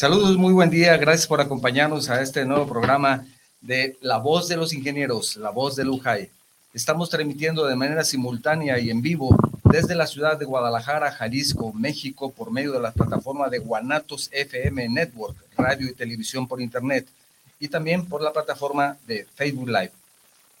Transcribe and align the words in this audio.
Saludos, 0.00 0.38
muy 0.38 0.54
buen 0.54 0.70
día. 0.70 0.96
Gracias 0.96 1.26
por 1.26 1.42
acompañarnos 1.42 2.08
a 2.08 2.22
este 2.22 2.46
nuevo 2.46 2.66
programa 2.66 3.26
de 3.60 3.98
La 4.00 4.16
Voz 4.16 4.48
de 4.48 4.56
los 4.56 4.72
Ingenieros, 4.72 5.36
La 5.36 5.50
Voz 5.50 5.76
de 5.76 5.84
Lujay. 5.84 6.30
Estamos 6.72 7.10
transmitiendo 7.10 7.66
de 7.66 7.76
manera 7.76 8.02
simultánea 8.02 8.78
y 8.78 8.88
en 8.88 9.02
vivo 9.02 9.36
desde 9.62 9.94
la 9.94 10.06
ciudad 10.06 10.38
de 10.38 10.46
Guadalajara, 10.46 11.12
Jalisco, 11.12 11.74
México, 11.74 12.32
por 12.32 12.50
medio 12.50 12.72
de 12.72 12.80
la 12.80 12.92
plataforma 12.92 13.50
de 13.50 13.58
Guanatos 13.58 14.30
FM 14.32 14.88
Network, 14.88 15.36
radio 15.58 15.90
y 15.90 15.92
televisión 15.92 16.48
por 16.48 16.62
Internet, 16.62 17.06
y 17.58 17.68
también 17.68 18.06
por 18.06 18.22
la 18.22 18.32
plataforma 18.32 18.96
de 19.06 19.26
Facebook 19.34 19.68
Live. 19.68 19.92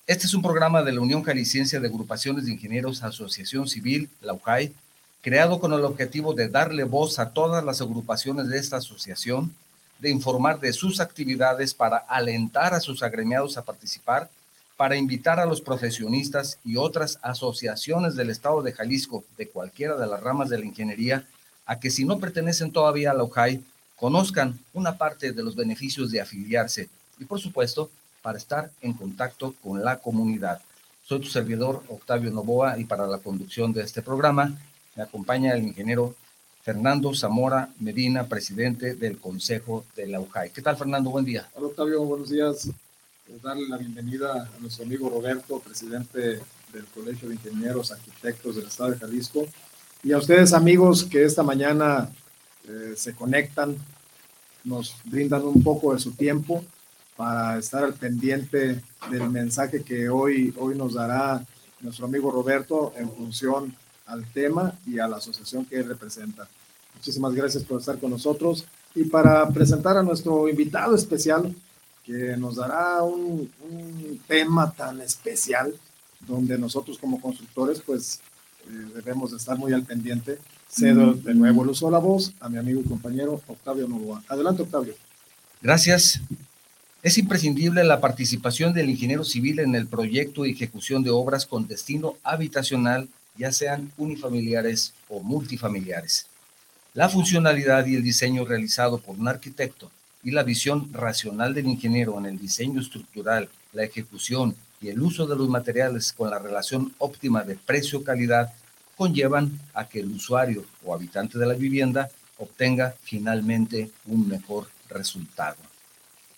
Este 0.06 0.26
es 0.26 0.34
un 0.34 0.42
programa 0.42 0.82
de 0.82 0.92
la 0.92 1.00
Unión 1.00 1.22
Jalisciense 1.22 1.80
de 1.80 1.88
Agrupaciones 1.88 2.44
de 2.44 2.52
Ingenieros 2.52 3.02
Asociación 3.02 3.66
Civil, 3.66 4.10
la 4.20 4.34
creado 5.22 5.60
con 5.60 5.72
el 5.72 5.84
objetivo 5.84 6.32
de 6.32 6.48
darle 6.48 6.84
voz 6.84 7.18
a 7.18 7.30
todas 7.30 7.62
las 7.64 7.80
agrupaciones 7.80 8.48
de 8.48 8.58
esta 8.58 8.78
asociación, 8.78 9.54
de 9.98 10.10
informar 10.10 10.60
de 10.60 10.72
sus 10.72 11.00
actividades 11.00 11.74
para 11.74 11.98
alentar 11.98 12.72
a 12.72 12.80
sus 12.80 13.02
agremiados 13.02 13.58
a 13.58 13.62
participar, 13.62 14.30
para 14.76 14.96
invitar 14.96 15.38
a 15.38 15.44
los 15.44 15.60
profesionistas 15.60 16.58
y 16.64 16.76
otras 16.76 17.18
asociaciones 17.20 18.16
del 18.16 18.30
Estado 18.30 18.62
de 18.62 18.72
Jalisco, 18.72 19.24
de 19.36 19.46
cualquiera 19.46 19.96
de 19.96 20.06
las 20.06 20.22
ramas 20.22 20.48
de 20.48 20.58
la 20.58 20.64
ingeniería, 20.64 21.26
a 21.66 21.78
que 21.78 21.90
si 21.90 22.06
no 22.06 22.18
pertenecen 22.18 22.72
todavía 22.72 23.10
a 23.10 23.14
la 23.14 23.24
UJAI, 23.24 23.62
conozcan 23.96 24.58
una 24.72 24.96
parte 24.96 25.32
de 25.32 25.42
los 25.42 25.54
beneficios 25.54 26.10
de 26.10 26.22
afiliarse 26.22 26.88
y, 27.18 27.26
por 27.26 27.38
supuesto, 27.38 27.90
para 28.22 28.38
estar 28.38 28.70
en 28.80 28.94
contacto 28.94 29.54
con 29.62 29.84
la 29.84 29.98
comunidad. 29.98 30.62
Soy 31.04 31.20
tu 31.20 31.28
servidor, 31.28 31.82
Octavio 31.88 32.30
Novoa, 32.30 32.78
y 32.78 32.84
para 32.84 33.06
la 33.06 33.18
conducción 33.18 33.74
de 33.74 33.82
este 33.82 34.00
programa 34.00 34.58
me 35.00 35.04
acompaña 35.04 35.54
el 35.54 35.62
ingeniero 35.62 36.14
Fernando 36.62 37.14
Zamora 37.14 37.70
Medina, 37.78 38.28
presidente 38.28 38.96
del 38.96 39.16
Consejo 39.16 39.86
de 39.96 40.06
la 40.06 40.20
UJAI. 40.20 40.50
¿Qué 40.50 40.60
tal, 40.60 40.76
Fernando? 40.76 41.08
Buen 41.08 41.24
día. 41.24 41.48
Hola, 41.54 41.68
Octavio. 41.68 42.04
Buenos 42.04 42.28
días. 42.28 42.68
darle 43.42 43.66
la 43.66 43.78
bienvenida 43.78 44.42
a 44.54 44.60
nuestro 44.60 44.84
amigo 44.84 45.08
Roberto, 45.08 45.58
presidente 45.60 46.40
del 46.74 46.84
Colegio 46.94 47.30
de 47.30 47.36
Ingenieros 47.36 47.92
Arquitectos 47.92 48.56
del 48.56 48.66
Estado 48.66 48.90
de 48.90 48.98
Jalisco, 48.98 49.46
y 50.02 50.12
a 50.12 50.18
ustedes, 50.18 50.52
amigos, 50.52 51.04
que 51.04 51.24
esta 51.24 51.42
mañana 51.42 52.10
eh, 52.68 52.92
se 52.94 53.14
conectan, 53.14 53.78
nos 54.64 54.96
brindan 55.06 55.46
un 55.46 55.62
poco 55.62 55.94
de 55.94 55.98
su 55.98 56.12
tiempo 56.12 56.62
para 57.16 57.58
estar 57.58 57.84
al 57.84 57.94
pendiente 57.94 58.82
del 59.10 59.30
mensaje 59.30 59.82
que 59.82 60.10
hoy, 60.10 60.52
hoy 60.58 60.76
nos 60.76 60.92
dará 60.92 61.42
nuestro 61.80 62.04
amigo 62.04 62.30
Roberto 62.30 62.92
en 62.98 63.10
función 63.10 63.74
al 64.10 64.24
tema 64.26 64.74
y 64.86 64.98
a 64.98 65.08
la 65.08 65.16
asociación 65.16 65.64
que 65.64 65.82
representa. 65.82 66.48
Muchísimas 66.94 67.34
gracias 67.34 67.64
por 67.64 67.80
estar 67.80 67.98
con 67.98 68.10
nosotros 68.10 68.66
y 68.94 69.04
para 69.04 69.48
presentar 69.48 69.96
a 69.96 70.02
nuestro 70.02 70.48
invitado 70.48 70.94
especial 70.94 71.54
que 72.04 72.36
nos 72.36 72.56
dará 72.56 73.02
un, 73.02 73.50
tema 74.26 74.70
tan 74.72 75.00
especial 75.00 75.74
donde 76.26 76.58
nosotros 76.58 76.98
como 76.98 77.20
constructores 77.20 77.80
pues 77.80 78.20
eh, 78.68 78.86
debemos 78.94 79.32
estar 79.32 79.56
muy 79.56 79.72
al 79.72 79.84
pendiente. 79.84 80.38
Cedo 80.68 81.14
de 81.14 81.34
nuevo 81.34 81.62
el 81.64 81.70
uso 81.70 81.86
de 81.86 81.92
la 81.92 81.98
voz 81.98 82.32
a 82.40 82.48
mi 82.48 82.58
amigo 82.58 82.80
y 82.80 82.84
compañero 82.84 83.40
Octavio 83.46 83.88
Novoa. 83.88 84.22
Adelante 84.28 84.62
Octavio. 84.62 84.94
Gracias. 85.62 86.20
Es 87.02 87.16
imprescindible 87.16 87.82
la 87.82 88.00
participación 88.00 88.74
del 88.74 88.90
ingeniero 88.90 89.24
civil 89.24 89.60
en 89.60 89.74
el 89.74 89.86
proyecto 89.86 90.44
y 90.44 90.50
ejecución 90.50 91.02
de 91.02 91.10
obras 91.10 91.46
con 91.46 91.66
destino 91.66 92.16
habitacional 92.22 93.08
ya 93.36 93.52
sean 93.52 93.92
unifamiliares 93.96 94.92
o 95.08 95.20
multifamiliares. 95.20 96.26
La 96.94 97.08
funcionalidad 97.08 97.86
y 97.86 97.96
el 97.96 98.02
diseño 98.02 98.44
realizado 98.44 98.98
por 98.98 99.18
un 99.18 99.28
arquitecto 99.28 99.90
y 100.22 100.32
la 100.32 100.42
visión 100.42 100.92
racional 100.92 101.54
del 101.54 101.66
ingeniero 101.66 102.18
en 102.18 102.26
el 102.26 102.38
diseño 102.38 102.80
estructural, 102.80 103.48
la 103.72 103.84
ejecución 103.84 104.54
y 104.80 104.88
el 104.88 105.00
uso 105.00 105.26
de 105.26 105.36
los 105.36 105.48
materiales 105.48 106.12
con 106.12 106.30
la 106.30 106.38
relación 106.38 106.92
óptima 106.98 107.42
de 107.42 107.54
precio-calidad 107.54 108.52
conllevan 108.96 109.58
a 109.72 109.88
que 109.88 110.00
el 110.00 110.10
usuario 110.10 110.64
o 110.84 110.94
habitante 110.94 111.38
de 111.38 111.46
la 111.46 111.54
vivienda 111.54 112.10
obtenga 112.38 112.94
finalmente 113.02 113.90
un 114.06 114.28
mejor 114.28 114.68
resultado. 114.88 115.56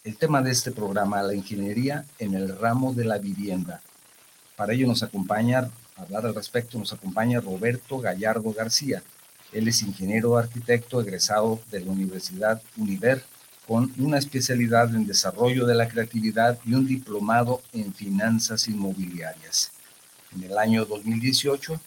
El 0.04 0.16
tema 0.16 0.42
de 0.42 0.50
este 0.50 0.72
programa, 0.72 1.22
la 1.22 1.34
ingeniería 1.34 2.04
en 2.18 2.34
el 2.34 2.56
ramo 2.58 2.92
de 2.92 3.04
la 3.04 3.18
vivienda. 3.18 3.80
Para 4.56 4.74
ello 4.74 4.86
nos 4.86 5.02
acompaña 5.02 5.70
hablar 5.96 6.26
al 6.26 6.34
respecto 6.34 6.78
nos 6.78 6.92
acompaña 6.92 7.40
Roberto 7.40 7.98
Gallardo 7.98 8.52
García. 8.52 9.02
Él 9.52 9.68
es 9.68 9.82
ingeniero 9.82 10.36
arquitecto 10.36 11.00
egresado 11.00 11.60
de 11.70 11.80
la 11.80 11.90
Universidad 11.90 12.62
Univer 12.76 13.22
con 13.66 13.92
una 13.98 14.18
especialidad 14.18 14.94
en 14.94 15.06
desarrollo 15.06 15.66
de 15.66 15.74
la 15.74 15.88
creatividad 15.88 16.58
y 16.64 16.74
un 16.74 16.86
diplomado 16.86 17.62
en 17.72 17.94
finanzas 17.94 18.66
inmobiliarias. 18.68 19.70
En 20.34 20.42
el 20.44 20.58
año 20.58 20.84
2018 20.84 21.80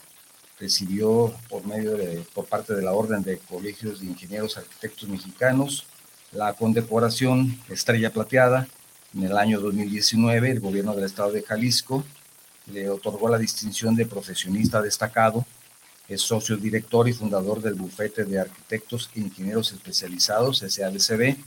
recibió 0.59 1.33
por 1.49 1.65
medio 1.65 1.97
de, 1.97 2.25
por 2.33 2.45
parte 2.45 2.73
de 2.73 2.81
la 2.81 2.93
Orden 2.93 3.23
de 3.23 3.39
Colegios 3.39 3.99
de 3.99 4.05
Ingenieros 4.05 4.57
Arquitectos 4.57 5.09
Mexicanos 5.09 5.85
la 6.31 6.53
condecoración 6.53 7.59
Estrella 7.69 8.11
Plateada. 8.11 8.67
En 9.15 9.23
el 9.23 9.37
año 9.37 9.59
2019 9.59 10.51
el 10.51 10.59
gobierno 10.59 10.93
del 10.93 11.05
estado 11.05 11.31
de 11.31 11.41
Jalisco 11.41 12.03
le 12.67 12.89
otorgó 12.89 13.29
la 13.29 13.37
distinción 13.37 13.95
de 13.95 14.05
profesionista 14.05 14.81
destacado. 14.81 15.45
Es 16.07 16.21
socio 16.21 16.57
director 16.57 17.07
y 17.07 17.13
fundador 17.13 17.61
del 17.61 17.75
bufete 17.75 18.25
de 18.25 18.39
arquitectos 18.39 19.09
e 19.15 19.19
ingenieros 19.19 19.71
especializados, 19.71 20.59
SADCB, 20.59 21.37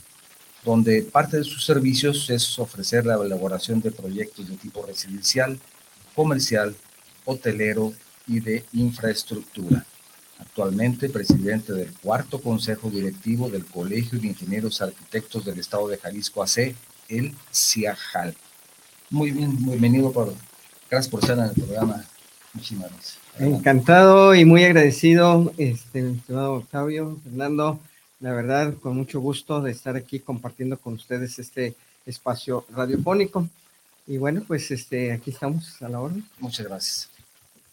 donde 0.63 1.03
parte 1.03 1.37
de 1.37 1.43
sus 1.43 1.65
servicios 1.65 2.29
es 2.29 2.59
ofrecer 2.59 3.05
la 3.05 3.15
elaboración 3.15 3.81
de 3.81 3.91
proyectos 3.91 4.49
de 4.49 4.57
tipo 4.57 4.85
residencial, 4.85 5.59
comercial, 6.15 6.75
hotelero 7.25 7.93
y 8.27 8.39
de 8.39 8.65
infraestructura. 8.73 9.85
Actualmente 10.37 11.09
presidente 11.09 11.73
del 11.73 11.93
cuarto 11.93 12.41
consejo 12.41 12.89
directivo 12.89 13.49
del 13.49 13.65
Colegio 13.65 14.19
de 14.19 14.27
Ingenieros 14.27 14.81
Arquitectos 14.81 15.45
del 15.45 15.59
Estado 15.59 15.87
de 15.87 15.97
Jalisco 15.97 16.43
AC, 16.43 16.75
el 17.09 17.35
CIAJAL. 17.53 18.35
Muy 19.09 19.31
bien, 19.31 19.55
bienvenido 19.65 20.11
por 20.11 20.33
Gracias 20.89 21.11
por 21.11 21.21
estar 21.21 21.37
en 21.37 21.45
el 21.45 21.51
programa. 21.51 22.03
Muchísimas 22.53 22.89
gracias. 22.91 23.17
Encantado 23.37 24.33
y 24.33 24.43
muy 24.43 24.63
agradecido, 24.63 25.53
este, 25.57 26.11
estimado 26.11 26.55
Octavio, 26.55 27.17
Fernando. 27.23 27.79
La 28.19 28.33
verdad, 28.33 28.73
con 28.73 28.97
mucho 28.97 29.19
gusto 29.19 29.61
de 29.61 29.71
estar 29.71 29.95
aquí 29.95 30.19
compartiendo 30.19 30.77
con 30.77 30.95
ustedes 30.95 31.37
este 31.39 31.75
espacio 32.05 32.65
radiofónico. 32.71 33.47
Y 34.07 34.17
bueno, 34.17 34.43
pues 34.45 34.71
este, 34.71 35.11
aquí 35.11 35.29
estamos 35.29 35.81
a 35.81 35.89
la 35.89 36.01
orden. 36.01 36.25
Muchas 36.39 36.65
gracias. 36.65 37.09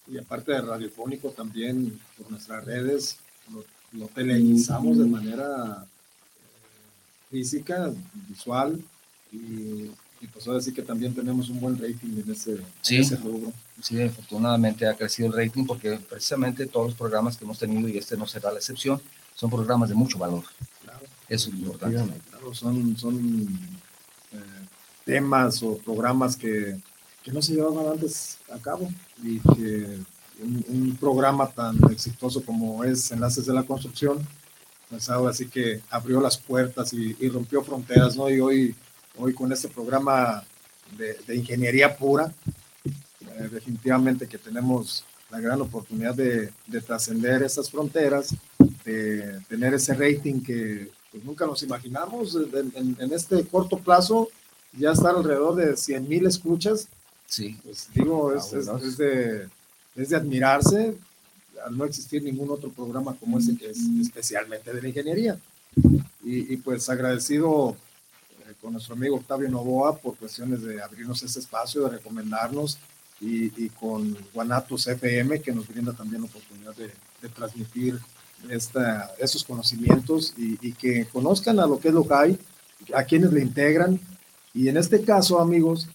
Y 0.06 0.18
aparte 0.18 0.52
de 0.52 0.60
radiofónico, 0.60 1.30
también 1.30 1.98
por 2.16 2.30
nuestras 2.30 2.64
redes 2.64 3.18
lo, 3.50 3.64
lo 3.98 4.06
televisamos 4.08 4.98
de 4.98 5.06
manera 5.06 5.84
eh, 5.84 7.30
física, 7.30 7.90
visual 8.28 8.78
y 9.32 9.90
y 10.26 10.28
pues 10.28 10.46
ahora 10.48 10.60
sí 10.60 10.72
que 10.72 10.82
también 10.82 11.14
tenemos 11.14 11.48
un 11.50 11.60
buen 11.60 11.78
rating 11.78 12.22
en 12.24 12.30
ese, 12.30 12.58
sí, 12.80 13.02
rubro. 13.16 13.52
Sí, 13.80 14.00
afortunadamente 14.02 14.86
ha 14.86 14.94
crecido 14.94 15.28
el 15.28 15.34
rating 15.34 15.64
porque 15.64 15.98
precisamente 15.98 16.66
todos 16.66 16.88
los 16.88 16.96
programas 16.96 17.36
que 17.36 17.44
hemos 17.44 17.58
tenido, 17.58 17.88
y 17.88 17.96
este 17.96 18.16
no 18.16 18.26
será 18.26 18.50
la 18.50 18.58
excepción, 18.58 19.00
son 19.34 19.50
programas 19.50 19.88
de 19.88 19.94
mucho 19.94 20.18
valor. 20.18 20.42
Claro. 20.82 21.06
Eso 21.28 21.50
es 21.50 21.54
importante. 21.54 22.02
Claro, 22.30 22.54
son, 22.54 22.96
son 22.96 23.48
eh, 24.32 24.38
temas 25.04 25.62
o 25.62 25.78
programas 25.78 26.36
que, 26.36 26.76
que, 27.22 27.30
no 27.30 27.40
se 27.40 27.54
llevaban 27.54 27.92
antes 27.92 28.38
a 28.52 28.58
cabo 28.58 28.90
y 29.22 29.38
que 29.38 29.98
un, 30.40 30.96
programa 30.98 31.48
tan 31.48 31.78
exitoso 31.92 32.44
como 32.44 32.82
es 32.82 33.12
Enlaces 33.12 33.46
de 33.46 33.54
la 33.54 33.62
Construcción, 33.62 34.26
pues 34.90 35.08
ahora 35.08 35.32
sí 35.32 35.46
que 35.46 35.82
abrió 35.90 36.20
las 36.20 36.36
puertas 36.36 36.92
y, 36.92 37.16
y 37.20 37.28
rompió 37.28 37.62
fronteras, 37.62 38.16
¿no? 38.16 38.28
Y 38.28 38.40
hoy 38.40 38.74
hoy 39.18 39.32
con 39.32 39.52
este 39.52 39.68
programa 39.68 40.44
de, 40.96 41.34
ingeniería 41.34 41.96
pura. 41.96 42.32
Eh, 42.84 43.48
definitivamente 43.50 44.26
que 44.26 44.38
tenemos 44.38 45.04
la 45.30 45.40
gran 45.40 45.60
oportunidad 45.60 46.14
de, 46.14 46.52
trascender 46.86 47.42
esas 47.42 47.70
fronteras, 47.70 48.34
de 48.84 49.40
tener 49.48 49.74
ese 49.74 49.94
rating 49.94 50.40
que 50.40 50.88
pues, 51.10 51.24
nunca 51.24 51.46
nos 51.46 51.62
imaginamos 51.62 52.36
en, 52.36 53.12
este 53.12 53.44
corto 53.44 53.78
plazo, 53.78 54.28
ya 54.72 54.92
estar 54.92 55.14
alrededor 55.14 55.56
de 55.56 55.76
100 55.76 56.08
mil 56.08 56.26
escuchas. 56.26 56.88
Sí. 57.26 57.58
Pues 57.64 57.88
digo, 57.94 58.32
es, 58.32 58.52
es, 58.52 58.96
de, 58.96 59.48
es 59.96 60.10
de 60.10 60.16
admirarse 60.16 60.96
al 61.66 61.76
no 61.76 61.84
existir 61.84 62.22
ningún 62.22 62.50
otro 62.50 62.70
programa 62.70 63.16
como 63.18 63.38
ese 63.38 63.56
que 63.56 63.70
es 63.70 63.78
especialmente 64.00 64.72
de 64.72 64.82
la 64.82 64.88
ingeniería. 64.88 65.38
Y, 66.22 66.52
y 66.52 66.56
pues 66.58 66.88
agradecido 66.88 67.76
con 68.66 68.72
nuestro 68.72 68.96
amigo 68.96 69.14
Octavio 69.14 69.48
Novoa 69.48 69.96
por 69.96 70.16
cuestiones 70.16 70.60
de 70.60 70.82
abrirnos 70.82 71.22
ese 71.22 71.38
espacio, 71.38 71.84
de 71.84 71.98
recomendarnos 71.98 72.78
y, 73.20 73.68
con 73.68 74.18
Guanatos 74.34 74.88
FM 74.88 75.40
que 75.40 75.52
nos 75.52 75.68
brinda 75.68 75.92
también 75.92 76.22
la 76.22 76.26
oportunidad 76.26 76.74
de, 76.74 76.90
transmitir 77.28 77.96
esta, 78.50 79.12
estos 79.20 79.44
conocimientos 79.44 80.34
y, 80.36 80.72
que 80.72 81.06
conozcan 81.06 81.60
a 81.60 81.66
lo 81.68 81.78
que 81.78 81.88
es 81.88 81.94
LOCAI, 81.94 82.36
a 82.92 83.04
quienes 83.04 83.32
le 83.32 83.40
integran. 83.40 84.00
Y 84.52 84.68
en 84.68 84.78
este 84.78 85.00
caso, 85.04 85.38
amigos, 85.38 85.86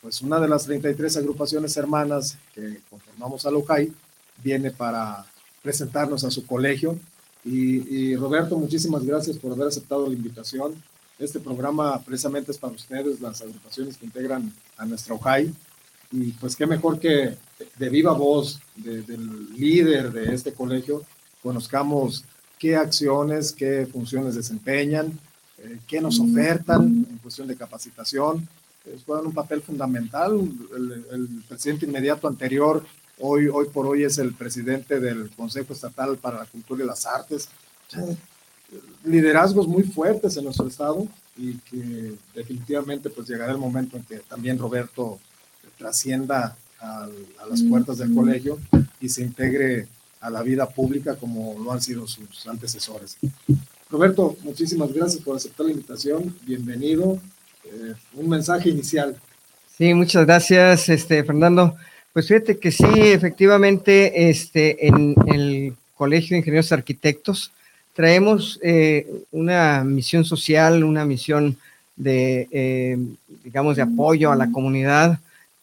pues 0.00 0.22
una 0.22 0.40
de 0.40 0.48
las 0.48 0.64
33 0.64 1.18
agrupaciones 1.18 1.76
hermanas 1.76 2.38
que 2.54 2.80
conformamos 2.88 3.44
a 3.44 3.50
LOCAI 3.50 3.92
viene 4.42 4.70
para 4.70 5.26
presentarnos 5.62 6.24
a 6.24 6.30
su 6.30 6.46
colegio. 6.46 6.98
Y, 7.44 8.16
Roberto, 8.16 8.56
muchísimas 8.56 9.04
gracias 9.04 9.36
por 9.36 9.52
haber 9.52 9.66
aceptado 9.66 10.06
la 10.06 10.14
invitación. 10.14 10.74
Este 11.18 11.38
programa 11.38 12.00
precisamente 12.02 12.50
es 12.50 12.58
para 12.58 12.74
ustedes, 12.74 13.20
las 13.20 13.40
agrupaciones 13.40 13.96
que 13.96 14.06
integran 14.06 14.52
a 14.76 14.84
nuestra 14.84 15.14
OJAI. 15.14 15.54
Y 16.10 16.32
pues 16.32 16.56
qué 16.56 16.66
mejor 16.66 16.98
que 16.98 17.36
de 17.76 17.88
viva 17.88 18.12
voz 18.12 18.60
del 18.76 19.52
líder 19.54 20.12
de 20.12 20.34
este 20.34 20.52
colegio 20.52 21.02
conozcamos 21.42 22.24
qué 22.58 22.76
acciones, 22.76 23.52
qué 23.52 23.86
funciones 23.86 24.34
desempeñan, 24.34 25.18
eh, 25.58 25.78
qué 25.86 26.00
nos 26.00 26.18
ofertan 26.18 27.06
en 27.08 27.18
cuestión 27.18 27.46
de 27.48 27.56
capacitación. 27.56 28.48
juegan 29.06 29.26
un 29.26 29.34
papel 29.34 29.62
fundamental. 29.62 30.32
El, 30.76 31.42
presidente 31.48 31.86
inmediato 31.86 32.28
anterior, 32.28 32.84
hoy, 33.18 33.48
hoy 33.48 33.66
por 33.72 33.86
hoy 33.86 34.04
es 34.04 34.18
el 34.18 34.34
presidente 34.34 35.00
del 35.00 35.30
Consejo 35.30 35.72
Estatal 35.72 36.16
para 36.18 36.38
la 36.38 36.46
Cultura 36.46 36.84
y 36.84 36.86
las 36.86 37.06
Artes. 37.06 37.48
Liderazgos 39.04 39.66
muy 39.66 39.82
fuertes 39.82 40.36
en 40.36 40.44
nuestro 40.44 40.66
estado 40.66 41.06
y 41.36 41.54
que 41.58 42.14
definitivamente 42.34 43.10
pues 43.10 43.28
llegará 43.28 43.52
el 43.52 43.58
momento 43.58 43.96
en 43.96 44.04
que 44.04 44.18
también 44.18 44.58
Roberto 44.58 45.18
trascienda 45.76 46.56
a, 46.80 47.04
a 47.04 47.46
las 47.48 47.62
puertas 47.62 47.98
del 47.98 48.14
colegio 48.14 48.58
y 49.00 49.08
se 49.08 49.22
integre 49.22 49.88
a 50.20 50.30
la 50.30 50.42
vida 50.42 50.68
pública 50.68 51.16
como 51.16 51.58
lo 51.62 51.72
han 51.72 51.82
sido 51.82 52.06
sus 52.06 52.46
antecesores. 52.46 53.18
Roberto, 53.90 54.36
muchísimas 54.42 54.92
gracias 54.92 55.22
por 55.22 55.36
aceptar 55.36 55.66
la 55.66 55.72
invitación. 55.72 56.34
Bienvenido. 56.46 57.20
Eh, 57.64 57.94
un 58.14 58.28
mensaje 58.28 58.70
inicial. 58.70 59.16
Sí, 59.76 59.92
muchas 59.92 60.24
gracias, 60.24 60.88
este, 60.88 61.22
Fernando. 61.24 61.76
Pues 62.12 62.28
fíjate 62.28 62.58
que 62.58 62.70
sí, 62.70 62.86
efectivamente, 62.94 64.30
este, 64.30 64.86
en 64.86 65.14
el 65.26 65.76
Colegio 65.94 66.34
de 66.34 66.38
Ingenieros 66.38 66.72
Arquitectos 66.72 67.52
traemos 67.94 68.58
eh, 68.62 69.06
una 69.32 69.82
misión 69.84 70.24
social, 70.24 70.84
una 70.84 71.04
misión 71.04 71.56
de, 71.96 72.48
eh, 72.50 72.98
digamos, 73.44 73.76
de 73.76 73.82
apoyo 73.82 74.30
a 74.30 74.36
la 74.36 74.50
comunidad. 74.50 75.18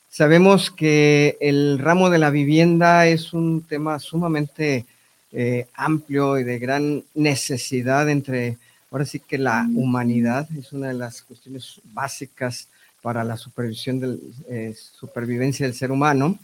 Sabemos 0.10 0.72
que 0.72 1.38
el 1.40 1.78
ramo 1.80 2.10
de 2.10 2.20
la 2.20 2.30
vivienda 2.30 3.08
es 3.08 3.34
un 3.34 3.62
tema 3.62 4.00
sumamente 4.00 4.86
eh, 5.34 5.68
amplio 5.76 6.38
y 6.38 6.44
de 6.44 6.60
gran 6.60 7.04
necesidad 7.16 8.10
entre, 8.10 8.58
ahora 8.92 9.06
sí 9.06 9.20
que 9.20 9.38
la 9.38 9.68
humanidad. 9.76 10.48
Es 10.58 10.74
una 10.74 10.90
de 10.90 10.96
las 10.96 11.22
cuestiones 11.22 11.80
básicas 11.94 12.68
para 13.02 13.24
la 13.24 13.38
supervisión 13.38 14.00
del, 14.00 14.20
eh, 14.50 14.76
supervivencia 14.76 15.66
del 15.66 15.76
ser 15.76 15.92
humano, 15.92 16.38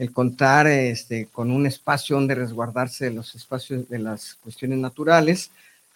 el 0.00 0.12
contar 0.12 0.66
este, 0.66 1.26
con 1.26 1.50
un 1.50 1.66
espacio 1.66 2.16
donde 2.16 2.34
resguardarse 2.34 3.04
de 3.04 3.10
los 3.10 3.34
espacios 3.34 3.86
de 3.90 3.98
las 3.98 4.34
cuestiones 4.42 4.78
naturales. 4.78 5.50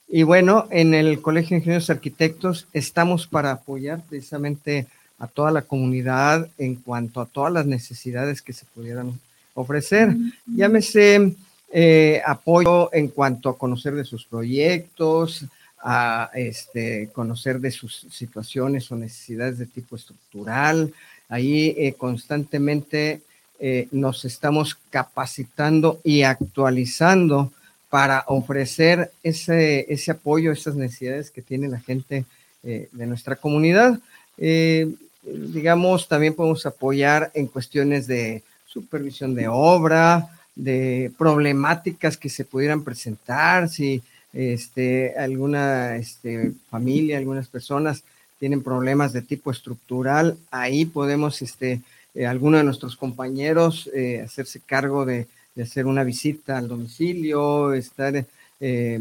Y 0.06 0.24
bueno, 0.24 0.68
en 0.70 0.92
el 0.92 1.22
Colegio 1.22 1.54
de 1.54 1.60
Ingenieros 1.60 1.88
Arquitectos 1.88 2.66
estamos 2.74 3.26
para 3.26 3.50
apoyar 3.50 4.02
precisamente 4.06 4.86
a 5.18 5.26
toda 5.26 5.50
la 5.50 5.62
comunidad 5.62 6.46
en 6.58 6.74
cuanto 6.74 7.22
a 7.22 7.24
todas 7.24 7.50
las 7.50 7.64
necesidades 7.64 8.42
que 8.42 8.52
se 8.52 8.66
pudieran 8.74 9.18
ofrecer. 9.54 10.14
Llámese 10.54 11.34
eh, 11.72 12.20
apoyo 12.26 12.92
en 12.92 13.08
cuanto 13.08 13.48
a 13.48 13.56
conocer 13.56 13.94
de 13.94 14.04
sus 14.04 14.26
proyectos, 14.26 15.46
a 15.82 16.30
este, 16.34 17.08
conocer 17.10 17.58
de 17.58 17.70
sus 17.70 18.06
situaciones 18.10 18.92
o 18.92 18.96
necesidades 18.96 19.56
de 19.56 19.64
tipo 19.64 19.96
estructural. 19.96 20.92
Ahí 21.30 21.74
eh, 21.78 21.94
constantemente 21.96 23.22
eh, 23.66 23.88
nos 23.92 24.26
estamos 24.26 24.76
capacitando 24.90 25.98
y 26.04 26.22
actualizando 26.22 27.50
para 27.88 28.24
ofrecer 28.26 29.10
ese, 29.22 29.86
ese 29.88 30.10
apoyo, 30.10 30.52
esas 30.52 30.74
necesidades 30.74 31.30
que 31.30 31.40
tiene 31.40 31.68
la 31.68 31.80
gente 31.80 32.24
de 32.62 33.06
nuestra 33.06 33.36
comunidad. 33.36 34.00
Digamos, 35.22 36.08
también 36.08 36.34
podemos 36.34 36.66
apoyar 36.66 37.30
en 37.34 37.46
cuestiones 37.46 38.06
de 38.06 38.42
supervisión 38.66 39.34
de 39.34 39.48
obra, 39.48 40.28
de 40.54 41.12
problemáticas 41.16 42.16
que 42.16 42.28
se 42.28 42.44
pudieran 42.44 42.84
presentar, 42.84 43.68
si 43.68 44.02
este, 44.32 45.16
alguna 45.16 45.96
este, 45.96 46.52
familia, 46.70 47.18
algunas 47.18 47.48
personas 47.48 48.02
tienen 48.38 48.62
problemas 48.62 49.12
de 49.12 49.22
tipo 49.22 49.50
estructural, 49.50 50.36
ahí 50.50 50.84
podemos, 50.84 51.40
este, 51.40 51.80
eh, 52.14 52.26
alguno 52.26 52.58
de 52.58 52.64
nuestros 52.64 52.96
compañeros 52.96 53.90
eh, 53.94 54.22
hacerse 54.24 54.60
cargo 54.60 55.04
de, 55.04 55.26
de, 55.54 55.62
hacer 55.62 55.86
una 55.86 56.04
visita 56.04 56.58
al 56.58 56.68
domicilio, 56.68 57.72
estar 57.72 58.24
eh, 58.60 59.00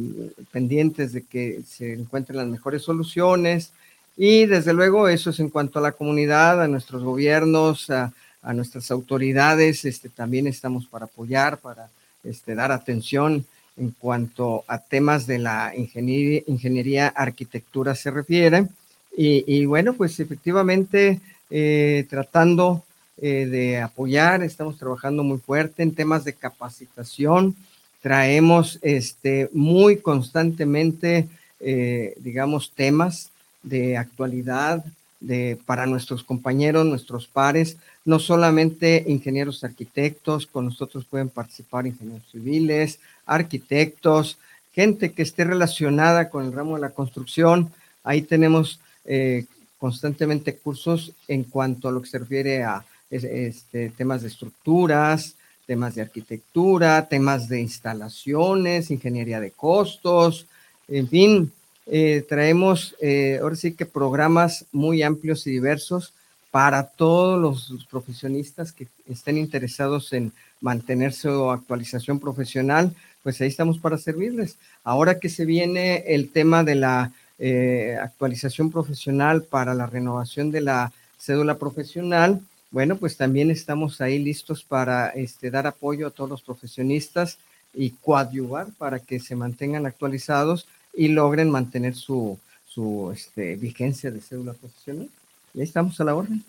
pendientes 0.51 1.13
de 1.13 1.21
que 1.23 1.61
se 1.67 1.93
encuentren 1.93 2.37
las 2.37 2.47
mejores 2.47 2.81
soluciones, 2.81 3.71
y 4.15 4.45
desde 4.45 4.73
luego 4.73 5.07
eso 5.07 5.31
es 5.31 5.39
en 5.39 5.49
cuanto 5.49 5.79
a 5.79 5.81
la 5.81 5.91
comunidad, 5.93 6.61
a 6.61 6.67
nuestros 6.67 7.03
gobiernos, 7.03 7.89
a, 7.89 8.11
nuestras 8.53 8.91
autoridades, 8.91 9.85
este, 9.85 10.09
también 10.09 10.47
estamos 10.47 10.85
para 10.85 11.05
apoyar, 11.05 11.59
para 11.59 11.89
este, 12.25 12.55
dar 12.55 12.73
atención 12.73 13.45
en 13.77 13.91
cuanto 13.91 14.65
a 14.67 14.79
temas 14.79 15.25
de 15.27 15.39
la 15.39 15.71
ingeniería, 15.75 16.41
ingeniería 16.47 17.07
arquitectura 17.07 17.95
se 17.95 18.11
refiere. 18.11 18.67
Y, 19.15 19.65
bueno, 19.65 19.93
pues 19.93 20.19
efectivamente 20.19 21.21
eh, 21.49 22.05
tratando 22.09 22.83
eh, 23.17 23.45
de 23.45 23.79
apoyar, 23.79 24.43
estamos 24.43 24.77
trabajando 24.77 25.23
muy 25.23 25.37
fuerte 25.37 25.83
en 25.83 25.93
temas 25.93 26.23
de 26.23 26.33
capacitación, 26.33 27.55
traemos 28.01 28.79
este, 28.81 29.49
muy 29.53 29.97
constantemente, 29.97 31.29
eh, 31.59 32.15
digamos, 32.17 32.71
temas 32.71 33.29
de 33.61 33.97
actualidad 33.97 34.83
de, 35.19 35.57
para 35.65 35.85
nuestros 35.85 36.23
compañeros, 36.23 36.85
nuestros 36.85 37.27
pares, 37.27 37.77
no 38.03 38.19
solamente 38.19 39.05
ingenieros 39.07 39.63
arquitectos, 39.63 40.47
con 40.47 40.65
nosotros 40.65 41.05
pueden 41.05 41.29
participar 41.29 41.87
ingenieros 41.87 42.27
civiles, 42.29 42.99
arquitectos, 43.25 44.37
gente 44.73 45.13
que 45.13 45.21
esté 45.21 45.45
relacionada 45.45 46.29
con 46.29 46.45
el 46.45 46.51
ramo 46.51 46.75
de 46.75 46.81
la 46.81 46.89
construcción. 46.89 47.71
Ahí 48.03 48.23
tenemos 48.23 48.79
eh, 49.05 49.45
constantemente 49.77 50.57
cursos 50.57 51.13
en 51.27 51.43
cuanto 51.43 51.87
a 51.87 51.91
lo 51.91 52.01
que 52.01 52.09
se 52.09 52.19
refiere 52.19 52.63
a 52.63 52.83
este, 53.15 53.89
temas 53.89 54.21
de 54.21 54.27
estructuras, 54.27 55.35
temas 55.65 55.95
de 55.95 56.01
arquitectura, 56.01 57.07
temas 57.07 57.47
de 57.47 57.61
instalaciones, 57.61 58.91
ingeniería 58.91 59.39
de 59.39 59.51
costos, 59.51 60.47
en 60.87 61.07
fin, 61.07 61.51
eh, 61.85 62.25
traemos 62.27 62.95
eh, 63.01 63.39
ahora 63.41 63.55
sí 63.55 63.73
que 63.73 63.85
programas 63.85 64.65
muy 64.71 65.03
amplios 65.03 65.47
y 65.47 65.51
diversos 65.51 66.13
para 66.51 66.83
todos 66.83 67.41
los, 67.41 67.85
profesionistas 67.89 68.71
que 68.71 68.87
estén 69.09 69.37
interesados 69.37 70.13
en 70.13 70.31
mantener 70.61 71.11
su 71.11 71.49
actualización 71.49 72.19
profesional, 72.19 72.93
pues 73.23 73.41
ahí 73.41 73.47
estamos 73.47 73.79
para 73.79 73.97
servirles. 73.97 74.57
Ahora 74.83 75.19
que 75.19 75.29
se 75.29 75.45
viene 75.45 76.03
el 76.07 76.29
tema 76.29 76.63
de 76.63 76.75
la 76.75 77.11
eh, 77.39 77.97
actualización 77.99 78.69
profesional 78.71 79.43
para 79.43 79.73
la 79.73 79.87
renovación 79.87 80.51
de 80.51 80.61
la 80.61 80.91
cédula 81.17 81.57
profesional, 81.57 82.41
bueno, 82.73 82.97
pues 82.97 83.15
también 83.17 83.51
estamos 83.51 84.01
ahí 84.01 84.17
listos 84.17 84.63
para 84.63 85.09
este, 85.09 85.51
dar 85.51 85.67
apoyo 85.67 86.07
a 86.07 86.09
todos 86.09 86.27
los 86.27 86.41
profesionistas 86.41 87.37
y 87.71 87.91
coadyuvar 87.91 88.71
para 88.79 88.97
que 88.97 89.19
se 89.19 89.35
mantengan 89.35 89.85
actualizados 89.85 90.67
y 90.91 91.09
logren 91.09 91.51
mantener 91.51 91.93
su, 91.93 92.39
su 92.65 93.11
este, 93.13 93.57
vigencia 93.57 94.09
de 94.09 94.21
cédula 94.21 94.53
profesional. 94.53 95.07
Y 95.53 95.59
ahí 95.59 95.65
estamos 95.65 96.01
a 96.01 96.03
la 96.03 96.15
orden. 96.15 96.43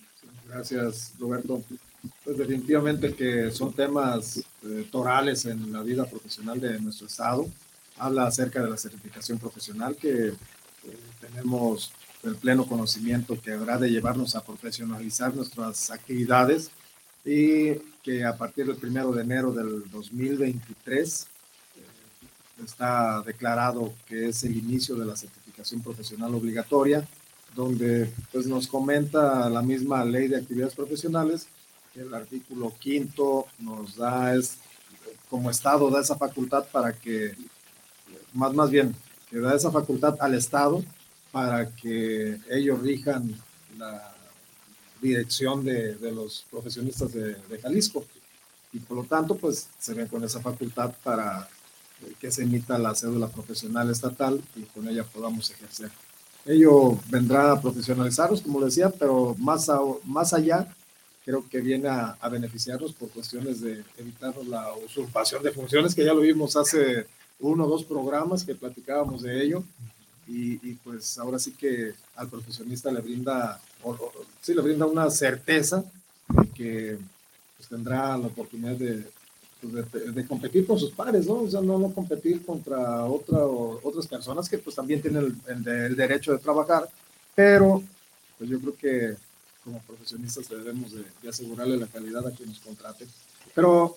Gracias, 0.48 1.12
Roberto. 1.18 1.62
Pues 2.24 2.38
definitivamente 2.38 3.14
que 3.14 3.50
son 3.50 3.74
temas 3.74 4.38
eh, 4.38 4.88
torales 4.90 5.44
en 5.44 5.70
la 5.74 5.82
vida 5.82 6.06
profesional 6.06 6.58
de 6.58 6.80
nuestro 6.80 7.06
Estado. 7.06 7.46
Habla 7.98 8.28
acerca 8.28 8.62
de 8.62 8.70
la 8.70 8.78
certificación 8.78 9.38
profesional 9.38 9.94
que 9.94 10.28
eh, 10.28 10.34
tenemos 11.20 11.92
el 12.24 12.36
pleno 12.36 12.66
conocimiento 12.66 13.40
que 13.40 13.52
habrá 13.52 13.78
de 13.78 13.90
llevarnos 13.90 14.34
a 14.34 14.44
profesionalizar 14.44 15.34
nuestras 15.34 15.90
actividades 15.90 16.70
y 17.24 17.74
que 18.02 18.24
a 18.24 18.36
partir 18.36 18.66
del 18.66 18.76
primero 18.76 19.12
de 19.12 19.22
enero 19.22 19.52
del 19.52 19.90
2023 19.90 21.26
está 22.64 23.22
declarado 23.22 23.92
que 24.06 24.28
es 24.28 24.44
el 24.44 24.56
inicio 24.56 24.94
de 24.96 25.06
la 25.06 25.16
certificación 25.16 25.82
profesional 25.82 26.34
obligatoria, 26.34 27.06
donde 27.54 28.12
pues 28.32 28.46
nos 28.46 28.66
comenta 28.66 29.48
la 29.48 29.62
misma 29.62 30.04
ley 30.04 30.28
de 30.28 30.36
actividades 30.36 30.74
profesionales, 30.74 31.46
que 31.92 32.00
el 32.00 32.14
artículo 32.14 32.72
quinto 32.78 33.46
nos 33.58 33.96
da, 33.96 34.34
es, 34.34 34.58
como 35.28 35.50
Estado 35.50 35.90
da 35.90 36.00
esa 36.00 36.16
facultad 36.16 36.64
para 36.72 36.92
que 36.92 37.34
más, 38.32 38.52
más 38.52 38.70
bien, 38.70 38.94
que 39.30 39.38
da 39.38 39.54
esa 39.54 39.70
facultad 39.70 40.16
al 40.20 40.34
Estado 40.34 40.84
para 41.34 41.68
que 41.74 42.38
ellos 42.48 42.80
rijan 42.80 43.28
la 43.76 44.14
dirección 45.02 45.64
de, 45.64 45.96
de 45.96 46.12
los 46.12 46.46
profesionistas 46.48 47.12
de, 47.12 47.34
de, 47.34 47.58
Jalisco. 47.60 48.04
Y 48.72 48.78
por 48.78 48.98
lo 48.98 49.02
tanto, 49.02 49.34
pues 49.34 49.66
se 49.76 49.94
ven 49.94 50.06
con 50.06 50.22
esa 50.22 50.40
facultad 50.40 50.94
para 51.02 51.48
que 52.20 52.30
se 52.30 52.44
emita 52.44 52.78
la 52.78 52.94
cédula 52.94 53.26
profesional 53.26 53.90
estatal 53.90 54.40
y 54.54 54.60
con 54.62 54.88
ella 54.88 55.02
podamos 55.02 55.50
ejercer. 55.50 55.90
Ello 56.46 57.00
vendrá 57.08 57.50
a 57.50 57.60
profesionalizarnos, 57.60 58.40
como 58.40 58.64
decía, 58.64 58.90
pero 58.90 59.34
más, 59.36 59.68
a, 59.68 59.80
más 60.04 60.32
allá 60.34 60.68
creo 61.24 61.48
que 61.48 61.60
viene 61.60 61.88
a, 61.88 62.16
a, 62.20 62.28
beneficiarnos 62.28 62.92
por 62.92 63.08
cuestiones 63.08 63.60
de 63.60 63.82
evitar 63.98 64.36
la 64.46 64.72
usurpación 64.86 65.42
de 65.42 65.50
funciones, 65.50 65.96
que 65.96 66.04
ya 66.04 66.14
lo 66.14 66.20
vimos 66.20 66.54
hace 66.54 67.08
uno 67.40 67.64
o 67.64 67.68
dos 67.68 67.82
programas 67.82 68.44
que 68.44 68.54
platicábamos 68.54 69.22
de 69.22 69.42
ello. 69.42 69.64
Y, 70.26 70.54
y 70.68 70.74
pues 70.82 71.18
ahora 71.18 71.38
sí 71.38 71.52
que 71.52 71.94
al 72.16 72.28
profesionista 72.28 72.90
le 72.90 73.00
brinda, 73.00 73.60
o, 73.82 73.90
o, 73.90 74.12
sí 74.40 74.54
le 74.54 74.62
brinda 74.62 74.86
una 74.86 75.10
certeza 75.10 75.84
de 76.28 76.48
que 76.50 76.98
pues, 77.56 77.68
tendrá 77.68 78.16
la 78.16 78.26
oportunidad 78.26 78.76
de, 78.76 79.06
pues, 79.60 79.92
de, 79.92 80.12
de, 80.12 80.26
competir 80.26 80.66
con 80.66 80.78
sus 80.78 80.92
pares, 80.92 81.26
¿no? 81.26 81.34
O 81.42 81.50
sea, 81.50 81.60
no, 81.60 81.78
no 81.78 81.92
competir 81.92 82.44
contra 82.44 83.04
otra, 83.04 83.38
o, 83.38 83.80
otras 83.82 84.06
personas 84.06 84.48
que 84.48 84.58
pues 84.58 84.76
también 84.76 85.02
tienen 85.02 85.36
el, 85.46 85.66
el, 85.66 85.68
el 85.68 85.96
derecho 85.96 86.32
de 86.32 86.38
trabajar, 86.38 86.88
pero 87.34 87.82
pues 88.38 88.50
yo 88.50 88.60
creo 88.60 88.76
que 88.76 89.16
como 89.64 89.80
profesionistas 89.80 90.48
debemos 90.48 90.92
de, 90.92 91.04
de, 91.22 91.28
asegurarle 91.28 91.78
la 91.78 91.86
calidad 91.86 92.26
a 92.26 92.30
quien 92.30 92.50
nos 92.50 92.60
contrate. 92.60 93.06
Pero, 93.54 93.96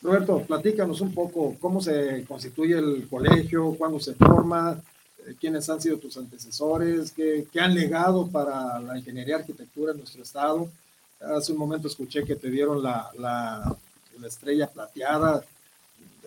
Roberto, 0.00 0.44
platícanos 0.46 1.00
un 1.00 1.12
poco 1.12 1.56
cómo 1.60 1.80
se 1.80 2.24
constituye 2.24 2.78
el 2.78 3.08
colegio, 3.08 3.74
cuándo 3.74 3.98
se 3.98 4.14
forma, 4.14 4.80
quiénes 5.40 5.68
han 5.68 5.80
sido 5.80 5.98
tus 5.98 6.16
antecesores, 6.16 7.12
qué, 7.12 7.46
qué, 7.52 7.60
han 7.60 7.74
legado 7.74 8.26
para 8.26 8.78
la 8.80 8.98
ingeniería 8.98 9.36
arquitectura 9.36 9.92
en 9.92 9.98
nuestro 9.98 10.22
estado. 10.22 10.68
Hace 11.20 11.52
un 11.52 11.58
momento 11.58 11.88
escuché 11.88 12.24
que 12.24 12.36
te 12.36 12.50
dieron 12.50 12.82
la, 12.82 13.10
la, 13.18 13.76
la 14.20 14.28
estrella 14.28 14.66
plateada, 14.68 15.44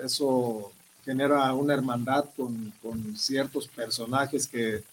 eso 0.04 0.72
genera 1.04 1.54
una 1.54 1.74
hermandad 1.74 2.26
con, 2.36 2.74
con 2.82 3.16
ciertos 3.16 3.68
personajes 3.68 4.48
que, 4.48 4.84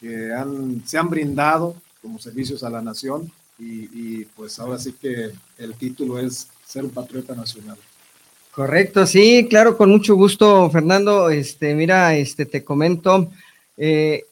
que 0.00 0.32
han, 0.32 0.82
se 0.86 0.98
han 0.98 1.10
brindado 1.10 1.74
como 2.00 2.18
servicios 2.18 2.62
a 2.62 2.70
la 2.70 2.80
nación 2.80 3.30
y, 3.58 3.88
y, 3.92 4.24
pues 4.36 4.58
ahora 4.58 4.78
sí 4.78 4.92
que 4.92 5.30
el 5.58 5.74
título 5.74 6.18
es 6.18 6.46
ser 6.64 6.84
un 6.84 6.90
patriota 6.90 7.34
nacional. 7.34 7.78
Correcto, 8.52 9.06
sí, 9.06 9.46
claro, 9.50 9.76
con 9.76 9.90
mucho 9.90 10.14
gusto, 10.14 10.70
Fernando. 10.70 11.30
Este, 11.30 11.74
mira, 11.74 12.16
este, 12.16 12.46
te 12.46 12.64
comento, 12.64 13.30
eh, 13.76 14.24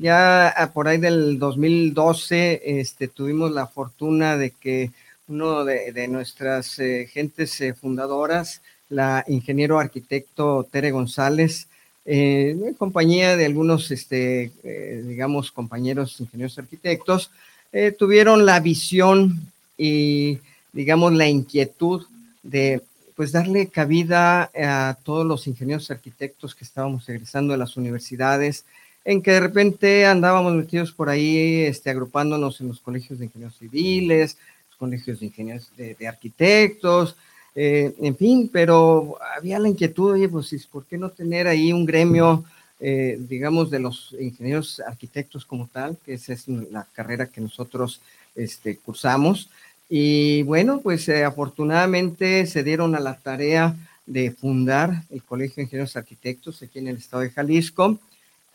ya 0.00 0.70
por 0.72 0.88
ahí 0.88 0.98
del 0.98 1.38
2012, 1.38 2.80
este, 2.80 3.08
tuvimos 3.08 3.50
la 3.52 3.66
fortuna 3.66 4.36
de 4.36 4.50
que 4.50 4.90
uno 5.28 5.64
de, 5.64 6.08
nuestras 6.08 6.78
eh, 6.78 7.08
gentes 7.12 7.60
eh, 7.60 7.74
fundadoras, 7.74 8.60
la 8.88 9.24
ingeniero 9.26 9.78
arquitecto 9.78 10.66
Tere 10.70 10.90
González, 10.90 11.68
eh, 12.04 12.50
en 12.50 12.74
compañía 12.74 13.36
de 13.36 13.46
algunos, 13.46 13.90
este, 13.90 14.52
eh, 14.64 15.02
digamos, 15.06 15.52
compañeros 15.52 16.20
ingenieros 16.20 16.58
arquitectos, 16.58 17.30
eh, 17.72 17.92
tuvieron 17.92 18.44
la 18.44 18.60
visión 18.60 19.40
y, 19.78 20.38
digamos, 20.72 21.12
la 21.12 21.28
inquietud 21.28 22.04
de, 22.42 22.82
pues, 23.14 23.30
darle 23.30 23.68
cabida 23.68 24.50
a 24.54 24.98
todos 25.04 25.24
los 25.24 25.46
ingenieros 25.46 25.90
arquitectos 25.90 26.54
que 26.54 26.64
estábamos 26.64 27.08
egresando 27.08 27.52
de 27.52 27.58
las 27.58 27.76
universidades, 27.76 28.64
en 29.04 29.22
que 29.22 29.32
de 29.32 29.40
repente 29.40 30.06
andábamos 30.06 30.54
metidos 30.54 30.92
por 30.92 31.08
ahí, 31.08 31.62
este, 31.62 31.90
agrupándonos 31.90 32.60
en 32.60 32.68
los 32.68 32.80
colegios 32.80 33.18
de 33.18 33.26
ingenieros 33.26 33.56
civiles, 33.56 34.36
los 34.68 34.76
colegios 34.76 35.20
de 35.20 35.26
ingenieros 35.26 35.70
de, 35.76 36.06
arquitectos, 36.06 37.16
eh, 37.54 37.94
en 38.00 38.16
fin, 38.16 38.48
pero 38.52 39.16
había 39.36 39.58
la 39.58 39.68
inquietud, 39.68 40.12
oye, 40.12 40.28
pues, 40.28 40.66
¿por 40.70 40.86
qué 40.86 40.96
no 40.96 41.10
tener 41.10 41.46
ahí 41.46 41.72
un 41.72 41.84
gremio, 41.84 42.44
eh, 42.80 43.18
digamos, 43.28 43.70
de 43.70 43.80
los 43.80 44.14
ingenieros 44.18 44.80
arquitectos 44.80 45.44
como 45.44 45.66
tal, 45.66 45.98
que 46.04 46.14
esa 46.14 46.32
es 46.32 46.48
la 46.48 46.86
carrera 46.92 47.26
que 47.26 47.40
nosotros 47.40 48.00
este, 48.34 48.76
cursamos? 48.78 49.50
Y 49.88 50.42
bueno, 50.44 50.80
pues 50.80 51.06
eh, 51.10 51.24
afortunadamente 51.24 52.46
se 52.46 52.62
dieron 52.62 52.94
a 52.94 53.00
la 53.00 53.18
tarea 53.18 53.76
de 54.06 54.30
fundar 54.30 55.02
el 55.10 55.22
Colegio 55.22 55.56
de 55.56 55.62
Ingenieros 55.64 55.96
Arquitectos 55.96 56.62
aquí 56.62 56.78
en 56.78 56.88
el 56.88 56.96
estado 56.96 57.22
de 57.22 57.30
Jalisco 57.30 57.98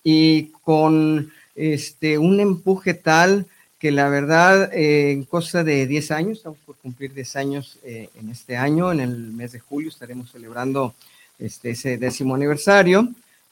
y 0.10 0.54
con 0.64 1.34
este, 1.54 2.18
un 2.18 2.40
empuje 2.40 2.94
tal 2.94 3.46
que 3.78 3.92
la 3.92 4.08
verdad, 4.08 4.74
eh, 4.74 5.12
en 5.12 5.26
cosa 5.26 5.66
de 5.66 5.86
10 5.86 6.12
años, 6.12 6.38
estamos 6.38 6.60
por 6.66 6.78
cumplir 6.78 7.14
10 7.14 7.36
años 7.36 7.78
eh, 7.84 8.08
en 8.16 8.30
este 8.30 8.56
año, 8.56 8.94
en 8.94 9.02
el 9.02 9.18
mes 9.34 9.52
de 9.52 9.60
julio 9.60 9.90
estaremos 9.90 10.32
celebrando 10.32 10.96
este, 11.40 11.72
ese 11.72 11.98
décimo 11.98 12.36
aniversario, 12.36 13.10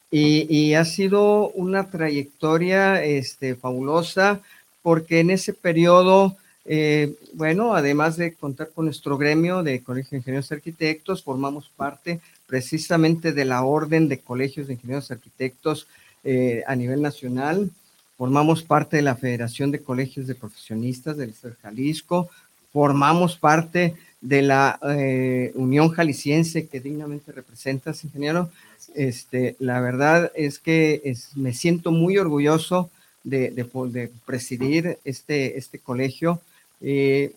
y, 0.10 0.48
y, 0.50 0.76
ha 0.76 0.86
sido 0.86 1.50
una 1.50 1.90
trayectoria 1.90 3.04
este, 3.04 3.56
fabulosa, 3.56 4.40
porque 4.82 5.20
en 5.20 5.32
ese 5.32 5.52
periodo, 5.52 6.38
eh, 6.64 7.16
bueno, 7.34 7.76
además 7.76 8.16
de 8.16 8.34
contar 8.34 8.70
con 8.70 8.86
nuestro 8.86 9.18
gremio 9.18 9.62
de 9.62 9.84
Colegio 9.84 10.12
de 10.12 10.18
Ingenieros 10.20 10.54
Arquitectos, 10.54 11.22
formamos 11.22 11.70
parte 11.76 12.22
precisamente 12.48 13.34
de 13.34 13.44
la 13.44 13.66
Orden 13.66 14.08
de 14.08 14.20
Colegios 14.20 14.68
de 14.68 14.76
Ingenieros 14.76 15.12
Arquitectos 15.12 15.88
eh, 16.26 16.64
a 16.68 16.76
nivel 16.76 17.02
nacional, 17.02 17.72
formamos 18.18 18.64
parte 18.64 18.98
de 18.98 19.04
la 19.04 19.16
Federación 19.16 19.72
de 19.72 19.80
Colegios 19.80 20.28
de 20.28 20.36
Profesionistas 20.36 21.16
del 21.16 21.30
Estado 21.30 21.54
de 21.54 21.62
Jalisco, 21.62 22.30
formamos 22.74 23.38
parte 23.38 23.96
de 24.22 24.42
la 24.42 24.80
eh, 24.98 25.52
Unión 25.56 25.90
Jalisciense 25.90 26.68
que 26.68 26.80
dignamente 26.80 27.32
representas, 27.32 28.04
ingeniero. 28.04 28.50
Este, 28.96 29.56
la 29.60 29.80
verdad 29.80 30.32
es 30.36 30.60
que 30.60 31.16
me 31.36 31.54
siento 31.54 31.92
muy 31.92 32.18
orgulloso 32.18 32.90
de, 33.24 33.52
de, 33.52 34.12
presidir 34.26 34.98
este, 35.06 35.58
este 35.58 35.78
colegio. 35.80 36.42
Eh, 36.82 37.34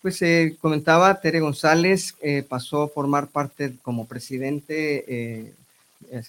pues 0.00 0.22
eh, 0.22 0.56
comentaba, 0.60 1.20
Tere 1.20 1.40
González 1.40 2.14
pasó 2.48 2.82
a 2.82 2.88
formar 2.88 3.26
parte 3.26 3.74
como 3.82 4.06
presidente, 4.06 5.52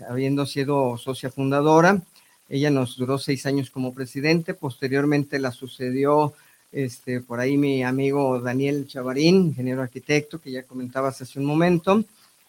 habiendo 0.07 0.45
sido 0.45 0.97
socia 0.97 1.29
fundadora. 1.29 2.01
Ella 2.47 2.71
nos 2.71 2.97
duró 2.97 3.17
seis 3.17 3.45
años 3.45 3.69
como 3.69 3.93
presidente, 3.93 4.53
posteriormente 4.53 5.39
la 5.39 5.51
sucedió 5.51 6.33
este, 6.71 7.21
por 7.21 7.39
ahí 7.39 7.57
mi 7.57 7.83
amigo 7.83 8.39
Daniel 8.39 8.87
Chavarín, 8.87 9.47
ingeniero 9.47 9.81
arquitecto, 9.81 10.39
que 10.39 10.51
ya 10.51 10.63
comentabas 10.63 11.21
hace 11.21 11.39
un 11.39 11.45
momento. 11.45 12.03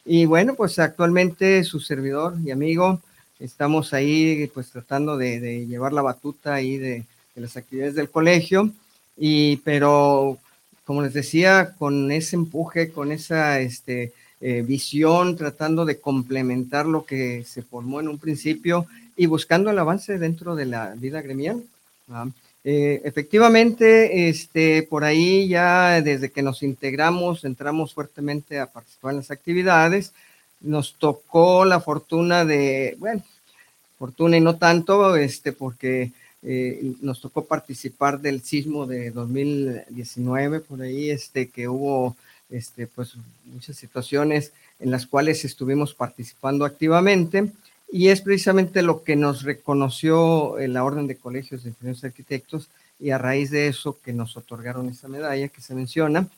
Y 0.05 0.25
bueno, 0.25 0.55
pues 0.55 0.79
actualmente 0.79 1.63
su 1.65 1.81
servidor 1.81 2.37
y 2.45 2.51
amigo, 2.51 3.01
estamos 3.39 3.93
ahí 3.93 4.51
pues 4.53 4.71
tratando 4.71 5.17
de, 5.17 5.41
de 5.41 5.67
llevar 5.67 5.93
la 5.93 6.03
batuta 6.03 6.55
ahí 6.55 6.79
de, 6.79 7.05
de, 7.35 7.41
las 7.41 7.57
actividades 7.57 7.95
del 7.95 8.11
colegio, 8.11 8.71
y 9.17 9.57
pero 9.59 10.39
como 10.85 11.03
les 11.03 11.13
decía, 11.13 11.75
con 11.79 12.11
ese 12.11 12.37
empuje, 12.37 12.91
con 12.91 13.13
esa 13.13 13.61
este, 13.61 14.13
eh, 14.41 14.63
visión, 14.63 15.37
tratando 15.37 15.85
de 15.85 16.01
complementar 16.01 16.87
lo 16.87 17.05
que 17.05 17.45
se 17.45 17.63
formó 17.63 18.01
en 18.01 18.09
un 18.09 18.19
principio 18.19 18.87
y 19.17 19.27
buscando 19.27 19.71
el 19.71 19.79
avance 19.79 20.19
dentro 20.19 20.55
de 20.55 20.67
la 20.67 20.95
vida 20.97 21.21
gremial. 21.23 21.63
Eh, 22.63 23.01
efectivamente, 23.05 24.29
este, 24.29 24.83
por 24.83 25.05
ahí 25.05 25.49
ya 25.49 26.03
desde 26.03 26.31
que 26.31 26.43
nos 26.43 26.63
integramos, 26.63 27.45
entramos 27.45 27.95
fuertemente 27.95 28.59
a 28.59 28.67
participar 28.67 29.13
en 29.13 29.19
las 29.19 29.31
actividades, 29.31 30.13
nos 30.61 30.95
tocó 30.95 31.65
la 31.65 31.81
fortuna 31.81 32.45
de, 32.45 32.97
bueno, 32.99 33.23
fortuna 33.99 34.37
y 34.37 34.41
no 34.41 34.57
tanto, 34.57 35.17
este, 35.17 35.53
porque 35.53 36.13
eh, 36.43 36.95
nos 37.03 37.21
tocó 37.21 37.45
participar 37.45 38.21
del 38.21 38.43
sismo 38.43 38.87
de 38.87 39.11
2019, 39.11 40.61
por 40.61 40.83
ahí, 40.83 41.11
este, 41.11 41.49
que 41.49 41.69
hubo, 41.69 42.17
este, 42.51 42.87
pues, 42.87 43.15
muchas 43.45 43.77
situaciones 43.77 44.53
en 44.79 44.91
las 44.91 45.07
cuales 45.07 45.45
estuvimos 45.45 45.95
participando 45.95 46.65
activamente 46.65 47.51
y 47.93 48.09
es 48.09 48.21
precisamente 48.21 48.83
lo 48.83 49.03
que 49.03 49.17
nos 49.17 49.43
reconoció 49.43 50.59
en 50.59 50.73
la 50.73 50.85
Orden 50.85 51.07
de 51.07 51.17
Colegios 51.17 51.65
de 51.65 51.71
Ingenieros 51.71 52.05
Arquitectos 52.05 52.69
y 53.01 53.11
a 53.11 53.19
raíz 53.19 53.51
de 53.51 53.67
eso 53.67 53.99
que 54.05 54.13
nos 54.13 54.37
otorgaron 54.37 54.89
esa 54.89 55.09
medalla 55.09 55.49
que 55.49 55.61
se 55.61 55.75
menciona. 55.75 56.29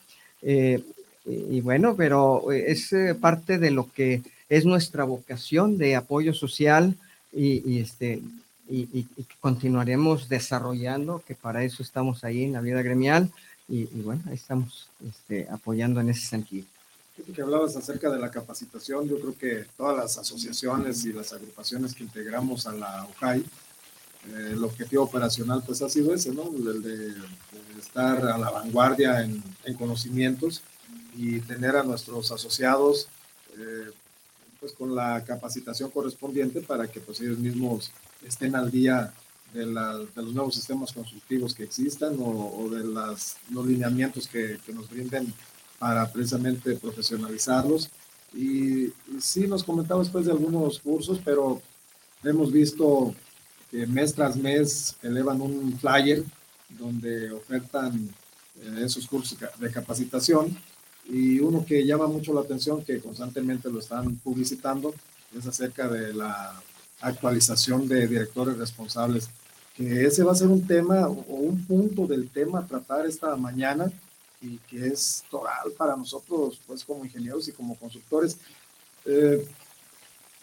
Eh, 0.43 0.83
y, 1.27 1.57
y, 1.57 1.61
bueno, 1.61 1.95
pero 1.97 2.51
es 2.53 2.93
eh, 2.93 3.15
parte 3.15 3.59
de 3.59 3.71
lo 3.71 3.91
que 3.93 4.23
es 4.49 4.65
nuestra 4.65 5.05
vocación 5.05 5.79
de 5.79 5.97
apoyo 5.97 6.33
social 6.35 6.97
y, 7.33 7.63
y 7.71 7.81
este, 7.81 8.23
y, 8.69 8.89
y, 8.93 9.07
continuaremos 9.41 10.29
desarrollando, 10.29 11.23
que 11.27 11.35
para 11.35 11.65
eso 11.65 11.83
estamos 11.83 12.25
ahí 12.25 12.45
en 12.45 12.53
la 12.53 12.61
vida 12.61 12.83
gremial 12.83 13.31
y, 13.69 13.85
bueno, 14.03 14.23
ahí 14.27 14.35
estamos 14.35 14.89
este, 15.07 15.49
apoyando 15.49 16.01
en 16.01 16.11
ese 16.11 16.27
sentido. 16.27 16.67
que 17.35 17.43
hablabas 17.43 17.77
acerca 17.77 18.11
de 18.11 18.19
la 18.19 18.31
capacitación, 18.31 19.09
yo 19.09 19.19
creo 19.21 19.39
que 19.39 19.67
todas 19.77 19.97
las 19.97 20.19
asociaciones 20.19 21.05
y 21.05 21.13
las 21.13 21.33
agrupaciones 21.33 21.95
que 21.95 22.05
integramos 22.05 22.67
a 22.67 22.73
la 22.73 23.07
UJAI, 23.17 23.41
eh, 23.41 24.51
el 24.53 24.63
objetivo 24.63 25.05
operacional 25.05 25.63
pues 25.67 25.83
ha 25.83 25.89
sido 25.89 26.15
ese, 26.15 26.33
¿no? 26.33 26.49
El 26.49 26.83
de, 26.83 27.15
estar 27.79 28.25
a 28.25 28.39
la 28.39 28.51
vanguardia 28.51 29.23
en, 29.23 29.43
conocimientos 29.77 30.63
y 31.17 31.41
tener 31.41 31.77
a 31.77 31.83
nuestros 31.83 32.31
asociados 32.31 33.09
eh, 33.59 33.91
pues 34.61 34.73
con 34.73 34.95
la 34.95 35.25
capacitación 35.25 35.91
correspondiente 35.91 36.61
para 36.61 36.87
que 36.87 37.01
pues 37.01 37.21
ellos 37.21 37.39
mismos 37.39 37.91
estén 38.25 38.55
al 38.55 38.71
día 38.71 39.13
de, 39.53 39.67
los 39.67 40.35
nuevos 40.35 40.55
sistemas 40.55 40.93
constructivos 40.93 41.55
que 41.55 41.65
existan 41.65 42.17
o, 42.19 42.69
de 42.71 42.85
las, 42.85 43.37
los 43.51 43.67
lineamientos 43.67 44.27
que, 44.29 44.59
que 44.65 44.73
nos 44.73 44.89
brinden 44.89 45.33
para 45.79 46.11
precisamente 46.11 46.77
profesionalizarlos. 46.77 47.91
Y, 48.35 48.93
sí 49.21 49.47
nos 49.47 49.63
comentaba 49.65 50.01
después 50.01 50.25
de 50.25 50.33
algunos 50.33 50.79
cursos, 50.79 51.21
pero 51.25 51.61
hemos 52.25 52.53
visto 52.53 53.15
que 53.71 53.87
mes 53.87 54.15
tras 54.15 54.37
mes 54.37 54.97
elevan 55.03 55.41
un 55.41 55.79
flyer 55.79 56.25
donde 56.69 57.31
ofertan 57.33 58.09
eh, 58.61 58.83
esos 58.85 59.07
cursos 59.07 59.39
de 59.59 59.71
capacitación 59.71 60.57
y 61.09 61.41
uno 61.41 61.65
que 61.65 61.85
llama 61.85 62.07
mucho 62.07 62.33
la 62.33 62.41
atención, 62.41 62.85
que 62.85 63.01
constantemente 63.01 63.71
lo 63.71 63.81
están 63.81 64.17
publicitando, 64.17 64.95
es 65.37 65.47
acerca 65.47 65.89
de 65.89 66.15
la 66.15 66.61
actualización 67.01 67.89
de 67.89 68.07
directores 68.07 68.57
responsables, 68.57 69.29
que 69.75 70.07
ese 70.07 70.23
va 70.23 70.33
a 70.33 70.37
ser 70.37 70.49
un 70.49 70.67
tema 70.67 71.09
o 71.09 71.35
un 71.35 71.65
punto 71.65 72.07
del 72.07 72.29
tema 72.29 72.61
a 72.61 72.67
tratar 72.67 73.07
esta 73.07 73.35
mañana 73.37 73.91
y 74.41 74.59
que 74.69 74.87
es 74.89 75.25
total 75.31 75.73
para 75.77 75.97
nosotros, 75.97 76.61
pues 76.67 76.85
como 76.85 77.05
ingenieros 77.05 77.49
y 77.49 77.53
como 77.53 77.77
constructores. 77.77 78.37
Eh, 79.07 79.47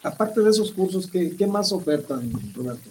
aparte 0.02 0.40
de 0.40 0.50
esos 0.50 0.72
cursos, 0.72 1.06
¿qué, 1.06 1.36
¿qué, 1.36 1.46
más 1.46 1.70
ofertan, 1.72 2.30
Roberto? 2.54 2.90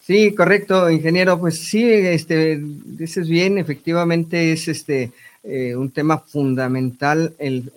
Sí, 0.00 0.34
correcto, 0.34 0.90
ingeniero. 0.90 1.38
Pues 1.38 1.58
sí, 1.66 1.84
este, 1.84 2.58
dices 2.58 3.28
bien, 3.28 3.58
efectivamente 3.58 4.52
es 4.52 4.66
este 4.68 5.12
eh, 5.42 5.76
un 5.76 5.90
tema 5.90 6.18
fundamental 6.18 7.34
el, 7.38 7.70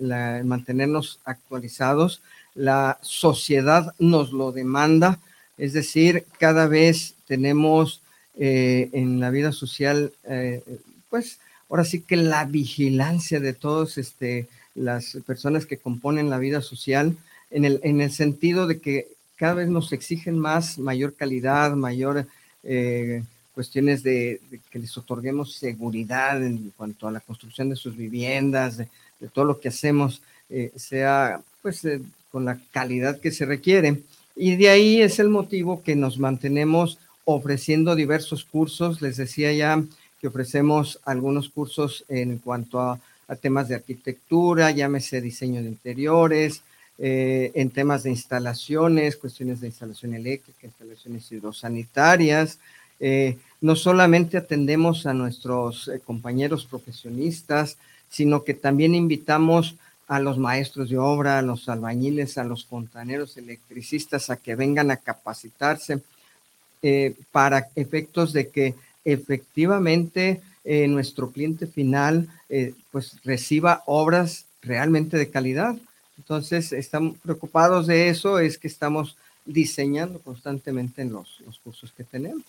mantenernos 0.46 1.20
actualizados. 1.26 2.22
La 2.56 3.00
sociedad 3.02 3.94
nos 4.00 4.32
lo 4.32 4.52
demanda, 4.52 5.20
es 5.64 5.74
decir, 5.74 6.26
cada 6.40 6.68
vez 6.68 7.16
tenemos 7.28 8.02
eh, 8.38 8.90
en 8.94 9.20
la 9.20 9.30
vida 9.30 9.52
social, 9.52 10.12
pues, 11.10 11.40
ahora 11.70 11.86
sí 11.86 12.02
que 12.02 12.16
la 12.16 12.46
vigilancia 12.46 13.40
de 13.40 13.54
todas 13.54 13.98
este, 13.98 14.48
las 14.76 15.18
personas 15.26 15.66
que 15.66 15.78
componen 15.78 16.30
la 16.30 16.38
vida 16.38 16.62
social, 16.62 17.18
en 17.50 17.66
el, 17.66 17.80
en 17.84 18.02
el 18.02 18.12
sentido 18.12 18.66
de 18.66 18.80
que 18.80 19.08
cada 19.36 19.56
vez 19.56 19.70
nos 19.70 19.92
exigen 19.92 20.38
más, 20.38 20.78
mayor 20.78 21.16
calidad, 21.16 21.76
mayor 21.76 22.28
eh, 22.64 23.24
cuestiones 23.54 24.04
de, 24.04 24.40
que 24.70 24.80
les 24.80 24.96
otorguemos 24.98 25.56
seguridad 25.56 26.44
en 26.44 26.72
cuanto 26.78 27.08
a 27.08 27.12
la 27.12 27.20
construcción 27.20 27.70
de 27.70 27.76
sus 27.76 27.98
viviendas, 27.98 28.78
de, 28.78 28.88
todo 29.34 29.46
lo 29.46 29.60
que 29.60 29.70
hacemos, 29.70 30.22
eh, 30.50 30.72
sea 30.76 31.42
pues 31.62 31.84
eh, 31.86 32.02
con 32.32 32.46
la 32.46 32.60
calidad 32.72 33.20
que 33.20 33.32
se 33.32 33.46
requiere. 33.46 34.02
Y 34.44 34.56
de 34.56 34.70
ahí 34.70 35.04
es 35.04 35.20
el 35.20 35.30
motivo 35.30 35.84
que 35.84 35.96
nos 35.96 36.18
mantenemos 36.18 36.98
ofreciendo 37.26 37.94
diversos 37.94 38.44
cursos. 38.44 39.00
Les 39.00 39.18
decía 39.18 39.54
ya 39.54 39.84
que 40.20 40.30
ofrecemos 40.30 41.00
algunos 41.06 41.48
cursos 41.50 42.04
en 42.10 42.40
cuanto 42.40 42.80
a, 42.80 43.00
temas 43.40 43.68
de 43.68 43.76
arquitectura, 43.76 44.72
llámese 44.72 45.22
diseño 45.22 45.62
de 45.62 45.68
interiores, 45.70 46.64
eh, 46.98 47.52
en 47.54 47.70
temas 47.70 48.02
de 48.02 48.10
instalaciones, 48.10 49.16
cuestiones 49.16 49.62
de 49.62 49.68
instalación 49.68 50.16
eléctrica, 50.16 50.66
instalaciones 50.66 51.32
hidrosanitarias. 51.32 52.58
Eh, 53.00 53.38
no 53.62 53.76
solamente 53.76 54.38
atendemos 54.38 55.06
a 55.06 55.14
nuestros 55.14 55.88
eh, 55.88 56.02
compañeros 56.04 56.66
profesionistas, 56.66 57.78
sino 58.10 58.44
que 58.44 58.56
también 58.56 58.96
invitamos 58.96 59.76
a 59.76 59.82
los 60.20 60.38
maestros 60.38 60.90
de 60.90 60.98
obra, 60.98 61.40
a 61.40 61.42
los 61.42 61.70
albañiles, 61.70 62.38
a 62.38 62.44
los 62.44 62.66
fontaneros, 62.66 63.38
electricistas, 63.38 64.30
a 64.30 64.38
que 64.38 64.56
vengan 64.56 64.92
a 64.92 64.98
capacitarse 64.98 66.02
para 67.32 67.68
efectos 67.76 68.34
de 68.34 68.50
que 68.50 68.74
efectivamente 69.06 70.42
eh, 70.64 70.88
nuestro 70.88 71.32
cliente 71.32 71.66
final 71.66 72.28
eh, 72.50 72.74
pues 72.92 73.18
reciba 73.24 73.84
obras 73.86 74.46
realmente 74.62 75.18
de 75.18 75.30
calidad. 75.30 75.76
Entonces, 76.18 76.72
estamos 76.72 77.18
preocupados 77.18 77.88
de 77.88 78.10
eso, 78.10 78.38
es 78.38 78.60
que 78.60 78.68
estamos 78.68 79.18
diseñando 79.46 80.20
constantemente 80.20 81.02
en 81.02 81.14
los, 81.14 81.40
los 81.46 81.58
cursos 81.60 81.92
que 81.92 82.04
tenemos. 82.04 82.44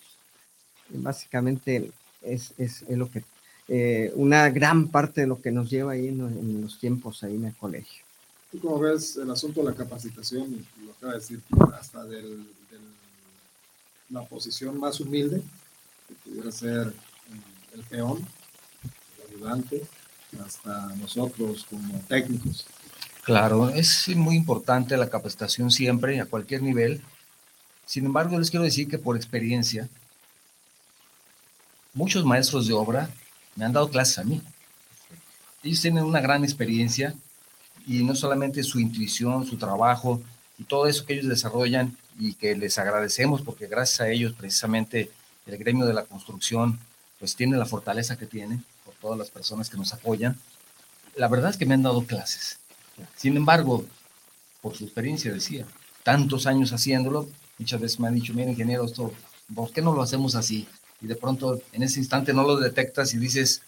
básicamente 0.89 1.89
es, 2.21 2.53
es, 2.59 2.83
lo 2.87 3.09
que, 3.09 3.23
eh, 3.67 4.11
una 4.15 4.49
gran 4.49 4.89
parte 4.89 5.21
de 5.21 5.27
lo 5.27 5.41
que 5.41 5.51
nos 5.51 5.69
lleva 5.69 5.93
ahí 5.93 6.09
en, 6.09 6.61
los 6.61 6.79
tiempos 6.79 7.23
ahí 7.23 7.35
en 7.35 7.45
el 7.45 7.55
colegio. 7.55 8.03
¿Tú 8.51 8.59
cómo 8.59 8.79
ves 8.79 9.17
el 9.17 9.31
asunto 9.31 9.61
de 9.61 9.71
la 9.71 9.75
capacitación? 9.75 10.65
Lo 10.85 10.91
acaba 10.91 11.13
de 11.13 11.19
decir, 11.19 11.41
hasta 11.73 12.03
del, 12.03 12.45
la 14.09 14.23
posición 14.23 14.79
más 14.79 14.99
humilde, 14.99 15.41
pudiera 16.23 16.51
ser 16.51 16.93
el 17.73 17.83
peón, 17.83 18.19
el 19.17 19.35
ayudante, 19.35 19.81
hasta 20.45 20.95
nosotros 20.95 21.65
como 21.69 21.99
técnicos. 22.07 22.65
Claro, 23.23 23.69
es 23.69 24.09
muy 24.09 24.35
importante 24.35 24.97
la 24.97 25.09
capacitación 25.09 25.71
siempre, 25.71 26.19
a 26.19 26.25
cualquier 26.25 26.61
nivel. 26.61 27.01
Sin 27.85 28.05
embargo, 28.05 28.37
les 28.37 28.51
quiero 28.51 28.65
decir 28.65 28.87
que 28.87 28.97
por 28.97 29.15
experiencia, 29.15 29.89
muchos 31.93 32.25
maestros 32.25 32.67
de 32.67 32.73
obra 32.73 33.09
me 33.55 33.65
han 33.65 33.73
dado 33.73 33.89
clases 33.89 34.19
a 34.19 34.23
mí. 34.23 34.41
Ellos 35.63 35.81
tienen 35.81 36.03
una 36.03 36.21
gran 36.21 36.43
experiencia 36.43 37.15
y 37.85 38.03
no 38.03 38.15
solamente 38.15 38.63
su 38.63 38.79
intuición, 38.79 39.45
su 39.45 39.57
trabajo 39.57 40.21
y 40.57 40.63
todo 40.63 40.87
eso 40.87 41.05
que 41.05 41.13
ellos 41.13 41.29
desarrollan 41.29 41.97
y 42.19 42.33
que 42.33 42.55
les 42.55 42.77
agradecemos 42.77 43.41
porque 43.41 43.67
gracias 43.67 44.01
a 44.01 44.09
ellos 44.09 44.33
precisamente 44.33 45.11
el 45.45 45.57
gremio 45.57 45.85
de 45.85 45.93
la 45.93 46.03
construcción 46.03 46.79
pues 47.19 47.35
tiene 47.35 47.57
la 47.57 47.65
fortaleza 47.65 48.17
que 48.17 48.25
tiene 48.25 48.61
por 48.85 48.93
todas 48.95 49.17
las 49.17 49.29
personas 49.29 49.69
que 49.69 49.77
nos 49.77 49.93
apoyan. 49.93 50.37
La 51.15 51.27
verdad 51.27 51.51
es 51.51 51.57
que 51.57 51.65
me 51.65 51.73
han 51.73 51.83
dado 51.83 52.05
clases. 52.05 52.59
Sin 53.15 53.37
embargo, 53.37 53.85
por 54.61 54.75
su 54.75 54.83
experiencia 54.83 55.31
decía, 55.31 55.65
tantos 56.03 56.47
años 56.47 56.73
haciéndolo, 56.73 57.29
muchas 57.57 57.79
veces 57.79 57.99
me 57.99 58.07
han 58.07 58.15
dicho, 58.15 58.33
mira 58.33 58.51
ingeniero, 58.51 58.85
esto, 58.85 59.13
¿por 59.53 59.71
qué 59.71 59.81
no 59.81 59.93
lo 59.93 60.01
hacemos 60.01 60.35
así? 60.35 60.67
Y 61.03 61.07
de 61.07 61.15
pronto 61.15 61.61
en 61.71 61.83
ese 61.83 61.99
instante 61.99 62.33
no 62.33 62.41
lo 62.43 62.55
detectas 62.55 63.13
y 63.13 63.17
dices, 63.17 63.61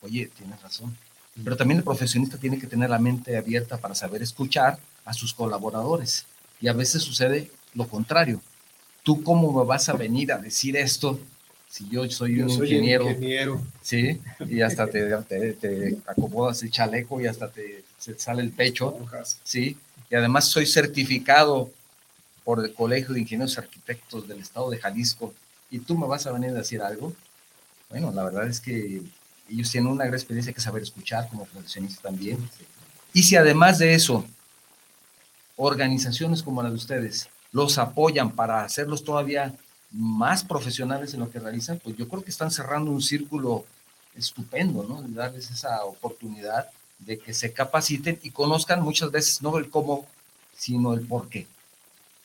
oye, 0.00 0.30
tienes 0.38 0.62
razón. 0.62 0.96
Pero 1.44 1.56
también 1.56 1.78
el 1.78 1.84
profesionista 1.84 2.38
tiene 2.38 2.58
que 2.58 2.66
tener 2.66 2.88
la 2.88 2.98
mente 2.98 3.36
abierta 3.36 3.76
para 3.76 3.94
saber 3.94 4.22
escuchar 4.22 4.78
a 5.04 5.12
sus 5.12 5.34
colaboradores. 5.34 6.24
Y 6.60 6.68
a 6.68 6.72
veces 6.72 7.02
sucede 7.02 7.50
lo 7.74 7.86
contrario. 7.86 8.40
¿tú 9.08 9.22
cómo 9.22 9.50
me 9.58 9.66
vas 9.66 9.88
a 9.88 9.94
venir 9.94 10.30
a 10.32 10.36
decir 10.36 10.76
esto 10.76 11.18
si 11.70 11.88
yo 11.88 12.06
soy 12.10 12.42
un 12.42 12.50
ingeniero, 12.50 13.08
ingeniero, 13.08 13.62
Sí, 13.80 14.20
y 14.46 14.60
hasta 14.60 14.86
te, 14.86 15.08
te, 15.54 15.96
acomodas 16.06 16.62
el 16.62 16.70
chaleco 16.70 17.18
y 17.18 17.26
hasta 17.26 17.48
te 17.48 17.84
sale 18.18 18.42
el 18.42 18.50
pecho. 18.50 18.98
Sí, 19.42 19.78
y 20.10 20.14
además 20.14 20.44
soy 20.44 20.66
certificado 20.66 21.70
por 22.44 22.62
el 22.62 22.74
Colegio 22.74 23.14
de 23.14 23.20
Ingenieros 23.20 23.56
Arquitectos 23.56 24.28
del 24.28 24.40
Estado 24.40 24.68
de 24.68 24.76
Jalisco 24.76 25.32
y 25.70 25.78
tú 25.80 25.96
me 25.96 26.06
vas 26.06 26.26
a 26.26 26.32
venir 26.32 26.50
a 26.50 26.54
decir 26.54 26.82
algo. 26.82 27.12
Bueno, 27.90 28.10
la 28.12 28.24
verdad 28.24 28.46
es 28.48 28.60
que 28.60 29.02
ellos 29.48 29.70
tienen 29.70 29.90
una 29.90 30.04
gran 30.04 30.14
experiencia 30.14 30.52
que 30.52 30.60
saber 30.60 30.82
escuchar 30.82 31.28
como 31.28 31.46
profesionistas 31.46 32.02
también. 32.02 32.38
Y 33.12 33.22
si 33.22 33.36
además 33.36 33.78
de 33.78 33.94
eso, 33.94 34.24
organizaciones 35.56 36.42
como 36.42 36.62
la 36.62 36.68
de 36.68 36.76
ustedes 36.76 37.28
los 37.52 37.78
apoyan 37.78 38.30
para 38.30 38.62
hacerlos 38.62 39.04
todavía 39.04 39.54
más 39.90 40.44
profesionales 40.44 41.14
en 41.14 41.20
lo 41.20 41.30
que 41.30 41.40
realizan, 41.40 41.78
pues 41.82 41.96
yo 41.96 42.08
creo 42.08 42.22
que 42.22 42.30
están 42.30 42.50
cerrando 42.50 42.90
un 42.90 43.00
círculo 43.00 43.64
estupendo, 44.14 44.84
¿no? 44.84 45.02
De 45.02 45.14
darles 45.14 45.50
esa 45.50 45.84
oportunidad 45.84 46.68
de 46.98 47.18
que 47.18 47.32
se 47.32 47.52
capaciten 47.52 48.18
y 48.22 48.30
conozcan 48.30 48.82
muchas 48.82 49.10
veces 49.10 49.40
no 49.40 49.56
el 49.56 49.70
cómo, 49.70 50.06
sino 50.56 50.92
el 50.92 51.06
por 51.06 51.28
qué. 51.28 51.46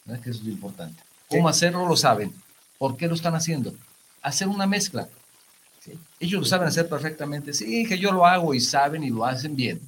¿verdad? 0.03 0.21
Que 0.21 0.31
eso 0.31 0.39
es 0.39 0.45
lo 0.45 0.51
importante. 0.51 1.01
¿Cómo 1.29 1.47
hacerlo? 1.47 1.87
Lo 1.87 1.95
saben. 1.95 2.33
¿Por 2.77 2.97
qué 2.97 3.07
lo 3.07 3.15
están 3.15 3.35
haciendo? 3.35 3.73
Hacer 4.21 4.47
una 4.47 4.67
mezcla. 4.67 5.07
Ellos 6.19 6.41
lo 6.41 6.45
saben 6.45 6.67
hacer 6.67 6.87
perfectamente. 6.87 7.53
Sí, 7.53 7.85
que 7.85 7.97
yo 7.97 8.11
lo 8.11 8.25
hago 8.25 8.53
y 8.53 8.59
saben 8.61 9.03
y 9.03 9.09
lo 9.09 9.25
hacen 9.25 9.55
bien, 9.55 9.81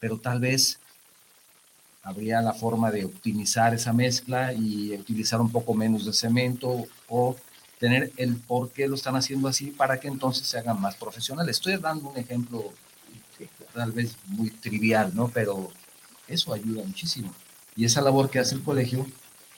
pero 0.00 0.18
tal 0.18 0.40
vez 0.40 0.78
habría 2.02 2.40
la 2.42 2.52
forma 2.52 2.90
de 2.90 3.04
optimizar 3.04 3.74
esa 3.74 3.92
mezcla 3.92 4.52
y 4.52 4.94
utilizar 4.94 5.40
un 5.40 5.50
poco 5.50 5.74
menos 5.74 6.04
de 6.04 6.12
cemento 6.12 6.86
o 7.08 7.36
tener 7.78 8.12
el 8.16 8.36
por 8.36 8.70
qué 8.70 8.86
lo 8.86 8.94
están 8.94 9.16
haciendo 9.16 9.48
así 9.48 9.70
para 9.70 9.98
que 9.98 10.08
entonces 10.08 10.46
se 10.46 10.58
hagan 10.58 10.80
más 10.80 10.96
profesionales. 10.96 11.56
Estoy 11.56 11.76
dando 11.76 12.10
un 12.10 12.16
ejemplo 12.18 12.72
tal 13.74 13.92
vez 13.92 14.16
muy 14.26 14.50
trivial, 14.50 15.12
¿no? 15.14 15.28
Pero 15.28 15.70
Eso 16.26 16.54
ayuda 16.54 16.82
muchísimo. 16.84 17.34
Y 17.76 17.84
esa 17.84 18.00
labor 18.00 18.30
que 18.30 18.38
hace 18.38 18.54
el 18.54 18.62
colegio 18.62 19.06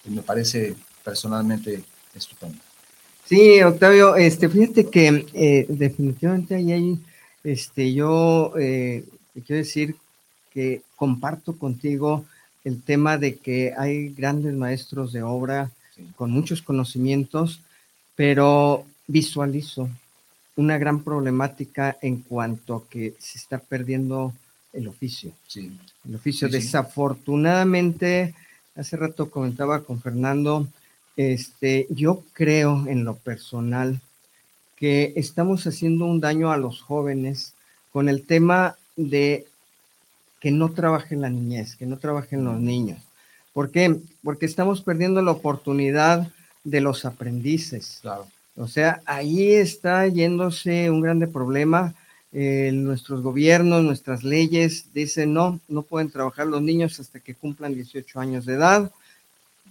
me 0.04 0.22
parece 0.22 0.74
personalmente 1.04 1.84
estupenda. 2.18 2.58
Sí, 3.24 3.60
Octavio, 3.62 4.14
este, 4.16 4.48
fíjate 4.48 4.88
que 4.88 5.26
eh, 5.34 5.66
definitivamente 5.68 6.54
ahí 6.54 6.72
hay, 6.72 6.98
este, 7.42 7.92
yo 7.92 8.52
eh, 8.58 9.04
quiero 9.44 9.58
decir 9.58 9.96
que 10.52 10.82
comparto 10.94 11.58
contigo 11.58 12.24
el 12.64 12.82
tema 12.82 13.18
de 13.18 13.36
que 13.36 13.74
hay 13.76 14.10
grandes 14.10 14.54
maestros 14.54 15.12
de 15.12 15.22
obra 15.22 15.70
con 16.14 16.30
muchos 16.30 16.62
conocimientos, 16.62 17.60
pero 18.14 18.84
visualizo 19.06 19.88
una 20.56 20.78
gran 20.78 21.02
problemática 21.02 21.96
en 22.00 22.22
cuanto 22.22 22.76
a 22.76 22.88
que 22.88 23.14
se 23.18 23.38
está 23.38 23.58
perdiendo 23.58 24.32
el 24.72 24.88
oficio. 24.88 25.32
Sí. 25.46 25.70
El 26.08 26.14
oficio. 26.14 26.48
Desafortunadamente, 26.48 28.34
hace 28.74 28.96
rato 28.96 29.30
comentaba 29.30 29.82
con 29.82 30.00
Fernando, 30.00 30.68
este, 31.16 31.86
yo 31.90 32.22
creo 32.32 32.86
en 32.86 33.04
lo 33.04 33.16
personal 33.16 34.00
que 34.76 35.14
estamos 35.16 35.66
haciendo 35.66 36.04
un 36.04 36.20
daño 36.20 36.52
a 36.52 36.58
los 36.58 36.82
jóvenes 36.82 37.54
con 37.92 38.08
el 38.08 38.26
tema 38.26 38.76
de 38.96 39.46
que 40.40 40.50
no 40.50 40.70
trabajen 40.72 41.22
la 41.22 41.30
niñez, 41.30 41.76
que 41.76 41.86
no 41.86 41.96
trabajen 41.96 42.44
los 42.44 42.60
niños. 42.60 42.98
¿Por 43.52 43.70
qué? 43.70 43.96
Porque 44.22 44.44
estamos 44.44 44.82
perdiendo 44.82 45.22
la 45.22 45.30
oportunidad 45.30 46.30
de 46.62 46.80
los 46.82 47.06
aprendices. 47.06 48.00
Claro. 48.02 48.26
O 48.56 48.68
sea, 48.68 49.00
ahí 49.06 49.52
está 49.54 50.06
yéndose 50.08 50.90
un 50.90 51.00
grande 51.00 51.26
problema. 51.26 51.94
Eh, 52.32 52.70
nuestros 52.74 53.22
gobiernos, 53.22 53.82
nuestras 53.82 54.24
leyes 54.24 54.86
dicen 54.92 55.32
no, 55.32 55.58
no 55.68 55.82
pueden 55.82 56.10
trabajar 56.10 56.46
los 56.46 56.60
niños 56.60 57.00
hasta 57.00 57.20
que 57.20 57.34
cumplan 57.34 57.74
18 57.74 58.20
años 58.20 58.44
de 58.44 58.54
edad. 58.54 58.90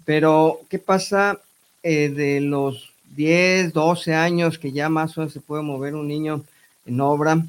Pero, 0.05 0.61
¿qué 0.69 0.79
pasa 0.79 1.39
eh, 1.83 2.09
de 2.09 2.39
los 2.41 2.91
10, 3.15 3.73
12 3.73 4.13
años 4.13 4.57
que 4.59 4.71
ya 4.71 4.89
más 4.89 5.17
o 5.17 5.21
menos 5.21 5.33
se 5.33 5.41
puede 5.41 5.63
mover 5.63 5.95
un 5.95 6.07
niño 6.07 6.43
en 6.85 7.01
obra, 7.01 7.43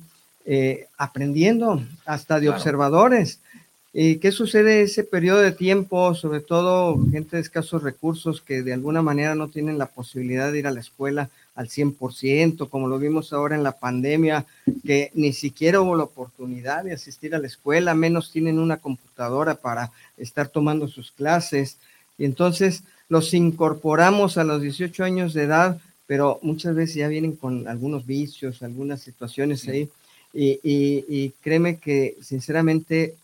eh, 0.44 0.86
aprendiendo 0.96 1.82
hasta 2.04 2.40
de 2.40 2.48
observadores? 2.48 3.40
¿Y 3.98 4.16
qué 4.16 4.30
sucede 4.30 4.82
ese 4.82 5.04
periodo 5.04 5.40
de 5.40 5.52
tiempo, 5.52 6.14
sobre 6.14 6.40
todo 6.40 6.98
gente 7.10 7.36
de 7.36 7.42
escasos 7.42 7.82
recursos 7.82 8.42
que 8.42 8.62
de 8.62 8.74
alguna 8.74 9.00
manera 9.00 9.34
no 9.34 9.48
tienen 9.48 9.78
la 9.78 9.86
posibilidad 9.86 10.52
de 10.52 10.58
ir 10.58 10.66
a 10.66 10.70
la 10.70 10.80
escuela 10.80 11.30
al 11.54 11.68
100%, 11.68 12.68
como 12.68 12.88
lo 12.88 12.98
vimos 12.98 13.32
ahora 13.32 13.56
en 13.56 13.62
la 13.62 13.72
pandemia, 13.72 14.44
que 14.84 15.10
ni 15.14 15.32
siquiera 15.32 15.80
hubo 15.80 15.96
la 15.96 16.04
oportunidad 16.04 16.84
de 16.84 16.92
asistir 16.92 17.34
a 17.34 17.38
la 17.38 17.46
escuela, 17.46 17.94
menos 17.94 18.30
tienen 18.30 18.58
una 18.58 18.76
computadora 18.76 19.54
para 19.54 19.90
estar 20.18 20.48
tomando 20.48 20.88
sus 20.88 21.10
clases. 21.10 21.78
Y 22.18 22.24
entonces 22.24 22.82
los 23.08 23.32
incorporamos 23.34 24.38
a 24.38 24.44
los 24.44 24.62
18 24.62 25.04
años 25.04 25.34
de 25.34 25.44
edad, 25.44 25.78
pero 26.06 26.38
muchas 26.42 26.74
veces 26.74 26.96
ya 26.96 27.08
vienen 27.08 27.36
con 27.36 27.68
algunos 27.68 28.06
vicios, 28.06 28.62
algunas 28.62 29.00
situaciones 29.00 29.66
ahí. 29.68 29.88
Y, 30.32 31.30
créeme 31.40 31.78
que 31.78 32.16
sinceramente 32.20 33.14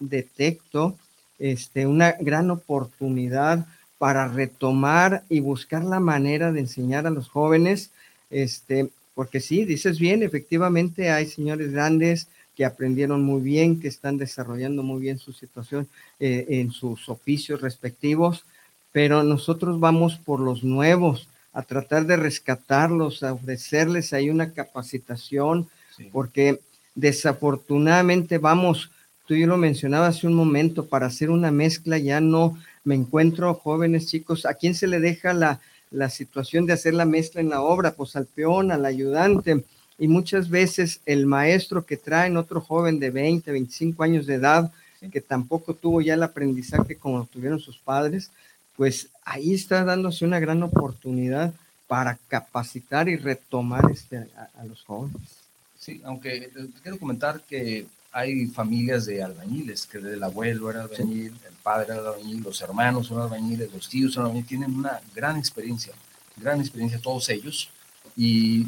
detecto 0.00 0.96
este, 1.38 1.86
una 1.86 2.12
gran 2.18 2.50
oportunidad 2.50 3.66
para 3.98 4.28
retomar 4.28 5.22
y 5.28 5.40
buscar 5.40 5.84
la 5.84 6.00
manera 6.00 6.52
de 6.52 6.60
enseñar 6.60 7.06
a 7.06 7.10
los 7.10 7.28
jóvenes, 7.28 7.90
este, 8.30 8.90
porque 9.14 9.40
sí, 9.40 9.64
dices 9.64 9.98
bien, 9.98 10.22
efectivamente 10.22 11.10
hay 11.10 11.26
señores 11.26 11.72
grandes 11.72 12.28
que 12.56 12.64
aprendieron 12.64 13.22
muy 13.22 13.42
bien, 13.42 13.78
que 13.78 13.88
están 13.88 14.16
desarrollando 14.16 14.82
muy 14.82 15.00
bien 15.00 15.18
su 15.18 15.32
situación 15.32 15.86
eh, 16.18 16.46
en 16.48 16.72
sus 16.72 17.08
oficios 17.08 17.60
respectivos, 17.60 18.44
pero 18.92 19.22
nosotros 19.22 19.78
vamos 19.78 20.16
por 20.16 20.40
los 20.40 20.64
nuevos, 20.64 21.28
a 21.52 21.62
tratar 21.62 22.06
de 22.06 22.16
rescatarlos, 22.16 23.22
a 23.22 23.34
ofrecerles 23.34 24.12
ahí 24.12 24.30
una 24.30 24.52
capacitación, 24.52 25.68
porque 26.12 26.60
desafortunadamente 26.94 28.38
vamos, 28.38 28.90
tú 29.26 29.34
y 29.34 29.40
yo 29.40 29.46
lo 29.46 29.56
mencionaba 29.56 30.08
hace 30.08 30.26
un 30.26 30.34
momento, 30.34 30.86
para 30.86 31.06
hacer 31.06 31.30
una 31.30 31.50
mezcla 31.50 31.98
ya 31.98 32.20
no 32.20 32.58
me 32.84 32.94
encuentro 32.94 33.52
jóvenes 33.54 34.06
chicos, 34.06 34.46
¿a 34.46 34.54
quién 34.54 34.74
se 34.74 34.86
le 34.86 35.00
deja 35.00 35.32
la, 35.32 35.60
la 35.90 36.08
situación 36.10 36.66
de 36.66 36.72
hacer 36.72 36.94
la 36.94 37.04
mezcla 37.04 37.40
en 37.40 37.50
la 37.50 37.62
obra? 37.62 37.92
Pues 37.92 38.16
al 38.16 38.26
peón, 38.26 38.70
al 38.70 38.84
ayudante. 38.84 39.64
Y 39.98 40.08
muchas 40.08 40.48
veces 40.50 41.00
el 41.06 41.26
maestro 41.26 41.86
que 41.86 41.96
trae 41.96 42.34
otro 42.36 42.60
joven 42.60 42.98
de 42.98 43.10
20, 43.10 43.50
25 43.50 44.02
años 44.02 44.26
de 44.26 44.34
edad, 44.34 44.70
que 45.10 45.20
tampoco 45.20 45.74
tuvo 45.74 46.00
ya 46.00 46.14
el 46.14 46.22
aprendizaje 46.22 46.96
como 46.96 47.18
lo 47.18 47.24
tuvieron 47.24 47.60
sus 47.60 47.78
padres, 47.78 48.30
pues 48.76 49.08
ahí 49.24 49.54
está 49.54 49.84
dándose 49.84 50.24
una 50.24 50.40
gran 50.40 50.62
oportunidad 50.62 51.52
para 51.86 52.18
capacitar 52.28 53.08
y 53.08 53.16
retomar 53.16 53.90
este, 53.90 54.26
a 54.58 54.64
los 54.64 54.82
jóvenes. 54.82 55.46
Sí, 55.78 56.00
aunque 56.04 56.36
eh, 56.36 56.50
quiero 56.82 56.98
comentar 56.98 57.40
que 57.42 57.86
hay 58.10 58.46
familias 58.46 59.06
de 59.06 59.22
albañiles, 59.22 59.86
que 59.86 59.98
el 59.98 60.22
abuelo 60.22 60.70
era 60.70 60.82
albañil, 60.82 61.34
el 61.46 61.54
padre 61.62 61.92
era 61.92 62.00
albañil, 62.00 62.42
los 62.42 62.60
hermanos 62.60 63.06
son 63.06 63.20
albañiles, 63.20 63.72
los 63.72 63.88
tíos 63.88 64.14
son 64.14 64.24
albañiles, 64.24 64.48
tienen 64.48 64.74
una 64.74 65.00
gran 65.14 65.36
experiencia, 65.36 65.92
gran 66.36 66.60
experiencia 66.60 66.98
todos 66.98 67.28
ellos, 67.28 67.68
y 68.16 68.66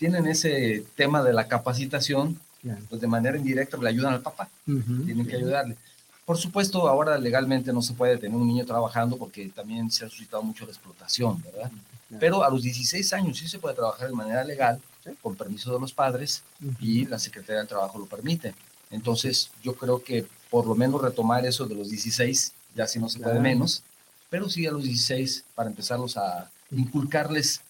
tienen 0.00 0.26
ese 0.26 0.82
tema 0.96 1.22
de 1.22 1.34
la 1.34 1.46
capacitación, 1.46 2.40
pues 2.88 3.02
de 3.02 3.06
manera 3.06 3.36
indirecta 3.36 3.76
le 3.76 3.90
ayudan 3.90 4.14
al 4.14 4.22
papá, 4.22 4.48
tienen 4.64 5.26
que 5.26 5.36
ayudarle. 5.36 5.76
Por 6.24 6.38
supuesto, 6.38 6.88
ahora 6.88 7.18
legalmente 7.18 7.70
no 7.70 7.82
se 7.82 7.92
puede 7.92 8.16
tener 8.16 8.36
un 8.36 8.46
niño 8.46 8.64
trabajando 8.64 9.18
porque 9.18 9.50
también 9.50 9.90
se 9.90 10.06
ha 10.06 10.08
suscitado 10.08 10.42
mucho 10.42 10.64
la 10.64 10.72
explotación, 10.72 11.42
¿verdad? 11.42 11.70
Pero 12.18 12.42
a 12.42 12.48
los 12.48 12.62
16 12.62 13.12
años 13.12 13.38
sí 13.38 13.46
se 13.46 13.58
puede 13.58 13.74
trabajar 13.74 14.08
de 14.08 14.14
manera 14.14 14.42
legal 14.42 14.80
con 15.22 15.36
permiso 15.36 15.72
de 15.74 15.80
los 15.80 15.92
padres 15.92 16.42
y 16.80 17.04
la 17.04 17.18
Secretaría 17.18 17.58
del 17.58 17.68
Trabajo 17.68 17.98
lo 17.98 18.06
permite. 18.06 18.54
Entonces, 18.90 19.50
yo 19.62 19.74
creo 19.74 20.02
que 20.02 20.24
por 20.48 20.66
lo 20.66 20.74
menos 20.74 21.02
retomar 21.02 21.44
eso 21.44 21.66
de 21.66 21.74
los 21.74 21.90
16, 21.90 22.52
ya 22.74 22.86
si 22.86 22.98
no 22.98 23.10
se 23.10 23.20
puede 23.20 23.38
menos, 23.38 23.82
pero 24.30 24.48
sí 24.48 24.66
a 24.66 24.70
los 24.70 24.84
16 24.84 25.44
para 25.54 25.68
empezarlos 25.68 26.16
a 26.16 26.50
inculcarles 26.70 27.60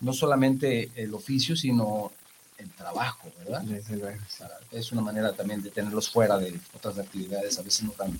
no 0.00 0.12
solamente 0.12 0.90
el 0.96 1.14
oficio, 1.14 1.56
sino 1.56 2.10
el 2.58 2.70
trabajo, 2.70 3.30
¿verdad? 3.38 3.64
Es 4.70 4.92
una 4.92 5.00
manera 5.02 5.32
también 5.32 5.62
de 5.62 5.70
tenerlos 5.70 6.10
fuera 6.10 6.38
de 6.38 6.58
otras 6.74 6.98
actividades, 6.98 7.58
a 7.58 7.62
veces 7.62 7.84
no 7.84 7.92
tan, 7.92 8.18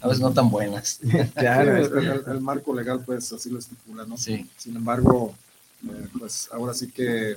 a 0.00 0.08
veces 0.08 0.22
no 0.22 0.32
tan 0.32 0.50
buenas. 0.50 1.00
Claro, 1.34 1.76
el, 1.76 2.40
marco 2.40 2.74
legal 2.74 3.02
pues 3.04 3.32
así 3.32 3.50
lo 3.50 3.58
estipula, 3.58 4.04
¿no? 4.06 4.16
Sí. 4.16 4.48
Sin 4.56 4.76
embargo, 4.76 5.34
eh, 5.84 6.08
pues 6.18 6.48
ahora 6.52 6.72
sí 6.72 6.90
que 6.90 7.36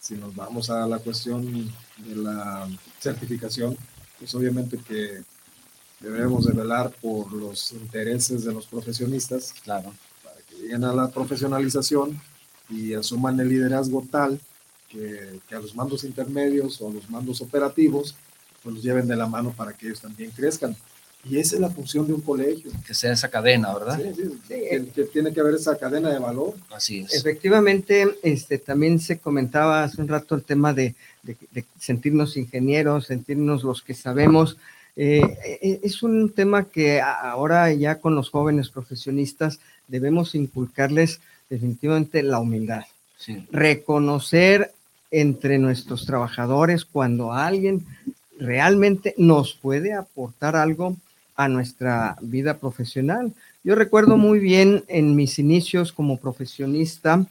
si 0.00 0.14
nos 0.14 0.34
vamos 0.34 0.68
a 0.68 0.86
la 0.86 0.98
cuestión 0.98 1.72
de 1.98 2.16
la 2.16 2.68
certificación, 3.00 3.76
pues 4.18 4.34
obviamente 4.34 4.78
que 4.78 5.22
debemos 6.00 6.44
de 6.44 6.52
velar 6.52 6.90
por 7.00 7.32
los 7.32 7.72
intereses 7.72 8.44
de 8.44 8.52
los 8.52 8.66
profesionistas, 8.66 9.54
claro. 9.64 9.94
para 10.22 10.36
que 10.42 10.56
lleguen 10.56 10.84
a 10.84 10.92
la 10.92 11.08
profesionalización 11.08 12.20
y 12.68 12.94
asuman 12.94 13.38
el 13.40 13.48
liderazgo 13.48 14.06
tal 14.10 14.40
que, 14.88 15.40
que, 15.48 15.54
a 15.54 15.60
los 15.60 15.74
mandos 15.74 16.04
intermedios 16.04 16.80
o 16.80 16.88
a 16.88 16.92
los 16.92 17.08
mandos 17.10 17.40
operativos, 17.40 18.14
pues 18.62 18.74
los 18.76 18.84
lleven 18.84 19.08
de 19.08 19.16
la 19.16 19.26
mano 19.26 19.52
para 19.52 19.72
que 19.72 19.86
ellos 19.86 20.00
también 20.00 20.30
crezcan. 20.30 20.76
Y 21.28 21.38
esa 21.38 21.54
es 21.54 21.60
la 21.60 21.70
función 21.70 22.06
de 22.06 22.12
un 22.12 22.20
colegio. 22.20 22.70
Que 22.86 22.92
sea 22.92 23.12
esa 23.12 23.30
cadena, 23.30 23.72
¿verdad? 23.72 23.98
Sí, 23.98 24.12
sí, 24.14 24.30
sí 24.46 24.54
que, 24.94 25.04
tiene 25.04 25.32
que 25.32 25.40
haber 25.40 25.54
esa 25.54 25.76
cadena 25.78 26.10
de 26.10 26.18
valor. 26.18 26.54
Así 26.70 27.00
es. 27.00 27.14
Efectivamente, 27.14 28.18
este, 28.22 28.58
también 28.58 29.00
se 29.00 29.18
comentaba 29.18 29.84
hace 29.84 30.02
un 30.02 30.08
rato 30.08 30.34
el 30.34 30.42
tema 30.42 30.74
de, 30.74 30.94
de, 31.22 31.64
sentirnos 31.80 32.36
ingenieros, 32.36 33.06
sentirnos 33.06 33.62
los 33.62 33.80
que 33.80 33.94
sabemos. 33.94 34.58
Eh, 34.96 35.22
eh, 35.62 35.80
es 35.82 36.02
un 36.02 36.30
tema 36.30 36.64
que 36.64 37.00
ahora 37.00 37.72
ya 37.72 38.00
con 38.00 38.14
los 38.14 38.28
jóvenes 38.28 38.68
profesionistas 38.68 39.60
debemos 39.88 40.34
inculcarles 40.34 41.20
definitivamente 41.48 42.22
la 42.22 42.38
humildad. 42.38 42.84
Sí. 43.16 43.46
Reconocer 43.50 44.72
entre 45.10 45.58
nuestros 45.58 46.06
trabajadores 46.06 46.84
cuando 46.84 47.32
alguien 47.32 47.86
realmente 48.38 49.14
nos 49.16 49.54
puede 49.54 49.92
aportar 49.92 50.56
algo 50.56 50.96
a 51.36 51.48
nuestra 51.48 52.16
vida 52.20 52.58
profesional. 52.58 53.32
Yo 53.62 53.74
recuerdo 53.74 54.16
muy 54.16 54.38
bien 54.40 54.84
en 54.88 55.16
mis 55.16 55.38
inicios 55.38 55.92
como 55.92 56.18
profesionista, 56.18 57.24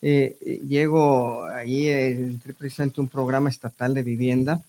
eh, 0.00 0.60
llego 0.68 1.44
ahí, 1.44 1.88
entré 1.88 2.54
precisamente 2.54 3.00
un 3.00 3.08
programa 3.08 3.48
estatal 3.48 3.94
de 3.94 4.02
vivienda 4.02 4.60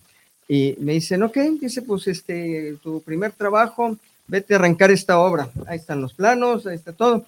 y 0.48 0.76
me 0.80 0.94
dicen, 0.94 1.22
ok, 1.22 1.38
dice, 1.62 1.84
pues 1.84 2.08
este, 2.08 2.76
tu 2.82 3.02
primer 3.02 3.32
trabajo, 3.34 3.96
vete 4.30 4.54
a 4.54 4.58
arrancar 4.58 4.92
esta 4.92 5.20
obra, 5.20 5.50
ahí 5.68 5.78
están 5.78 6.02
los 6.02 6.14
planos, 6.14 6.66
ahí 6.66 6.76
está 6.76 6.94
todo. 6.94 7.26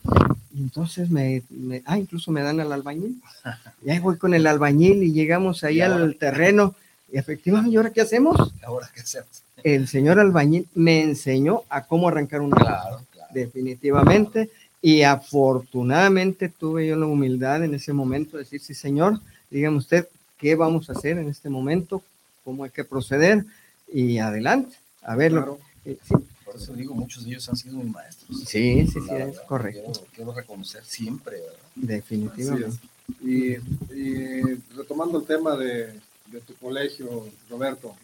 Y 0.53 0.61
entonces 0.61 1.09
me, 1.09 1.41
ah, 1.85 1.97
incluso 1.97 2.31
me 2.31 2.41
dan 2.41 2.59
al 2.59 2.71
albañil. 2.71 3.21
Y 3.83 3.89
ahí 3.89 3.99
voy 3.99 4.17
con 4.17 4.33
el 4.35 4.45
albañil 4.45 5.01
y 5.01 5.11
llegamos 5.11 5.63
ahí 5.63 5.81
al 5.81 6.15
terreno 6.15 6.75
Y 7.11 7.17
efectivamente, 7.17 7.73
¿y 7.73 7.77
ahora 7.77 7.89
qué 7.89 8.01
hacemos? 8.01 8.53
Ahora 8.63 8.87
qué 8.93 9.01
hacemos. 9.01 9.41
El 9.63 9.87
señor 9.87 10.19
albañil 10.19 10.67
me 10.75 11.01
enseñó 11.01 11.63
a 11.67 11.83
cómo 11.83 12.07
arrancar 12.07 12.41
una 12.41 12.55
Claro, 12.55 13.01
claro. 13.11 13.33
definitivamente. 13.33 14.51
Y 14.83 15.01
afortunadamente 15.01 16.49
tuve 16.49 16.87
yo 16.87 16.95
la 16.95 17.07
humildad 17.07 17.63
en 17.63 17.73
ese 17.73 17.91
momento 17.91 18.37
de 18.37 18.43
decir, 18.43 18.61
sí, 18.61 18.73
señor, 18.75 19.19
dígame 19.49 19.77
usted 19.77 20.07
qué 20.37 20.55
vamos 20.55 20.89
a 20.89 20.93
hacer 20.93 21.17
en 21.17 21.27
este 21.27 21.49
momento, 21.49 22.03
cómo 22.43 22.63
hay 22.63 22.71
que 22.71 22.83
proceder 22.83 23.45
y 23.91 24.19
adelante. 24.19 24.75
A 25.03 25.15
verlo. 25.15 25.59
Eh, 25.85 25.97
sí, 26.07 26.13
Por 26.51 26.61
eso 26.61 26.73
digo, 26.73 26.93
muchos 26.95 27.23
de 27.23 27.31
ellos 27.31 27.47
han 27.49 27.55
sido 27.55 27.77
mis 27.77 27.91
maestros. 27.91 28.39
sí, 28.45 28.85
sí, 28.87 28.99
sí, 28.99 29.15
es 29.15 29.39
correcto. 29.41 29.91
Quiero, 29.91 30.07
quiero 30.13 30.33
reconocer 30.33 30.83
siempre, 30.85 31.39
¿verdad? 31.41 31.59
Definitivamente. 31.75 32.77
Y, 33.21 33.53
y 33.93 34.41
retomando 34.75 35.19
el 35.19 35.25
tema 35.25 35.55
de, 35.55 35.99
de 36.27 36.41
tu 36.41 36.53
colegio, 36.55 37.27
Roberto, 37.49 37.95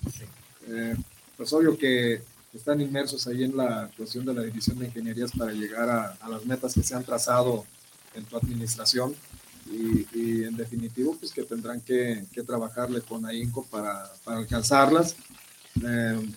eh, 0.68 0.96
pues 1.36 1.52
obvio 1.54 1.78
que 1.78 2.22
están 2.54 2.82
inmersos 2.82 3.28
ahí 3.28 3.44
en 3.44 3.56
la 3.56 3.90
cuestión 3.96 4.26
de 4.26 4.34
la 4.34 4.42
división 4.42 4.80
de 4.80 4.88
ingenierías 4.88 5.32
para 5.32 5.52
llegar 5.52 5.90
a, 5.90 6.18
a 6.20 6.30
las 6.30 6.46
metas 6.46 6.74
que 6.74 6.84
se 6.84 6.96
han 6.96 7.04
trazado 7.04 7.66
en 8.16 8.26
tu 8.26 8.38
administración 8.38 9.16
y, 9.72 10.08
y 10.18 10.44
en 10.44 10.56
definitivo 10.56 11.16
pues 11.20 11.32
que 11.32 11.44
tendrán 11.44 11.82
que, 11.82 12.26
que 12.34 12.44
trabajarle 12.44 13.02
con 13.02 13.26
AINCO 13.26 13.66
para, 13.66 14.12
para 14.24 14.38
alcanzarlas. 14.40 15.16
Eh, 15.86 16.30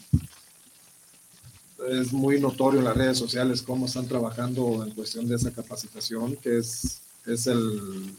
es 1.89 2.13
muy 2.13 2.41
notorio 2.41 2.81
en 2.81 2.85
las 2.85 2.97
redes 2.97 3.19
sociales 3.19 3.63
cómo 3.63 3.87
están 3.87 4.07
trabajando 4.07 4.85
en 4.85 4.93
cuestión 4.93 5.27
de 5.27 5.37
esa 5.37 5.51
capacitación, 5.51 6.37
que 6.37 6.59
es, 6.59 7.01
es 7.27 7.47
el 7.47 8.15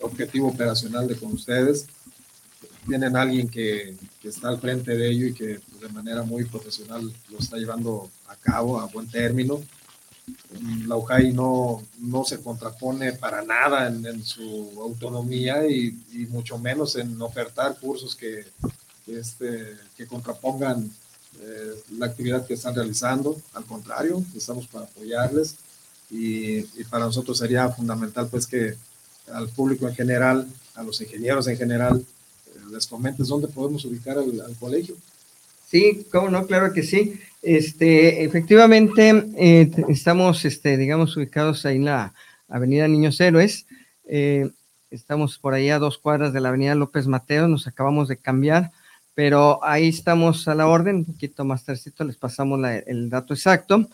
objetivo 0.00 0.48
operacional 0.48 1.06
de 1.06 1.16
con 1.16 1.32
ustedes. 1.32 1.86
Tienen 2.86 3.16
alguien 3.16 3.48
que, 3.48 3.96
que 4.20 4.28
está 4.28 4.48
al 4.48 4.60
frente 4.60 4.96
de 4.96 5.10
ello 5.10 5.26
y 5.26 5.34
que 5.34 5.60
pues, 5.68 5.82
de 5.82 5.88
manera 5.90 6.22
muy 6.22 6.44
profesional 6.44 7.12
lo 7.28 7.38
está 7.38 7.56
llevando 7.56 8.10
a 8.28 8.36
cabo 8.36 8.80
a 8.80 8.86
buen 8.86 9.08
término. 9.08 9.60
La 10.86 10.96
UJAI 10.96 11.32
no, 11.32 11.82
no 12.00 12.24
se 12.24 12.42
contrapone 12.42 13.12
para 13.12 13.42
nada 13.42 13.88
en, 13.88 14.04
en 14.04 14.24
su 14.24 14.72
autonomía 14.82 15.66
y, 15.66 15.98
y, 16.12 16.26
mucho 16.26 16.58
menos 16.58 16.96
en 16.96 17.20
ofertar 17.22 17.78
cursos 17.78 18.14
que, 18.14 18.44
que, 19.06 19.18
este, 19.18 19.74
que 19.96 20.06
contrapongan 20.06 20.90
eh, 21.40 21.74
la 21.98 22.06
actividad 22.06 22.46
que 22.46 22.54
están 22.54 22.74
realizando. 22.74 23.40
Al 23.54 23.64
contrario, 23.64 24.22
estamos 24.36 24.66
para 24.66 24.84
apoyarles 24.84 25.56
y, 26.10 26.58
y, 26.58 26.84
para 26.88 27.04
nosotros 27.04 27.38
sería 27.38 27.68
fundamental 27.68 28.28
pues 28.28 28.46
que 28.46 28.74
al 29.32 29.48
público 29.48 29.86
en 29.86 29.94
general, 29.94 30.46
a 30.74 30.82
los 30.82 31.00
ingenieros 31.00 31.46
en 31.48 31.56
general, 31.56 32.04
eh, 32.46 32.50
les 32.72 32.86
comentes 32.86 33.28
dónde 33.28 33.48
podemos 33.48 33.84
ubicar 33.84 34.18
al, 34.18 34.40
al, 34.40 34.56
colegio. 34.56 34.96
Sí, 35.70 36.06
cómo 36.10 36.30
no, 36.30 36.46
claro 36.46 36.72
que 36.72 36.82
sí. 36.82 37.20
Este, 37.42 38.24
efectivamente, 38.24 39.10
eh, 39.36 39.70
estamos, 39.88 40.44
este, 40.44 40.76
digamos, 40.76 41.16
ubicados 41.16 41.64
ahí 41.66 41.76
en 41.76 41.84
la 41.84 42.14
Avenida 42.48 42.88
Niños 42.88 43.20
Héroes. 43.20 43.66
Eh, 44.06 44.50
estamos 44.90 45.38
por 45.38 45.54
ahí 45.54 45.68
a 45.68 45.78
dos 45.78 45.98
cuadras 45.98 46.32
de 46.32 46.40
la 46.40 46.48
Avenida 46.48 46.74
López 46.74 47.06
Mateo, 47.06 47.46
nos 47.46 47.66
acabamos 47.66 48.08
de 48.08 48.16
cambiar 48.16 48.72
pero 49.18 49.58
ahí 49.64 49.88
estamos 49.88 50.46
a 50.46 50.54
la 50.54 50.68
orden, 50.68 50.98
un 50.98 51.04
poquito 51.04 51.44
más 51.44 51.64
tardecito 51.64 52.04
les 52.04 52.16
pasamos 52.16 52.60
el 52.86 53.10
dato 53.10 53.34
exacto, 53.34 53.88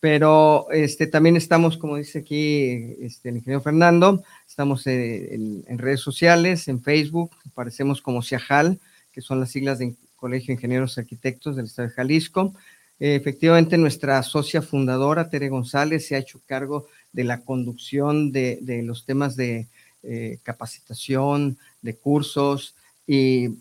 pero 0.00 0.70
este, 0.70 1.06
también 1.06 1.34
estamos, 1.34 1.78
como 1.78 1.96
dice 1.96 2.18
aquí 2.18 2.94
este, 3.00 3.30
el 3.30 3.36
ingeniero 3.36 3.62
Fernando, 3.62 4.22
estamos 4.46 4.86
en, 4.86 5.64
en, 5.66 5.78
redes 5.78 6.00
sociales, 6.00 6.68
en 6.68 6.82
Facebook, 6.82 7.30
aparecemos 7.50 8.02
como 8.02 8.20
CIAJAL, 8.20 8.78
que 9.12 9.22
son 9.22 9.40
las 9.40 9.50
siglas 9.50 9.78
de 9.78 9.94
Colegio 10.14 10.48
de 10.48 10.56
Ingenieros 10.56 10.98
Arquitectos 10.98 11.56
del 11.56 11.64
Estado 11.64 11.88
de 11.88 11.94
Jalisco. 11.94 12.52
Eh, 13.00 13.14
efectivamente, 13.14 13.78
nuestra 13.78 14.22
socia 14.24 14.60
fundadora, 14.60 15.30
Tere 15.30 15.48
González, 15.48 16.06
se 16.06 16.16
ha 16.16 16.18
hecho 16.18 16.38
cargo 16.44 16.86
de 17.14 17.24
la 17.24 17.40
conducción 17.40 18.30
de, 18.30 18.58
de 18.60 18.82
los 18.82 19.06
temas 19.06 19.36
de 19.36 19.68
eh, 20.02 20.38
capacitación, 20.42 21.56
de 21.80 21.96
cursos, 21.96 22.74
y 23.06 23.56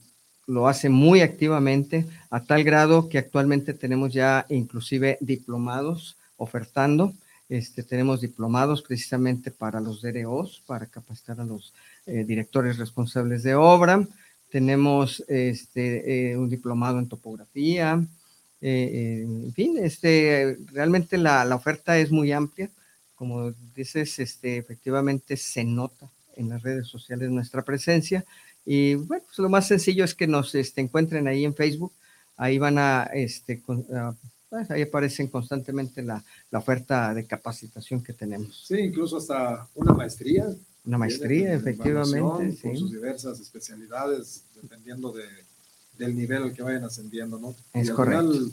lo 0.48 0.68
hace 0.68 0.90
muy 0.90 1.22
activamente, 1.22 2.06
a 2.30 2.44
tal 2.44 2.64
grado 2.64 3.10
que 3.10 3.18
actualmente 3.18 3.74
tenemos 3.74 4.14
ya 4.14 4.46
inclusive 4.50 5.18
diplomados 5.22 6.18
ofertando. 6.38 7.14
Este, 7.48 7.84
tenemos 7.84 8.22
diplomados 8.22 8.82
precisamente 8.82 9.52
para 9.52 9.80
los 9.80 10.02
DROs, 10.02 10.64
para 10.66 10.88
capacitar 10.88 11.40
a 11.40 11.46
los 11.46 11.74
eh, 12.06 12.24
directores 12.24 12.78
responsables 12.78 13.44
de 13.44 13.56
obra. 13.56 14.08
Tenemos 14.50 15.24
este, 15.28 16.32
eh, 16.32 16.38
un 16.38 16.50
diplomado 16.50 17.00
en 17.00 17.08
topografía. 17.08 18.04
Eh, 18.62 19.22
en 19.24 19.54
fin, 19.54 19.78
este, 19.78 20.58
realmente 20.72 21.18
la, 21.18 21.46
la, 21.46 21.56
oferta 21.56 21.98
es 22.00 22.12
muy 22.12 22.32
amplia. 22.32 22.70
Como 23.16 23.52
dices, 23.76 24.18
este, 24.20 24.58
efectivamente 24.58 25.38
se 25.38 25.64
nota 25.64 26.10
en 26.36 26.50
las 26.50 26.64
redes 26.64 26.88
sociales 26.88 27.30
nuestra 27.30 27.62
presencia 27.62 28.26
y 28.66 28.96
bueno, 28.96 29.24
pues 29.26 29.38
lo 29.38 29.50
más 29.50 29.68
sencillo 29.68 30.04
es 30.04 30.16
que 30.16 30.28
nos 30.28 30.56
este, 30.56 30.82
encuentren 30.82 31.28
ahí 31.28 31.46
en 31.46 31.56
Facebook. 31.56 31.94
Ahí 32.38 32.58
van 32.58 32.78
a, 32.78 33.04
este, 33.14 33.62
con, 33.62 33.86
pues 34.50 34.70
ahí 34.72 34.82
aparecen 34.82 35.28
constantemente 35.28 36.02
la, 36.02 36.24
la, 36.52 36.60
oferta 36.60 37.14
de 37.14 37.26
capacitación 37.26 38.04
que 38.04 38.14
tenemos. 38.14 38.66
Sí, 38.66 38.78
incluso 38.80 39.18
hasta 39.18 39.68
una 39.76 39.94
maestría. 39.94 40.48
Una 40.84 40.98
maestría, 40.98 41.54
efectivamente. 41.54 42.58
Con 42.62 42.78
sus 42.78 42.92
diversas 42.92 43.40
especialidades, 43.40 44.44
dependiendo 44.62 45.12
de, 45.12 45.26
del 45.98 46.16
nivel 46.16 46.44
al 46.44 46.54
que 46.54 46.62
vayan 46.62 46.84
ascendiendo, 46.84 47.40
¿no? 47.40 47.56
Es 47.74 47.90
y 47.90 47.92
correcto. 47.92 48.32
Final, 48.32 48.52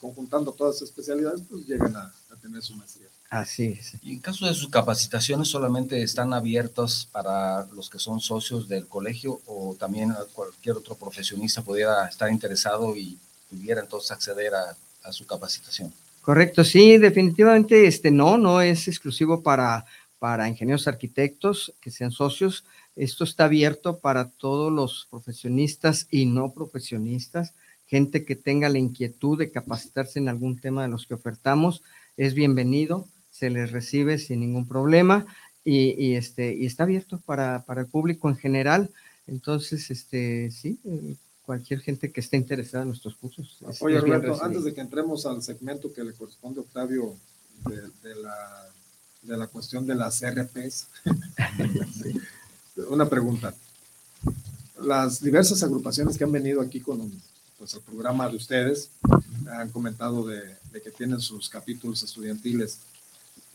conjuntando 0.00 0.52
todas 0.52 0.76
las 0.76 0.82
especialidades, 0.82 1.42
pues 1.48 1.66
llegan 1.66 1.96
a, 1.96 2.14
a 2.30 2.36
tener 2.36 2.62
su 2.62 2.76
maestría. 2.76 3.08
Así 3.34 3.76
es. 3.80 3.94
Y 4.00 4.12
en 4.12 4.20
caso 4.20 4.46
de 4.46 4.54
sus 4.54 4.68
capacitaciones, 4.68 5.48
solamente 5.48 6.00
están 6.00 6.32
abiertas 6.32 7.08
para 7.10 7.66
los 7.72 7.90
que 7.90 7.98
son 7.98 8.20
socios 8.20 8.68
del 8.68 8.86
colegio 8.86 9.40
o 9.46 9.74
también 9.74 10.14
cualquier 10.32 10.76
otro 10.76 10.94
profesionista 10.94 11.60
pudiera 11.60 12.06
estar 12.06 12.30
interesado 12.30 12.96
y 12.96 13.18
pudiera 13.50 13.80
entonces 13.80 14.12
acceder 14.12 14.54
a, 14.54 14.76
a 15.02 15.12
su 15.12 15.26
capacitación. 15.26 15.92
Correcto, 16.22 16.62
sí, 16.62 16.96
definitivamente 16.96 17.88
este 17.88 18.12
no, 18.12 18.38
no 18.38 18.60
es 18.60 18.86
exclusivo 18.86 19.42
para, 19.42 19.84
para 20.20 20.48
ingenieros 20.48 20.86
arquitectos 20.86 21.74
que 21.80 21.90
sean 21.90 22.12
socios. 22.12 22.64
Esto 22.94 23.24
está 23.24 23.46
abierto 23.46 23.98
para 23.98 24.28
todos 24.30 24.72
los 24.72 25.08
profesionistas 25.10 26.06
y 26.08 26.26
no 26.26 26.52
profesionistas, 26.52 27.52
gente 27.88 28.24
que 28.24 28.36
tenga 28.36 28.68
la 28.68 28.78
inquietud 28.78 29.36
de 29.36 29.50
capacitarse 29.50 30.20
en 30.20 30.28
algún 30.28 30.56
tema 30.56 30.82
de 30.82 30.88
los 30.88 31.04
que 31.04 31.14
ofertamos, 31.14 31.82
es 32.16 32.34
bienvenido 32.34 33.08
se 33.34 33.50
les 33.50 33.72
recibe 33.72 34.18
sin 34.18 34.40
ningún 34.40 34.68
problema 34.68 35.26
y, 35.64 35.90
y, 36.00 36.14
este, 36.14 36.54
y 36.54 36.66
está 36.66 36.84
abierto 36.84 37.18
para, 37.26 37.64
para, 37.64 37.80
el 37.80 37.88
público 37.88 38.28
en 38.28 38.36
general. 38.36 38.90
Entonces, 39.26 39.90
este, 39.90 40.52
sí, 40.52 40.78
cualquier 41.44 41.80
gente 41.80 42.12
que 42.12 42.20
esté 42.20 42.36
interesada 42.36 42.82
en 42.82 42.90
nuestros 42.90 43.16
cursos. 43.16 43.58
Es, 43.68 43.82
Oye, 43.82 43.96
es 43.96 44.02
Roberto, 44.02 44.38
antes 44.40 44.62
de 44.62 44.72
que 44.72 44.80
entremos 44.80 45.26
al 45.26 45.42
segmento 45.42 45.92
que 45.92 46.04
le 46.04 46.12
corresponde 46.12 46.60
a 46.60 46.62
Octavio 46.62 47.16
de, 47.66 47.80
de, 48.08 48.22
la, 48.22 48.68
de 49.22 49.36
la 49.36 49.48
cuestión 49.48 49.84
de 49.84 49.96
las 49.96 50.22
RPs, 50.22 50.86
sí. 52.00 52.20
una 52.88 53.08
pregunta. 53.08 53.52
Las 54.80 55.20
diversas 55.20 55.60
agrupaciones 55.64 56.16
que 56.16 56.22
han 56.22 56.32
venido 56.32 56.60
aquí 56.60 56.78
con 56.78 57.10
pues, 57.58 57.74
el 57.74 57.80
programa 57.80 58.28
de 58.28 58.36
ustedes 58.36 58.90
han 59.50 59.70
comentado 59.70 60.24
de, 60.24 60.40
de 60.70 60.82
que 60.82 60.92
tienen 60.92 61.20
sus 61.20 61.48
capítulos 61.48 62.00
estudiantiles 62.04 62.78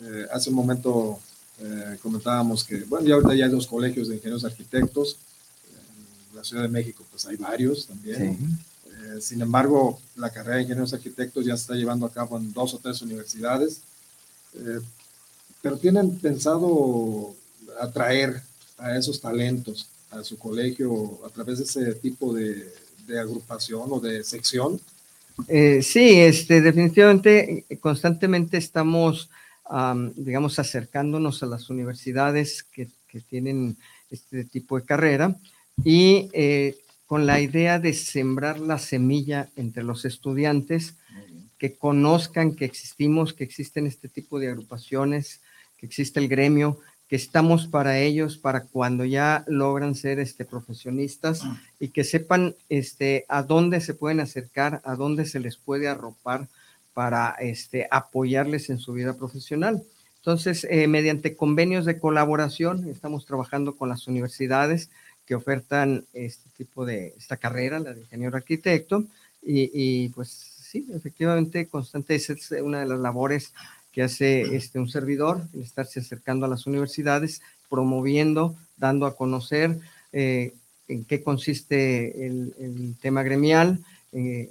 eh, 0.02 0.28
hace 0.32 0.50
un 0.50 0.56
momento 0.56 1.20
eh, 1.62 1.98
comentábamos 2.02 2.64
que, 2.64 2.78
bueno, 2.86 3.06
ya 3.06 3.16
ahorita 3.16 3.36
ya 3.36 3.46
hay 3.46 3.52
dos 3.52 3.68
colegios 3.68 4.08
de 4.08 4.16
ingenieros 4.16 4.46
arquitectos. 4.46 5.18
En 6.30 6.38
la 6.38 6.44
Ciudad 6.44 6.64
de 6.64 6.70
México, 6.70 7.04
pues 7.10 7.26
hay 7.26 7.36
varios 7.36 7.88
también. 7.88 8.38
Sí. 8.38 8.46
Eh, 8.88 9.22
sin 9.22 9.42
embargo, 9.42 10.00
la 10.16 10.30
carrera 10.30 10.56
de 10.56 10.64
ingenieros 10.64 10.94
arquitectos 10.94 11.46
ya 11.46 11.58
se 11.58 11.64
está 11.64 11.76
llevando 11.76 12.06
a 12.06 12.12
cabo 12.12 12.38
en 12.38 12.54
dos 12.54 12.74
o 12.74 12.78
tres 12.78 13.02
universidades. 13.02 13.82
Pero 15.62 15.78
tienen 15.78 16.18
pensado 16.18 17.36
atraer 17.80 18.42
a 18.78 18.98
esos 18.98 19.22
talentos 19.22 19.88
a 20.10 20.24
su 20.24 20.40
colegio 20.40 21.20
a 21.24 21.30
través 21.30 21.60
de 21.60 21.66
ese 21.66 21.94
tipo 21.96 22.34
de, 22.34 22.74
de 23.06 23.20
agrupación 23.20 23.84
o 23.92 24.00
de 24.00 24.24
sección. 24.24 24.82
sí, 25.48 26.20
este, 26.20 26.62
definitivamente, 26.62 27.66
constantemente 27.80 28.58
estamos 28.58 29.30
um, 29.70 30.12
digamos, 30.16 30.60
acercándonos 30.60 31.44
a 31.44 31.46
las 31.46 31.70
universidades 31.70 32.64
que, 32.64 32.90
que, 33.08 33.22
tienen 33.22 33.78
este 34.10 34.44
tipo 34.44 34.80
de 34.80 34.86
carrera 34.86 35.36
y 35.84 36.30
eh, 36.34 36.78
con 37.06 37.26
la 37.26 37.40
idea 37.40 37.80
de 37.80 37.94
sembrar 37.94 38.60
la 38.60 38.78
semilla 38.78 39.50
entre 39.56 39.84
los 39.84 40.06
estudiantes, 40.06 40.96
que 41.58 41.76
conozcan 41.76 42.56
que 42.56 42.66
existimos, 42.66 43.34
que 43.34 43.44
existen 43.44 43.86
este 43.86 44.08
tipo 44.08 44.40
de 44.40 44.50
agrupaciones, 44.50 45.42
que 45.78 45.86
existe 45.86 46.20
el 46.20 46.30
gremio, 46.30 46.80
que 47.10 47.16
estamos 47.16 47.68
para 47.68 48.00
ellos, 48.00 48.38
para 48.38 48.66
cuando 48.66 49.04
ya 49.04 49.44
logran 49.48 49.96
ser 49.96 50.20
este, 50.20 50.46
profesionistas 50.46 51.42
y 51.80 51.90
que 51.90 52.04
sepan 52.04 52.56
este, 52.70 53.26
a 53.28 53.42
dónde 53.42 53.82
se 53.82 53.96
pueden 53.96 54.20
acercar, 54.20 54.80
a 54.86 54.96
dónde 54.96 55.26
se 55.26 55.40
les 55.40 55.58
puede 55.58 55.88
arropar 55.88 56.48
para 57.00 57.38
este, 57.40 57.88
apoyarles 57.90 58.70
en 58.70 58.78
su 58.78 58.92
vida 58.92 59.14
profesional. 59.14 59.82
Entonces, 60.18 60.68
eh, 60.70 60.86
mediante 60.90 61.38
convenios 61.38 61.86
de 61.86 61.98
colaboración, 61.98 62.90
estamos 62.90 63.26
trabajando 63.26 63.78
con 63.78 63.88
las 63.88 64.06
universidades 64.10 64.90
que 65.26 65.34
ofertan 65.34 66.04
este 66.12 66.50
tipo 66.58 66.86
de, 66.86 67.14
esta 67.18 67.38
carrera, 67.38 67.80
la 67.80 67.94
de 67.94 68.02
ingeniero 68.02 68.36
arquitecto, 68.36 69.06
y, 69.42 69.72
y 69.74 70.10
pues 70.10 70.28
sí, 70.30 70.88
efectivamente, 70.94 71.68
constante 71.68 72.16
es 72.16 72.52
una 72.62 72.82
de 72.82 72.88
las 72.88 73.00
labores 73.00 73.54
que 73.94 74.04
hace 74.04 74.58
este, 74.58 74.78
un 74.78 74.90
servidor, 74.90 75.44
el 75.54 75.62
estarse 75.62 76.02
acercando 76.02 76.48
a 76.48 76.50
las 76.50 76.68
universidades, 76.68 77.42
promoviendo, 77.70 78.58
dando 78.76 79.06
a 79.06 79.16
conocer 79.16 79.80
eh, 80.12 80.54
en 80.90 81.06
qué 81.06 81.24
consiste 81.24 82.26
el, 82.26 82.98
tema 83.02 83.24
gremial, 83.24 83.80
eh, 84.12 84.50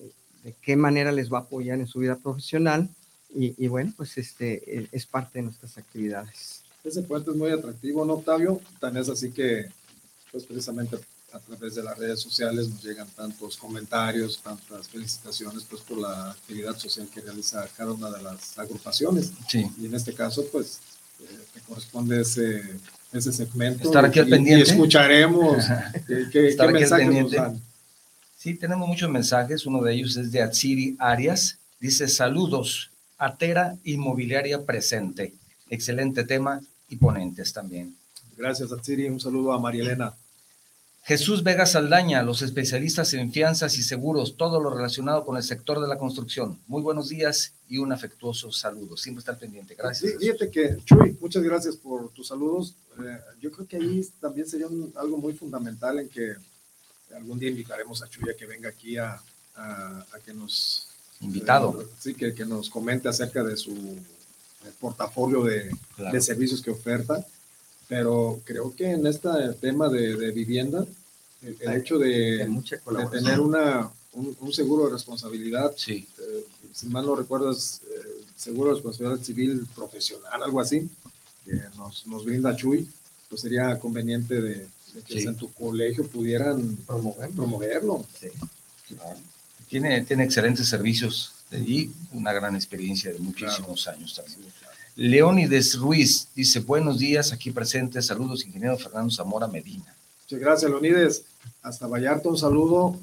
de 0.48 0.54
qué 0.62 0.76
manera 0.76 1.12
les 1.12 1.30
va 1.30 1.38
a 1.38 1.40
apoyar 1.42 1.78
en 1.78 1.86
su 1.86 1.98
vida 1.98 2.16
profesional 2.16 2.88
y, 3.34 3.68
bueno, 3.68 3.92
pues 3.94 4.16
este 4.16 4.78
e, 4.78 4.88
es 4.90 5.04
parte 5.04 5.38
de 5.38 5.42
nuestras 5.42 5.76
actividades. 5.76 6.62
Ese 6.82 7.02
puente 7.02 7.30
es 7.30 7.36
muy 7.36 7.50
atractivo, 7.50 8.04
¿no, 8.06 8.14
Octavio? 8.14 8.60
Tan 8.80 8.96
es 8.96 9.10
así 9.10 9.30
que, 9.30 9.66
pues 10.32 10.44
precisamente 10.44 10.96
a 11.32 11.38
través 11.40 11.74
de 11.74 11.82
las 11.82 11.98
redes 11.98 12.20
sociales 12.20 12.70
nos 12.70 12.82
llegan 12.82 13.06
tantos 13.08 13.58
comentarios, 13.58 14.40
tantas 14.42 14.88
felicitaciones 14.88 15.64
pues 15.68 15.82
por 15.82 15.98
la 15.98 16.30
actividad 16.30 16.78
social 16.78 17.06
que 17.12 17.20
realiza 17.20 17.68
cada 17.76 17.92
una 17.92 18.10
de 18.10 18.22
las 18.22 18.58
agrupaciones. 18.58 19.32
Sí. 19.46 19.70
Y 19.78 19.84
en 19.84 19.94
este 19.94 20.14
caso 20.14 20.46
pues 20.50 20.80
eh, 21.20 21.26
te 21.52 21.60
corresponde 21.60 22.22
ese, 22.22 22.62
ese 23.12 23.30
segmento. 23.30 23.84
Estar 23.84 24.06
aquí 24.06 24.20
al 24.20 24.28
pendiente. 24.28 24.60
Y 24.60 24.72
escucharemos 24.72 25.62
qué, 26.32 26.56
mensajes 26.72 27.22
nos 27.22 27.32
dan. 27.32 27.60
Sí, 28.48 28.54
tenemos 28.54 28.88
muchos 28.88 29.10
mensajes. 29.10 29.66
Uno 29.66 29.82
de 29.82 29.92
ellos 29.92 30.16
es 30.16 30.32
de 30.32 30.40
Atsiri 30.40 30.96
Arias. 30.98 31.58
Dice 31.80 32.08
saludos, 32.08 32.90
Atera 33.18 33.76
Inmobiliaria 33.84 34.64
presente. 34.64 35.34
Excelente 35.68 36.24
tema 36.24 36.62
y 36.88 36.96
ponentes 36.96 37.52
también. 37.52 37.94
Gracias, 38.38 38.72
Atsiri. 38.72 39.10
Un 39.10 39.20
saludo 39.20 39.52
a 39.52 39.60
María 39.60 39.82
Elena. 39.82 40.14
Jesús 41.02 41.42
Vega 41.42 41.66
Saldaña, 41.66 42.22
los 42.22 42.40
especialistas 42.40 43.12
en 43.12 43.30
fianzas 43.32 43.76
y 43.76 43.82
seguros, 43.82 44.38
todo 44.38 44.60
lo 44.60 44.70
relacionado 44.70 45.26
con 45.26 45.36
el 45.36 45.42
sector 45.42 45.78
de 45.78 45.88
la 45.88 45.98
construcción. 45.98 46.58
Muy 46.68 46.80
buenos 46.80 47.10
días 47.10 47.52
y 47.68 47.76
un 47.76 47.92
afectuoso 47.92 48.50
saludo. 48.50 48.96
Siempre 48.96 49.20
estar 49.20 49.38
pendiente. 49.38 49.74
Gracias. 49.74 50.12
Sí, 50.12 50.18
fíjate 50.18 50.50
que, 50.50 50.78
Chuy, 50.86 51.18
muchas 51.20 51.42
gracias 51.42 51.76
por 51.76 52.08
tus 52.12 52.28
saludos. 52.28 52.74
Eh, 52.98 53.18
yo 53.42 53.50
creo 53.50 53.68
que 53.68 53.76
ahí 53.76 54.08
también 54.22 54.48
sería 54.48 54.68
algo 54.96 55.18
muy 55.18 55.34
fundamental 55.34 55.98
en 55.98 56.08
que 56.08 56.32
algún 57.14 57.38
día 57.38 57.50
invitaremos 57.50 58.02
a 58.02 58.08
Chuy 58.08 58.30
a 58.30 58.36
que 58.36 58.46
venga 58.46 58.68
aquí 58.68 58.96
a, 58.96 59.20
que 60.24 60.32
nos... 60.32 60.88
Invitado. 61.20 61.82
Eh, 61.82 61.86
sí, 61.98 62.14
que, 62.14 62.32
que, 62.32 62.44
nos 62.44 62.70
comente 62.70 63.08
acerca 63.08 63.42
de 63.42 63.56
su 63.56 63.72
eh, 63.74 64.70
portafolio 64.78 65.42
de, 65.42 65.68
de 66.12 66.20
servicios 66.20 66.62
que 66.62 66.70
oferta 66.70 67.26
pero 67.88 68.40
creo 68.44 68.74
que 68.76 68.90
en 68.92 69.06
este 69.06 69.30
tema 69.60 69.88
de, 69.88 70.30
vivienda, 70.30 70.86
el, 71.42 71.74
hecho 71.74 71.98
de, 71.98 72.46
tener 73.10 73.40
una, 73.40 73.90
un, 74.12 74.52
seguro 74.52 74.86
de 74.86 74.92
responsabilidad, 74.92 75.72
sí. 75.76 76.06
Eh, 76.18 76.46
si 76.74 76.86
mal 76.86 77.06
no 77.06 77.16
recuerdo, 77.16 77.50
es 77.50 77.80
eh, 77.90 78.24
seguro 78.36 78.68
de 78.68 78.74
responsabilidad 78.74 79.24
civil 79.24 79.66
profesional, 79.74 80.42
algo 80.42 80.60
así, 80.60 80.88
que 81.46 81.58
nos, 81.76 82.06
nos 82.06 82.26
brinda 82.26 82.54
Chuy, 82.54 82.86
pues 83.30 83.40
sería 83.40 83.78
conveniente 83.78 84.40
de, 84.40 84.68
que 85.06 85.22
en 85.22 85.36
tu 85.36 85.52
colegio 85.52 86.06
pudieran 86.06 86.76
promoverlo. 87.34 88.04
Sí. 88.18 88.28
Tiene, 89.68 90.02
tiene 90.02 90.24
excelentes 90.24 90.68
servicios 90.68 91.34
y 91.52 91.90
una 92.12 92.32
gran 92.32 92.54
experiencia 92.54 93.12
de 93.12 93.18
muchísimos 93.18 93.86
años 93.88 94.14
también. 94.14 94.52
Leónides 94.96 95.78
Ruiz 95.78 96.28
dice, 96.34 96.60
buenos 96.60 96.98
días, 96.98 97.32
aquí 97.32 97.50
presente, 97.50 98.02
saludos, 98.02 98.44
ingeniero 98.44 98.76
Fernando 98.76 99.12
Zamora 99.12 99.46
Medina. 99.46 99.94
Muchas 100.24 100.40
gracias, 100.40 100.70
Leónides. 100.70 101.22
Hasta 101.62 101.86
Vallarta, 101.86 102.28
un 102.28 102.36
saludo. 102.36 102.98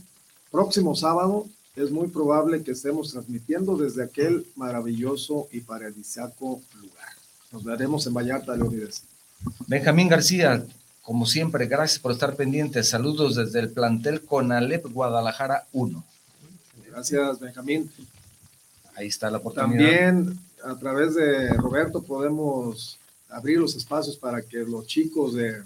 Próximo 0.51 0.95
sábado 0.95 1.47
es 1.75 1.91
muy 1.91 2.07
probable 2.07 2.63
que 2.63 2.71
estemos 2.71 3.11
transmitiendo 3.11 3.77
desde 3.77 4.03
aquel 4.03 4.45
maravilloso 4.55 5.47
y 5.51 5.61
paradisíaco 5.61 6.61
lugar. 6.81 7.09
Nos 7.51 7.63
veremos 7.63 8.05
en 8.07 8.13
Vallarta, 8.13 8.55
Leónides. 8.55 9.03
Benjamín 9.67 10.09
García, 10.09 10.65
como 11.05 11.27
siempre, 11.27 11.67
gracias 11.67 11.99
por 11.99 12.11
estar 12.11 12.35
pendientes. 12.35 12.89
Saludos 12.89 13.35
desde 13.35 13.59
el 13.59 13.69
plantel 13.69 14.21
Conalep 14.21 14.87
Guadalajara 14.91 15.67
1. 15.71 16.03
Gracias, 16.89 17.39
Benjamín. 17.39 17.91
Ahí 18.95 19.07
está 19.07 19.29
la 19.29 19.37
oportunidad. 19.37 19.69
También 19.69 20.39
a 20.63 20.75
través 20.79 21.13
de 21.13 21.49
Roberto 21.53 22.01
podemos 22.01 22.97
abrir 23.29 23.59
los 23.59 23.75
espacios 23.75 24.17
para 24.17 24.41
que 24.41 24.57
los 24.57 24.87
chicos 24.87 25.35
de, 25.35 25.61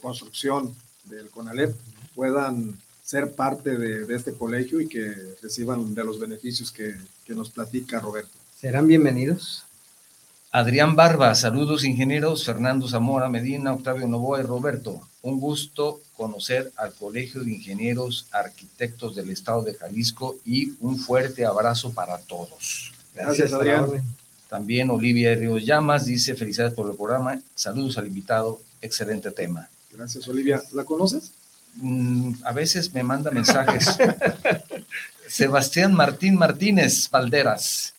construcción 0.00 0.72
del 1.04 1.30
CONALEP 1.30 1.74
puedan 2.14 2.78
ser 3.02 3.32
parte 3.32 3.76
de, 3.76 4.14
este 4.14 4.34
colegio 4.34 4.80
y 4.80 4.86
que 4.86 5.12
reciban 5.42 5.96
de 5.96 6.04
los 6.04 6.20
beneficios 6.20 6.70
que, 6.70 6.94
que 7.24 7.34
nos 7.34 7.50
platica 7.50 7.98
Roberto. 7.98 8.30
¿Serán 8.56 8.86
bienvenidos? 8.86 9.64
Adrián 10.56 10.94
Barba, 10.94 11.34
saludos 11.34 11.82
ingenieros, 11.82 12.44
Fernando 12.44 12.86
Zamora 12.86 13.28
Medina, 13.28 13.72
Octavio 13.72 14.06
Novoa 14.06 14.38
y 14.38 14.44
Roberto. 14.44 15.00
Un 15.22 15.40
gusto 15.40 16.00
conocer 16.16 16.70
al 16.76 16.94
Colegio 16.94 17.42
de 17.42 17.50
Ingenieros 17.50 18.28
Arquitectos 18.30 19.16
del 19.16 19.30
Estado 19.30 19.62
de 19.62 19.74
Jalisco 19.74 20.36
y 20.44 20.74
un 20.78 20.96
fuerte 20.96 21.44
abrazo 21.44 21.92
para 21.92 22.18
todos. 22.18 22.92
Gracias, 23.16 23.52
Adrián. 23.52 23.88
También 24.48 24.90
Olivia 24.90 25.34
Ríos 25.34 25.64
Llamas 25.66 26.04
dice 26.04 26.36
felicidades 26.36 26.74
por 26.74 26.88
el 26.88 26.96
programa, 26.96 27.40
saludos 27.56 27.98
al 27.98 28.06
invitado, 28.06 28.60
excelente 28.80 29.32
tema. 29.32 29.68
Gracias, 29.90 30.28
Olivia. 30.28 30.62
¿La 30.72 30.84
conoces? 30.84 31.32
Mm, 31.78 32.34
a 32.44 32.52
veces 32.52 32.94
me 32.94 33.02
manda 33.02 33.32
mensajes. 33.32 33.98
Sebastián 35.26 35.92
Martín 35.92 36.36
Martínez 36.36 37.10
Valderas. 37.10 37.94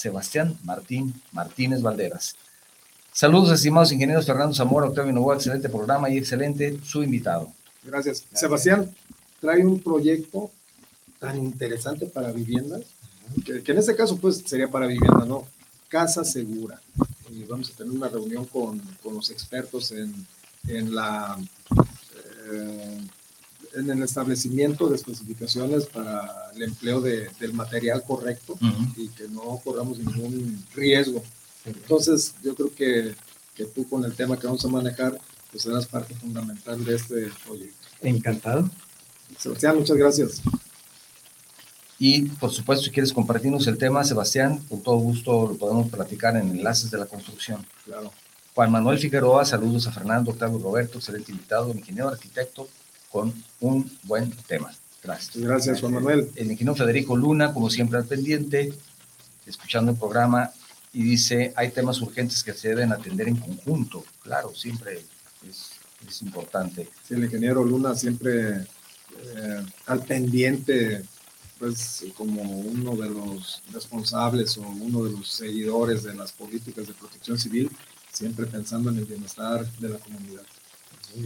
Sebastián 0.00 0.56
Martín 0.64 1.12
Martínez 1.32 1.82
Valderas. 1.82 2.34
Saludos, 3.12 3.52
estimados 3.52 3.92
ingenieros 3.92 4.24
Fernando 4.24 4.54
Zamora, 4.54 4.86
Octavio 4.86 5.12
Novoa, 5.12 5.34
excelente 5.34 5.68
programa 5.68 6.08
y 6.08 6.16
excelente 6.16 6.80
su 6.82 7.02
invitado. 7.02 7.52
Gracias. 7.84 8.24
Sebastián 8.32 8.90
trae 9.42 9.62
un 9.62 9.78
proyecto 9.80 10.50
tan 11.18 11.36
interesante 11.36 12.06
para 12.06 12.32
viviendas 12.32 12.80
que, 13.44 13.62
en 13.72 13.78
este 13.78 13.94
caso 13.94 14.16
pues 14.16 14.42
sería 14.46 14.68
para 14.68 14.86
vivienda, 14.86 15.26
¿no? 15.26 15.46
Casa 15.88 16.24
segura. 16.24 16.80
Y 17.28 17.44
vamos 17.44 17.70
a 17.70 17.76
tener 17.76 17.92
una 17.92 18.08
reunión 18.08 18.46
con, 18.46 18.80
con 19.02 19.14
los 19.14 19.30
expertos 19.30 19.92
en, 19.92 20.14
en 20.66 20.94
la... 20.94 21.38
Eh, 22.50 23.00
en 23.74 23.90
el 23.90 24.02
establecimiento 24.02 24.88
de 24.88 24.96
especificaciones 24.96 25.86
para 25.86 26.50
el 26.54 26.62
empleo 26.62 27.00
de, 27.00 27.28
del 27.38 27.52
material 27.52 28.02
correcto 28.04 28.58
y 28.96 29.08
que 29.08 29.28
no 29.28 29.60
corramos 29.62 29.98
ningún 29.98 30.64
riesgo. 30.74 31.22
Entonces, 31.64 32.34
yo 32.42 32.54
creo 32.54 32.74
que, 32.74 33.14
que, 33.54 33.64
tú 33.66 33.88
con 33.88 34.04
el 34.04 34.14
tema 34.14 34.38
que 34.38 34.46
vamos 34.46 34.64
a 34.64 34.68
manejar, 34.68 35.18
pues 35.50 35.62
serás 35.62 35.86
parte 35.86 36.14
fundamental 36.14 36.84
de 36.84 36.96
este 36.96 37.30
proyecto. 37.44 37.86
Encantado. 38.00 38.68
Sebastián, 39.38 39.76
muchas 39.76 39.96
gracias. 39.96 40.42
Y 41.98 42.22
por 42.22 42.50
supuesto, 42.50 42.86
si 42.86 42.90
quieres 42.90 43.12
compartirnos 43.12 43.66
el 43.66 43.76
tema, 43.76 44.02
Sebastián, 44.04 44.58
con 44.68 44.82
todo 44.82 44.96
gusto 44.96 45.48
lo 45.48 45.56
podemos 45.56 45.90
platicar 45.90 46.34
en 46.36 46.48
Enlaces 46.48 46.90
de 46.90 46.96
la 46.96 47.04
Construcción. 47.04 47.64
Claro. 47.84 48.10
Juan 48.54 48.72
Manuel 48.72 48.98
Figueroa, 48.98 49.44
saludos 49.44 49.86
a 49.86 49.92
Fernando, 49.92 50.30
Octavio 50.30 50.58
Roberto, 50.58 50.98
excelente 50.98 51.30
invitado, 51.30 51.72
ingeniero 51.72 52.08
arquitecto, 52.08 52.68
con 53.10 53.32
un 53.60 53.90
buen 54.04 54.30
tema. 54.46 54.72
Gracias. 55.02 55.36
Gracias, 55.36 55.80
Juan 55.80 55.94
Manuel. 55.94 56.30
El 56.36 56.50
ingeniero 56.50 56.76
Federico 56.76 57.16
Luna, 57.16 57.52
como 57.52 57.70
siempre 57.70 57.98
al 57.98 58.04
pendiente, 58.04 58.72
escuchando 59.46 59.92
el 59.92 59.98
programa, 59.98 60.50
y 60.92 61.02
dice, 61.02 61.52
hay 61.56 61.70
temas 61.70 62.00
urgentes 62.00 62.42
que 62.42 62.52
se 62.52 62.68
deben 62.68 62.92
atender 62.92 63.28
en 63.28 63.36
conjunto. 63.36 64.04
Claro, 64.22 64.54
siempre 64.54 65.04
es, 65.48 65.70
es 66.06 66.22
importante. 66.22 66.88
Sí, 67.06 67.14
el 67.14 67.24
ingeniero 67.24 67.64
Luna 67.64 67.94
siempre 67.94 68.58
eh, 68.58 69.66
al 69.86 70.04
pendiente 70.04 71.02
pues 71.58 72.06
como 72.16 72.42
uno 72.42 72.96
de 72.96 73.10
los 73.10 73.62
responsables 73.70 74.56
o 74.56 74.62
uno 74.62 75.04
de 75.04 75.10
los 75.10 75.28
seguidores 75.28 76.02
de 76.02 76.14
las 76.14 76.32
políticas 76.32 76.86
de 76.86 76.94
protección 76.94 77.38
civil, 77.38 77.70
siempre 78.10 78.46
pensando 78.46 78.88
en 78.88 78.96
el 78.96 79.04
bienestar 79.04 79.70
de 79.78 79.90
la 79.90 79.98
comunidad. 79.98 80.42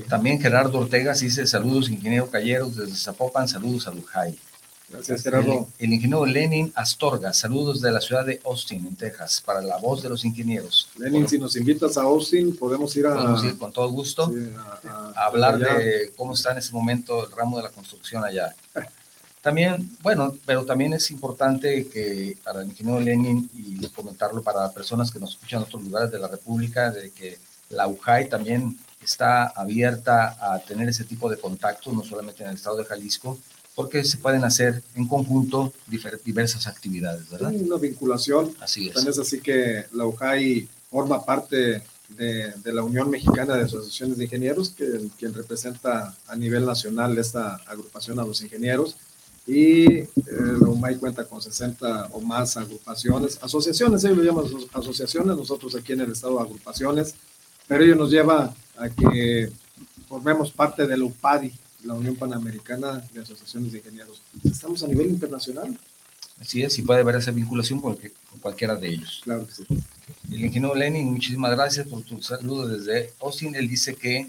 También 0.08 0.40
Gerardo 0.40 0.78
Ortega 0.78 1.12
dice 1.14 1.46
saludos, 1.46 1.90
ingeniero 1.90 2.30
Calleros, 2.30 2.76
desde 2.76 2.96
Zapopan, 2.96 3.48
saludos 3.48 3.86
a 3.86 3.90
Lujay. 3.90 4.38
Gracias, 4.88 5.22
Gerardo. 5.22 5.66
El, 5.78 5.92
ingeniero 5.92 6.26
Lenin 6.26 6.72
Astorga, 6.74 7.32
saludos 7.32 7.80
de 7.80 7.90
la 7.90 8.00
ciudad 8.00 8.24
de 8.24 8.40
Austin, 8.44 8.86
en 8.86 8.96
Texas, 8.96 9.42
para 9.44 9.60
la 9.60 9.76
voz 9.78 10.02
de 10.02 10.08
los 10.08 10.24
ingenieros. 10.24 10.88
Lenin, 10.98 11.28
si 11.28 11.38
nos 11.38 11.56
invitas 11.56 11.96
a 11.96 12.02
Austin, 12.02 12.56
podemos 12.56 12.94
ir 12.96 13.06
a... 13.06 13.14
Podemos 13.14 13.44
ir 13.44 13.58
con 13.58 13.72
todo 13.72 13.88
gusto 13.88 14.32
a, 15.16 15.26
hablar 15.26 15.58
de 15.58 16.12
cómo 16.16 16.34
está 16.34 16.52
en 16.52 16.58
ese 16.58 16.72
momento 16.72 17.26
el 17.26 17.32
ramo 17.32 17.56
de 17.56 17.64
la 17.64 17.70
construcción 17.70 18.24
allá. 18.24 18.54
También, 19.40 19.96
bueno, 20.00 20.34
pero 20.46 20.64
también 20.64 20.94
es 20.94 21.10
importante 21.10 21.86
que 21.88 22.36
para 22.42 22.62
el 22.62 22.68
ingeniero 22.68 23.00
Lenin 23.00 23.50
y 23.52 23.86
comentarlo 23.88 24.42
para 24.42 24.70
personas 24.72 25.10
que 25.10 25.18
nos 25.18 25.32
escuchan 25.32 25.60
en 25.60 25.66
otros 25.66 25.82
lugares 25.82 26.10
de 26.10 26.18
la 26.18 26.28
República, 26.28 26.90
de 26.90 27.10
que 27.10 27.38
la 27.68 27.86
UJAI 27.86 28.28
también 28.28 28.78
está 29.04 29.46
abierta 29.46 30.36
a 30.40 30.58
tener 30.60 30.88
ese 30.88 31.04
tipo 31.04 31.30
de 31.30 31.36
contactos, 31.36 31.92
no 31.92 32.04
solamente 32.04 32.42
en 32.42 32.50
el 32.50 32.56
estado 32.56 32.76
de 32.76 32.84
Jalisco, 32.84 33.38
porque 33.74 34.04
se 34.04 34.18
pueden 34.18 34.44
hacer 34.44 34.82
en 34.94 35.08
conjunto 35.08 35.72
diversas 36.24 36.66
actividades, 36.66 37.28
¿verdad? 37.30 37.52
Una 37.52 37.76
vinculación. 37.76 38.54
Así 38.60 38.88
es. 38.88 38.94
También 38.94 39.12
es 39.12 39.18
así 39.18 39.40
que 39.40 39.86
la 39.92 40.06
UJAI 40.06 40.68
forma 40.90 41.24
parte 41.24 41.82
de, 42.08 42.52
de, 42.62 42.72
la 42.72 42.82
Unión 42.82 43.10
Mexicana 43.10 43.56
de 43.56 43.64
Asociaciones 43.64 44.16
de 44.16 44.24
Ingenieros, 44.24 44.70
que 44.70 45.08
quien 45.18 45.34
representa 45.34 46.14
a 46.28 46.36
nivel 46.36 46.64
nacional 46.64 47.18
esta 47.18 47.56
agrupación 47.66 48.20
a 48.20 48.24
los 48.24 48.42
ingenieros. 48.42 48.96
Y 49.46 49.98
eh, 49.98 50.08
la 50.60 50.68
UMAI 50.68 50.96
cuenta 50.96 51.24
con 51.24 51.42
60 51.42 52.08
o 52.12 52.20
más 52.20 52.56
agrupaciones, 52.56 53.38
asociaciones, 53.42 54.02
ellos 54.04 54.18
lo 54.18 54.24
llaman 54.24 54.46
asociaciones, 54.72 55.36
nosotros 55.36 55.74
aquí 55.74 55.92
en 55.92 56.00
el 56.00 56.12
estado 56.12 56.40
agrupaciones, 56.40 57.14
pero 57.68 57.84
ello 57.84 57.94
nos 57.94 58.10
lleva 58.10 58.54
a 58.76 58.88
que 58.88 59.50
formemos 60.08 60.50
parte 60.50 60.86
de 60.86 60.96
la 60.96 61.04
UPADI, 61.04 61.52
la 61.84 61.94
Unión 61.94 62.16
Panamericana 62.16 63.04
de 63.12 63.20
Asociaciones 63.20 63.72
de 63.72 63.78
Ingenieros. 63.78 64.22
Estamos 64.42 64.82
a 64.82 64.88
nivel 64.88 65.08
internacional. 65.08 65.78
Así 66.40 66.62
es, 66.62 66.78
y 66.78 66.82
puede 66.82 67.00
haber 67.00 67.16
esa 67.16 67.30
vinculación 67.30 67.80
con, 67.80 67.98
cualquiera 68.40 68.74
de 68.74 68.88
ellos. 68.88 69.20
Claro 69.22 69.46
que 69.46 69.52
sí. 69.54 69.66
El 70.30 70.44
ingeniero 70.44 70.74
Lenin, 70.74 71.12
muchísimas 71.12 71.52
gracias 71.52 71.86
por 71.86 72.02
tu 72.02 72.20
saludo 72.22 72.66
desde 72.66 73.12
Austin. 73.20 73.54
Él 73.54 73.68
dice 73.68 73.94
que 73.94 74.26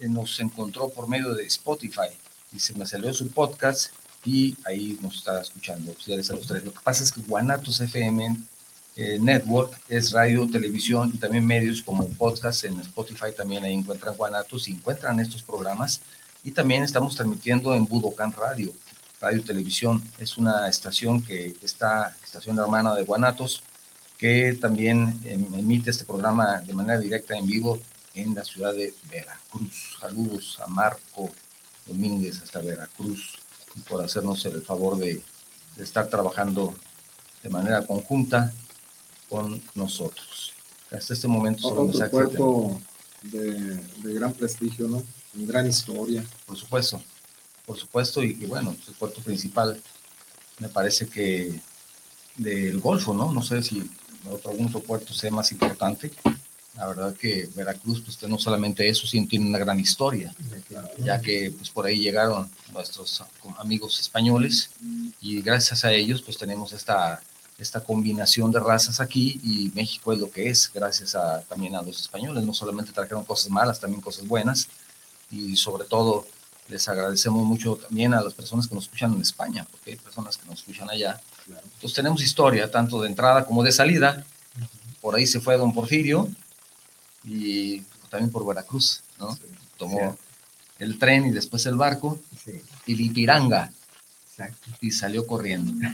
eh, 0.00 0.08
nos 0.08 0.40
encontró 0.40 0.88
por 0.88 1.08
medio 1.08 1.34
de 1.34 1.44
Spotify 1.44 2.08
y 2.52 2.58
se 2.58 2.74
me 2.74 2.86
salió 2.86 3.12
su 3.12 3.28
podcast 3.28 3.92
y 4.24 4.56
ahí 4.64 4.98
nos 5.02 5.16
está 5.16 5.40
escuchando. 5.40 5.92
Pues 5.92 6.30
a 6.30 6.34
los 6.34 6.46
tres. 6.46 6.64
Lo 6.64 6.72
que 6.72 6.80
pasa 6.82 7.04
es 7.04 7.12
que 7.12 7.20
Guanatos 7.20 7.80
FM 7.80 8.36
eh, 8.96 9.18
Network 9.20 9.80
es 9.88 10.12
radio, 10.12 10.48
televisión 10.48 11.10
y 11.12 11.18
también 11.18 11.46
medios 11.46 11.82
como 11.82 12.08
podcast 12.08 12.64
en 12.64 12.78
Spotify. 12.80 13.32
También 13.36 13.64
ahí 13.64 13.74
encuentran 13.74 14.16
Guanatos 14.16 14.68
y 14.68 14.72
encuentran 14.72 15.18
estos 15.20 15.42
programas 15.42 16.00
y 16.42 16.52
también 16.52 16.82
estamos 16.82 17.16
transmitiendo 17.16 17.74
en 17.74 17.86
Budokan 17.86 18.32
Radio, 18.32 18.72
Radio 19.20 19.42
Televisión. 19.42 20.02
Es 20.18 20.36
una 20.36 20.68
estación 20.68 21.22
que 21.22 21.56
está, 21.62 22.14
estación 22.22 22.58
hermana 22.58 22.94
de 22.94 23.04
Guanatos, 23.04 23.62
que 24.18 24.52
también 24.60 25.20
em, 25.24 25.46
emite 25.54 25.90
este 25.90 26.04
programa 26.04 26.60
de 26.60 26.72
manera 26.72 26.98
directa 26.98 27.36
en 27.36 27.46
vivo 27.46 27.80
en 28.14 28.34
la 28.34 28.44
ciudad 28.44 28.72
de 28.72 28.94
Veracruz. 29.10 29.96
Saludos 30.00 30.58
a 30.64 30.68
Marco 30.68 31.30
Domínguez 31.86 32.40
hasta 32.42 32.60
Veracruz 32.60 33.38
por 33.88 34.04
hacernos 34.04 34.44
el 34.46 34.62
favor 34.62 34.96
de, 34.98 35.20
estar 35.78 36.06
trabajando 36.06 36.72
de 37.42 37.50
manera 37.50 37.84
conjunta 37.84 38.52
con 39.34 39.60
nosotros. 39.74 40.52
Hasta 40.92 41.12
este 41.12 41.26
momento 41.26 41.66
Otro 41.66 42.08
cuerpo 42.08 42.80
de, 43.22 43.74
de 44.04 44.14
gran 44.14 44.32
prestigio, 44.32 44.86
¿no? 44.86 45.02
gran 45.34 45.66
historia. 45.66 46.24
Por 46.46 46.56
supuesto, 46.56 47.02
por 47.66 47.76
supuesto, 47.76 48.22
y, 48.22 48.46
bueno, 48.46 48.76
el 48.86 48.94
puerto 48.94 49.20
principal 49.22 49.82
me 50.60 50.68
parece 50.68 51.08
que 51.08 51.60
del 52.36 52.78
Golfo, 52.78 53.12
¿no? 53.12 53.32
No 53.32 53.42
sé 53.42 53.60
si 53.64 53.82
otro, 54.30 54.52
algún 54.52 54.68
otro 54.68 54.80
puerto 54.80 55.12
sea 55.12 55.32
más 55.32 55.50
importante. 55.50 56.12
La 56.76 56.86
verdad 56.86 57.16
que 57.16 57.48
Veracruz, 57.56 58.02
pues 58.02 58.22
no 58.30 58.38
solamente 58.38 58.88
eso, 58.88 59.04
sino 59.04 59.26
tiene 59.26 59.48
una 59.48 59.58
gran 59.58 59.80
historia, 59.80 60.32
ya 60.98 61.20
que 61.20 61.52
pues 61.56 61.70
por 61.70 61.86
ahí 61.86 61.98
llegaron 61.98 62.48
nuestros 62.72 63.24
amigos 63.58 63.98
españoles 63.98 64.70
y 65.20 65.42
gracias 65.42 65.84
a 65.84 65.92
ellos 65.92 66.22
pues 66.22 66.36
tenemos 66.36 66.72
esta, 66.72 67.20
esta 67.58 67.80
combinación 67.80 68.50
de 68.50 68.60
razas 68.60 69.00
aquí 69.00 69.40
y 69.42 69.70
México 69.74 70.12
es 70.12 70.18
lo 70.18 70.30
que 70.30 70.48
es, 70.48 70.70
gracias 70.72 71.14
a, 71.14 71.40
también 71.42 71.76
a 71.76 71.82
los 71.82 72.00
españoles, 72.00 72.44
no 72.44 72.52
solamente 72.52 72.92
trajeron 72.92 73.24
cosas 73.24 73.50
malas, 73.50 73.78
también 73.78 74.00
cosas 74.00 74.26
buenas, 74.26 74.68
y 75.30 75.56
sobre 75.56 75.84
todo 75.84 76.26
les 76.68 76.88
agradecemos 76.88 77.44
mucho 77.44 77.76
también 77.76 78.14
a 78.14 78.22
las 78.22 78.34
personas 78.34 78.66
que 78.66 78.74
nos 78.74 78.84
escuchan 78.84 79.12
en 79.12 79.20
España, 79.20 79.66
porque 79.70 79.92
hay 79.92 79.96
personas 79.96 80.36
que 80.36 80.46
nos 80.48 80.60
escuchan 80.60 80.88
allá. 80.90 81.20
Entonces 81.46 81.94
tenemos 81.94 82.22
historia, 82.22 82.70
tanto 82.70 83.00
de 83.02 83.08
entrada 83.08 83.44
como 83.44 83.62
de 83.62 83.70
salida. 83.70 84.24
Por 85.00 85.14
ahí 85.14 85.26
se 85.26 85.40
fue 85.40 85.58
don 85.58 85.74
Porfirio 85.74 86.28
y 87.22 87.80
también 88.08 88.30
por 88.30 88.46
Veracruz, 88.46 89.02
¿no? 89.18 89.38
Tomó 89.76 90.16
el 90.78 90.98
tren 90.98 91.26
y 91.26 91.30
después 91.30 91.66
el 91.66 91.74
barco. 91.74 92.18
Y 92.86 92.94
Lipiranga 92.94 93.70
y 94.80 94.90
salió 94.90 95.26
corriendo. 95.26 95.72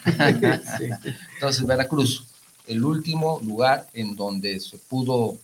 Entonces 1.35 1.67
Veracruz, 1.67 2.27
el 2.67 2.85
último 2.85 3.41
lugar 3.43 3.89
en 3.93 4.17
donde 4.17 4.61
se 4.61 4.79
pudo 4.79 5.39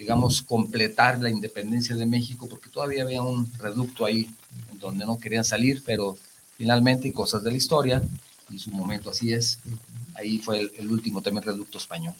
digamos, 0.00 0.40
completar 0.40 1.20
la 1.20 1.28
independencia 1.28 1.94
de 1.94 2.06
México, 2.06 2.48
porque 2.48 2.70
todavía 2.70 3.02
había 3.02 3.20
un 3.20 3.46
reducto 3.58 4.06
ahí 4.06 4.34
en 4.72 4.78
donde 4.78 5.04
no 5.04 5.18
querían 5.18 5.44
salir, 5.44 5.82
pero 5.84 6.16
finalmente, 6.56 7.12
cosas 7.12 7.42
de 7.44 7.50
la 7.50 7.58
historia, 7.58 8.02
y 8.48 8.58
su 8.58 8.70
momento 8.70 9.10
así 9.10 9.34
es, 9.34 9.58
ahí 10.14 10.38
fue 10.38 10.70
el, 10.78 10.90
último 10.90 11.20
también 11.20 11.44
reducto 11.44 11.76
español. 11.76 12.14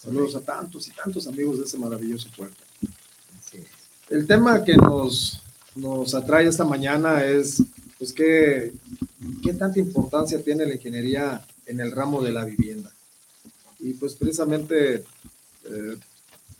Saludos 0.00 0.36
a 0.36 0.40
tantos 0.42 0.86
y 0.86 0.92
tantos 0.92 1.26
amigos 1.26 1.58
de 1.58 1.64
ese 1.64 1.76
maravilloso 1.76 2.28
puerto. 2.36 2.62
El 4.08 4.26
tema 4.28 4.62
que 4.62 4.76
nos, 4.76 5.42
nos 5.74 6.14
atrae 6.14 6.46
esta 6.46 6.64
mañana 6.64 7.24
es, 7.24 7.62
pues, 8.04 8.12
¿qué, 8.12 8.72
qué 9.42 9.54
tanta 9.54 9.78
importancia 9.78 10.42
tiene 10.42 10.66
la 10.66 10.74
ingeniería 10.74 11.42
en 11.64 11.80
el 11.80 11.90
ramo 11.90 12.22
de 12.22 12.32
la 12.32 12.44
vivienda? 12.44 12.90
Y 13.78 13.94
pues 13.94 14.14
precisamente 14.14 14.96
eh, 15.64 15.96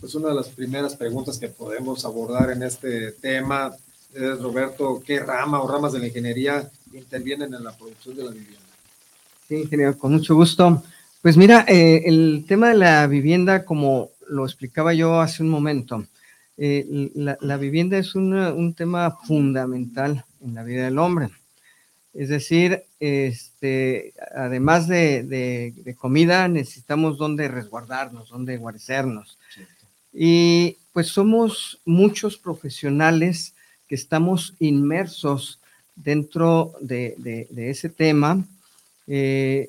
pues 0.01 0.15
una 0.15 0.31
de 0.31 0.37
las 0.37 0.49
primeras 0.49 0.97
preguntas 0.97 1.37
que 1.37 1.49
podemos 1.49 2.03
abordar 2.07 2.51
en 2.51 2.63
este 2.63 3.13
tema 3.13 3.77
es, 4.15 4.41
Roberto, 4.41 5.03
¿qué 5.05 5.21
rama 5.21 5.63
o 5.63 5.69
ramas 5.69 5.93
de 5.93 5.99
la 5.99 6.07
ingeniería 6.07 6.71
intervienen 6.95 7.53
en 7.53 7.63
la 7.63 7.77
producción 7.77 8.17
de 8.17 8.25
la 8.25 8.31
vivienda? 8.31 8.61
Sí, 9.47 9.57
ingeniero, 9.57 9.99
con 9.99 10.13
mucho 10.13 10.35
gusto. 10.35 10.83
Pues 11.21 11.37
mira, 11.37 11.67
eh, 11.69 12.05
el 12.07 12.47
tema 12.49 12.71
de 12.71 12.77
la 12.77 13.07
vivienda, 13.07 13.67
como 13.67 14.13
lo 14.29 14.47
explicaba 14.47 14.95
yo 14.95 15.21
hace 15.21 15.43
un 15.43 15.51
momento, 15.51 16.07
eh, 16.57 17.11
la, 17.15 17.57
vivienda 17.59 17.99
es 17.99 18.15
un 18.15 18.73
tema 18.75 19.19
fundamental 19.27 20.25
en 20.45 20.55
la 20.55 20.63
vida 20.63 20.85
del 20.85 20.99
hombre. 20.99 21.31
Es 22.13 22.29
decir, 22.29 22.85
este, 23.01 24.15
además 24.37 24.87
de, 24.87 25.97
comida, 25.99 26.47
necesitamos 26.47 27.19
donde 27.19 27.49
resguardarnos, 27.49 28.29
donde 28.29 28.57
guarecernos. 28.57 29.37
Y 30.13 30.77
pues 30.93 31.09
somos 31.09 31.81
muchos 31.85 32.37
profesionales 32.37 33.55
que 33.89 33.97
estamos 33.97 34.55
inmersos 34.61 35.59
dentro 35.97 36.75
de, 36.81 37.49
ese 37.57 37.89
tema. 37.89 38.45
Eh, 39.09 39.69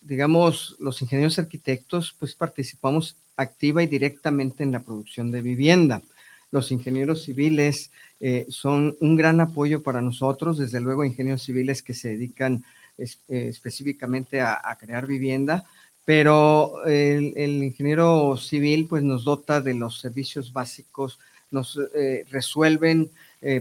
digamos, 0.00 0.74
los 0.80 1.00
ingenieros 1.00 1.38
arquitectos, 1.38 2.14
pues 2.18 2.34
participamos 2.34 3.14
activa 3.36 3.84
y 3.84 3.86
directamente 3.86 4.64
en 4.64 4.72
la 4.72 4.80
producción 4.80 5.30
de 5.30 5.42
vivienda. 5.42 6.02
Los 6.50 6.72
ingenieros 6.72 7.24
civiles 7.24 7.90
eh, 8.20 8.46
son 8.48 8.96
un 9.00 9.16
gran 9.16 9.40
apoyo 9.40 9.82
para 9.82 10.00
nosotros, 10.00 10.58
desde 10.58 10.80
luego 10.80 11.04
ingenieros 11.04 11.42
civiles 11.42 11.82
que 11.82 11.94
se 11.94 12.08
dedican 12.08 12.64
eh, 12.96 13.06
específicamente 13.28 14.40
a, 14.40 14.76
crear 14.80 15.06
vivienda, 15.06 15.64
pero 16.04 16.84
el, 16.86 17.62
ingeniero 17.62 18.36
civil 18.38 18.86
pues 18.88 19.02
nos 19.02 19.24
dota 19.24 19.60
de 19.60 19.74
los 19.74 20.00
servicios 20.00 20.52
básicos, 20.52 21.18
nos 21.50 21.78
eh, 21.94 22.24
resuelven 22.30 23.10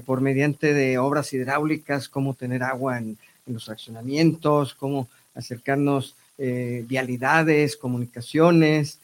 por 0.08 0.22
mediante 0.22 0.74
de 0.74 0.98
obras 0.98 1.34
hidráulicas 1.34 2.10
cómo 2.10 2.34
tener 2.34 2.64
agua 2.64 2.98
en, 2.98 3.18
los 3.46 3.66
fraccionamientos, 3.66 4.74
cómo 4.74 5.08
acercarnos 5.36 6.16
vialidades, 6.38 7.78
comunicaciones, 7.78 9.00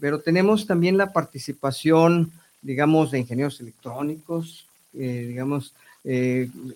pero 0.00 0.20
tenemos 0.20 0.66
también 0.66 0.96
la 0.96 1.12
participación, 1.12 2.32
digamos, 2.64 3.12
de 3.12 3.20
ingenieros 3.20 3.60
electrónicos, 3.60 4.66
digamos, 4.92 5.72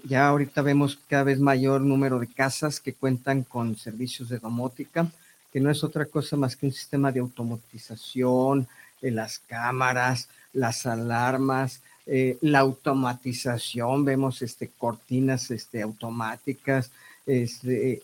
ya 0.04 0.28
ahorita 0.28 0.62
vemos 0.62 0.98
cada 1.08 1.24
vez 1.24 1.40
mayor 1.40 1.80
número 1.80 2.20
de 2.20 2.28
casas 2.28 2.78
que 2.80 2.92
cuentan 2.92 3.42
con 3.42 3.76
servicios 3.76 4.28
de 4.28 4.38
domótica 4.38 5.10
que 5.52 5.60
no 5.60 5.70
es 5.70 5.82
otra 5.82 6.04
cosa 6.04 6.36
más 6.36 6.56
que 6.56 6.66
un 6.66 6.72
sistema 6.72 7.12
de 7.12 7.20
automatización, 7.20 8.68
de 9.00 9.10
las 9.10 9.38
cámaras, 9.38 10.28
las 10.52 10.86
alarmas, 10.86 11.80
eh, 12.06 12.36
la 12.40 12.60
automatización, 12.60 14.04
vemos 14.04 14.42
este, 14.42 14.68
cortinas 14.68 15.50
este, 15.50 15.82
automáticas, 15.82 16.90
este, 17.26 18.02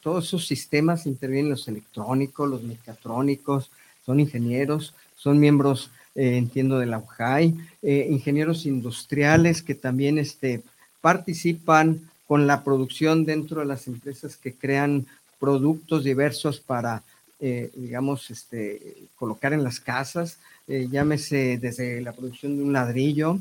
todos 0.00 0.26
esos 0.26 0.46
sistemas 0.46 1.06
intervienen 1.06 1.50
los 1.50 1.68
electrónicos, 1.68 2.48
los 2.48 2.62
mecatrónicos, 2.62 3.70
son 4.04 4.20
ingenieros, 4.20 4.94
son 5.14 5.38
miembros, 5.38 5.90
eh, 6.16 6.38
entiendo, 6.38 6.78
de 6.78 6.86
la 6.86 6.98
UJAI, 6.98 7.54
eh, 7.82 8.08
ingenieros 8.10 8.64
industriales 8.64 9.62
que 9.62 9.74
también 9.74 10.16
este, 10.16 10.62
participan 11.02 12.00
con 12.26 12.46
la 12.46 12.64
producción 12.64 13.26
dentro 13.26 13.60
de 13.60 13.66
las 13.66 13.86
empresas 13.86 14.36
que 14.36 14.54
crean 14.54 15.06
productos 15.38 16.04
diversos 16.04 16.58
para, 16.58 17.02
eh, 17.38 17.70
digamos, 17.74 18.30
este, 18.30 18.96
colocar 19.16 19.52
en 19.52 19.62
las 19.62 19.78
casas, 19.78 20.38
llámese 20.66 21.58
desde 21.58 22.00
la 22.00 22.12
producción 22.12 22.56
de 22.56 22.64
un 22.64 22.72
ladrillo. 22.72 23.38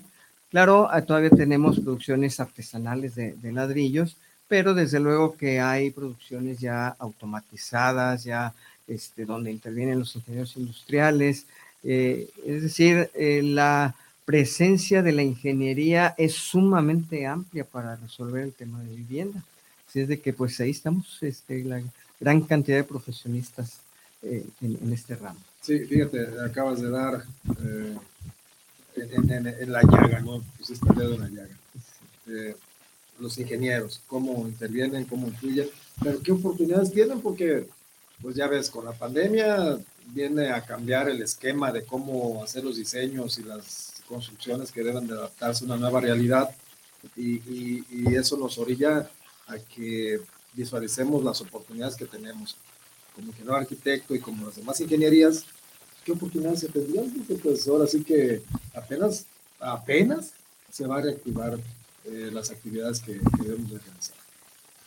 Claro, 0.52 0.90
ah, 0.92 1.02
todavía 1.02 1.30
tenemos 1.32 1.80
producciones 1.80 2.40
artesanales 2.42 3.16
de, 3.16 3.34
de 3.34 3.52
ladrillos, 3.54 4.18
pero 4.48 4.74
desde 4.74 5.00
luego 5.00 5.36
que 5.38 5.62
hay 5.62 5.92
producciones 5.92 6.60
ya 6.60 6.90
automatizadas, 7.00 8.26
ya 8.26 8.54
este, 8.88 9.26
donde 9.26 9.52
intervienen 9.52 10.00
los 10.00 10.16
ingenieros 10.16 10.56
industriales. 10.58 11.48
Eh, 11.88 12.30
es 12.44 12.64
decir, 12.64 13.12
eh, 13.14 13.42
la 13.44 13.96
presencia 14.26 15.04
de 15.04 15.12
la 15.12 15.22
ingeniería 15.22 16.16
es 16.18 16.34
sumamente 16.34 17.28
amplia 17.28 17.64
para 17.64 17.96
resolver 17.96 18.44
el 18.44 18.54
tema 18.54 18.82
de 18.82 18.96
vivienda. 18.96 19.44
Así 19.88 20.00
es 20.00 20.08
de 20.08 20.20
que 20.20 20.34
pues 20.34 20.60
ahí 20.60 20.72
estamos, 20.72 21.22
este, 21.22 21.64
la 21.64 21.84
gran 22.20 22.42
cantidad 22.42 22.78
de 22.78 22.84
profesionistas 22.84 23.82
eh, 24.24 24.44
en, 24.62 24.92
este 24.92 25.16
ramo. 25.16 25.40
Sí, 25.62 25.78
fíjate, 25.80 26.28
acabas 26.44 26.82
de 26.82 26.90
dar 26.90 27.24
en, 28.96 29.72
la 29.72 29.84
llaga, 29.84 30.22
¿no? 30.22 30.42
Pusiste 30.58 30.90
el 30.90 30.96
dedo 30.96 31.14
en 31.14 31.22
la 31.22 31.30
llaga. 31.30 32.56
los 33.20 33.38
ingenieros, 33.38 34.02
cómo 34.08 34.48
intervienen, 34.48 35.06
cómo 35.06 35.28
influyen, 35.28 35.68
pero 36.04 36.20
qué 36.22 36.32
oportunidades 36.32 36.92
tienen, 36.92 37.22
porque 37.22 37.68
pues 38.22 38.36
ya 38.36 38.48
ves, 38.48 38.70
con 38.70 38.86
la 38.86 38.94
pandemia 38.94 39.78
viene 40.08 40.50
a 40.50 40.62
cambiar 40.62 41.10
el 41.10 41.22
esquema 41.22 41.72
de 41.72 41.84
cómo 41.84 42.44
hacer 42.44 42.64
los 42.64 42.78
diseños 42.78 43.38
y 43.40 43.44
las 43.44 43.94
construcciones 44.08 44.72
que 44.72 44.84
deben 44.84 45.08
de 45.08 45.14
adaptarse 45.14 45.64
a 45.64 45.68
una 45.68 45.78
nueva 45.78 46.00
realidad 46.00 46.50
y, 47.16 47.84
eso 48.16 48.38
nos 48.38 48.58
orilla 48.58 49.10
a 49.48 49.58
que 49.58 50.20
visualicemos 50.54 51.24
las 51.24 51.42
oportunidades 51.42 51.96
que 51.96 52.06
tenemos 52.06 52.56
como 53.14 53.28
ingeniero 53.28 53.56
arquitecto 53.56 54.16
y 54.16 54.20
como 54.20 54.46
las 54.46 54.56
demás 54.56 54.80
ingenierías, 54.80 55.46
¿qué 56.04 56.12
oportunidades 56.14 56.62
se 56.62 56.70
tendrían? 56.70 57.12
Pues 57.44 57.68
ahora 57.68 57.88
sí 57.88 58.04
que 58.04 58.42
apenas, 58.74 59.26
apenas 59.60 60.32
se 60.72 60.88
va 60.88 60.98
a 60.98 61.02
reactivar 61.02 61.60
eh, 62.06 62.30
las 62.32 62.52
actividades 62.52 63.00
que, 63.00 63.14
que 63.14 63.44
debemos 63.44 63.72
de 63.72 63.80
realizar. 63.80 64.25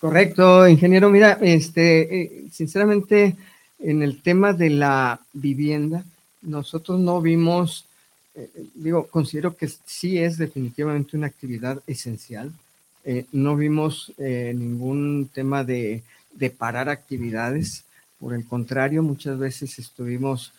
Correcto, 0.00 0.68
ingeniero. 0.68 1.10
Mira, 1.10 1.38
este, 1.40 2.22
eh, 2.22 2.44
sinceramente, 2.52 3.34
en 3.80 4.02
el 4.02 4.22
tema 4.22 4.52
de 4.52 4.70
la 4.70 5.20
vivienda, 5.32 6.04
nosotros 6.42 7.00
no 7.00 7.20
vimos, 7.20 7.84
eh, 8.36 8.48
digo, 8.74 9.08
considero 9.08 9.56
que 9.56 9.68
sí 9.86 10.18
es 10.18 10.38
definitivamente 10.38 11.16
una 11.16 11.26
actividad 11.26 11.82
esencial. 11.88 12.52
Eh, 13.04 13.26
no 13.32 13.56
vimos 13.56 14.12
ningún 14.18 15.30
tema 15.32 15.64
de, 15.64 16.02
parar 16.56 16.88
actividades. 16.88 17.84
Por 18.20 18.34
el 18.34 18.46
contrario, 18.46 19.02
muchas 19.02 19.38
veces 19.38 19.78
estuvimos 19.78 20.52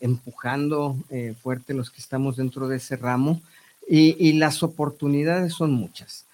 empujando 0.00 0.96
fuerte 1.42 1.74
los 1.74 1.90
que 1.90 2.00
estamos 2.00 2.36
dentro 2.36 2.68
de 2.68 2.76
ese 2.76 2.96
ramo 2.96 3.40
y 3.88 4.32
las 4.34 4.62
oportunidades 4.62 5.54
son 5.54 5.72
muchas. 5.72 6.26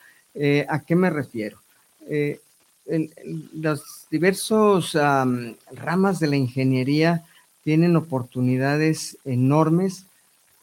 ¿A 0.69 0.81
qué 0.81 0.97
me 0.97 1.11
refiero? 1.11 1.59
Eh, 2.09 2.41
los 3.55 4.07
diversos 4.11 4.97
ramas 5.73 6.21
de 6.21 6.29
la 6.29 6.37
ingeniería 6.37 7.25
tienen 7.65 7.97
oportunidades 7.97 9.19
enormes 9.25 10.05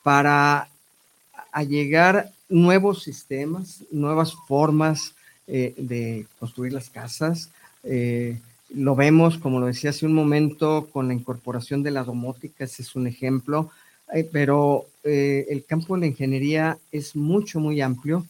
para 0.04 0.70
llegar 1.68 2.32
nuevos 2.48 3.04
sistemas, 3.04 3.84
nuevas 3.92 4.34
formas 4.48 5.14
eh, 5.48 5.74
de 5.76 6.26
construir 6.40 6.72
las 6.72 6.90
casas. 6.90 7.50
Eh, 7.84 8.38
lo 8.74 8.96
vemos, 8.96 9.38
como 9.38 9.60
lo 9.60 9.66
decía 9.66 9.90
hace 9.90 10.06
un 10.06 10.14
momento, 10.14 10.88
con 10.94 11.08
la 11.10 11.14
incorporación 11.14 11.84
de 11.84 11.92
la 11.92 12.04
domótica, 12.04 12.64
ese 12.64 12.84
es 12.84 12.96
un 12.96 13.08
ejemplo, 13.08 13.70
pero 14.32 14.86
el 15.04 15.66
campo 15.66 15.96
de 15.96 16.02
la 16.02 16.08
ingeniería 16.08 16.78
es 16.92 17.16
mucho, 17.16 17.60
muy 17.60 17.82
amplio. 17.82 18.26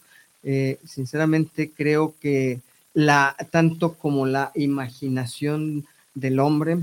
sinceramente 0.84 1.70
creo 1.70 2.14
que 2.20 2.60
la, 2.94 3.36
tanto 3.50 3.94
como 3.94 4.24
la 4.24 4.52
imaginación 4.54 5.86
del 6.14 6.38
hombre, 6.38 6.78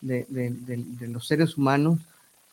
de, 0.00 0.26
los 1.08 1.26
seres 1.26 1.56
humanos, 1.56 2.00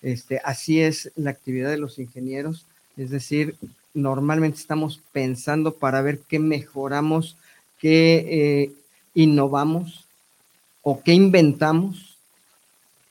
este, 0.01 0.41
así 0.43 0.82
es 0.82 1.12
la 1.16 1.30
actividad 1.30 1.70
de 1.70 1.78
los 1.78 1.99
ingenieros, 1.99 2.66
es 2.97 3.10
decir, 3.10 3.56
normalmente 3.93 4.58
estamos 4.58 4.99
pensando 5.12 5.76
para 5.76 6.01
ver 6.01 6.20
qué 6.28 6.39
mejoramos, 6.39 7.38
qué 7.80 8.26
eh, 8.30 8.72
innovamos 9.14 10.06
o 10.82 11.01
qué 11.04 11.14
inventamos, 11.14 12.18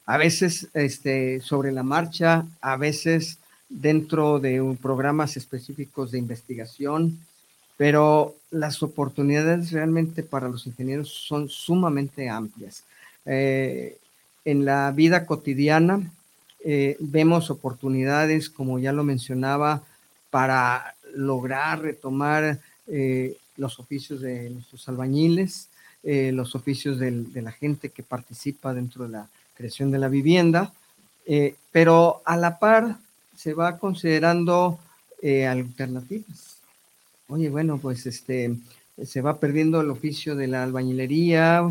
a 0.07 0.17
veces 0.17 0.69
este, 0.75 1.41
sobre 1.41 1.71
la 1.71 1.83
marcha, 1.83 2.47
a 2.61 2.77
veces 2.77 3.39
dentro 3.69 4.41
de 4.41 4.77
programas 4.81 5.37
específicos 5.37 6.11
de 6.11 6.19
investigación, 6.19 7.19
pero 7.77 8.37
las 8.51 8.83
oportunidades 8.83 9.73
realmente 9.73 10.23
para 10.23 10.49
los 10.49 10.67
ingenieros 10.67 11.09
son 11.09 11.49
sumamente 11.49 12.29
amplias. 12.29 12.85
Eh, 13.25 13.97
en 14.45 14.65
la 14.65 14.91
vida 14.93 15.27
cotidiana 15.27 16.11
eh, 16.65 16.97
vemos 17.01 17.51
oportunidades, 17.51 18.51
como 18.51 18.79
ya 18.79 18.93
lo 18.93 19.05
mencionaba, 19.05 19.83
para 20.31 20.95
lograr 21.15 21.83
retomar 21.83 22.59
eh, 22.87 23.37
los 23.57 23.79
oficios 23.79 24.21
de 24.21 24.51
nuestros 24.51 24.89
albañiles, 24.89 25.69
los 26.05 26.57
oficios 26.57 26.99
de 26.99 27.43
la 27.43 27.53
gente 27.53 27.91
que 27.91 28.03
participa 28.03 28.75
dentro 28.75 29.05
de 29.05 29.11
la 29.11 29.29
creación 29.55 29.93
de 29.93 29.99
la 29.99 30.09
vivienda, 30.09 30.73
pero 31.71 32.23
a 32.25 32.37
la 32.37 32.59
par 32.59 32.97
se 33.37 33.55
va 33.55 33.79
considerando 33.79 34.81
alternativas 35.23 36.52
oye, 37.33 37.49
bueno, 37.49 37.79
pues 37.79 38.05
este, 38.05 38.55
se 39.03 39.23
va 39.23 39.41
perdiendo 39.41 39.81
el 39.81 39.89
oficio 39.89 40.37
de 40.37 40.49
la 40.49 40.63
albañilería 40.63 41.63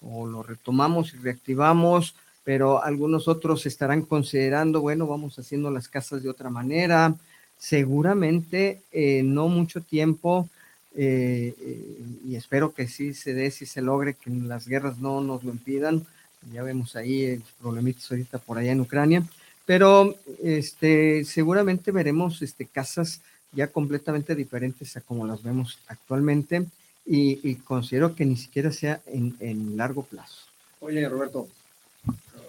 o 0.00 0.26
lo 0.26 0.42
retomamos 0.42 1.12
y 1.12 1.18
reactivamos, 1.18 2.16
pero 2.44 2.82
algunos 2.82 3.28
otros 3.28 3.66
estarán 3.66 4.02
considerando, 4.02 4.80
bueno, 4.80 5.06
vamos 5.06 5.38
haciendo 5.38 5.70
las 5.70 5.88
casas 5.88 6.22
de 6.22 6.30
otra 6.30 6.48
manera. 6.48 7.14
Seguramente 7.58 8.80
eh, 8.90 9.22
no 9.22 9.48
mucho 9.48 9.82
tiempo, 9.82 10.48
eh, 10.96 11.54
eh, 11.60 12.04
y 12.26 12.34
espero 12.34 12.72
que 12.72 12.88
sí 12.88 13.12
se 13.12 13.34
dé, 13.34 13.50
si 13.50 13.66
se 13.66 13.82
logre, 13.82 14.14
que 14.14 14.30
las 14.30 14.66
guerras 14.66 14.98
no 14.98 15.20
nos 15.20 15.44
lo 15.44 15.52
impidan. 15.52 16.06
Ya 16.52 16.62
vemos 16.62 16.96
ahí 16.96 17.36
los 17.36 17.52
problemitas 17.60 18.10
ahorita 18.10 18.38
por 18.38 18.56
allá 18.56 18.72
en 18.72 18.80
Ucrania, 18.80 19.22
pero 19.66 20.16
este, 20.42 21.24
seguramente 21.26 21.92
veremos 21.92 22.40
este, 22.40 22.64
casas 22.64 23.20
ya 23.52 23.68
completamente 23.68 24.34
diferentes 24.34 24.96
a 24.96 25.00
como 25.00 25.26
las 25.26 25.42
vemos 25.42 25.78
actualmente 25.86 26.66
y, 27.04 27.56
considero 27.56 28.14
que 28.14 28.24
ni 28.24 28.36
siquiera 28.36 28.70
sea 28.70 29.00
en, 29.06 29.76
largo 29.76 30.02
plazo. 30.02 30.46
Oye, 30.80 31.08
Roberto, 31.08 31.48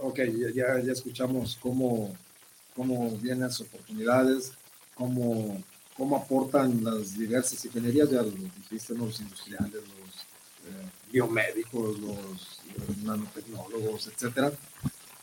ok, 0.01 0.20
ya, 0.54 0.80
ya 0.80 0.91
escuchamos 0.91 1.58
cómo, 1.62 2.16
cómo 2.76 3.12
vienen 3.18 3.41
las 3.41 3.60
oportunidades, 3.62 4.54
cómo, 4.95 5.62
cómo 5.97 6.18
aportan 6.18 6.84
las 6.84 7.18
diversas 7.18 7.66
ingenierías, 7.66 8.10
ya 8.10 8.22
lo 8.22 8.30
dijiste, 8.30 8.95
los 8.95 9.20
industriales, 9.20 9.74
los 9.74 10.16
eh, 10.66 10.89
biomédicos, 11.12 11.99
los 11.99 12.60
eh, 12.70 12.95
nanotecnólogos, 13.04 14.08
etcétera. 14.08 14.51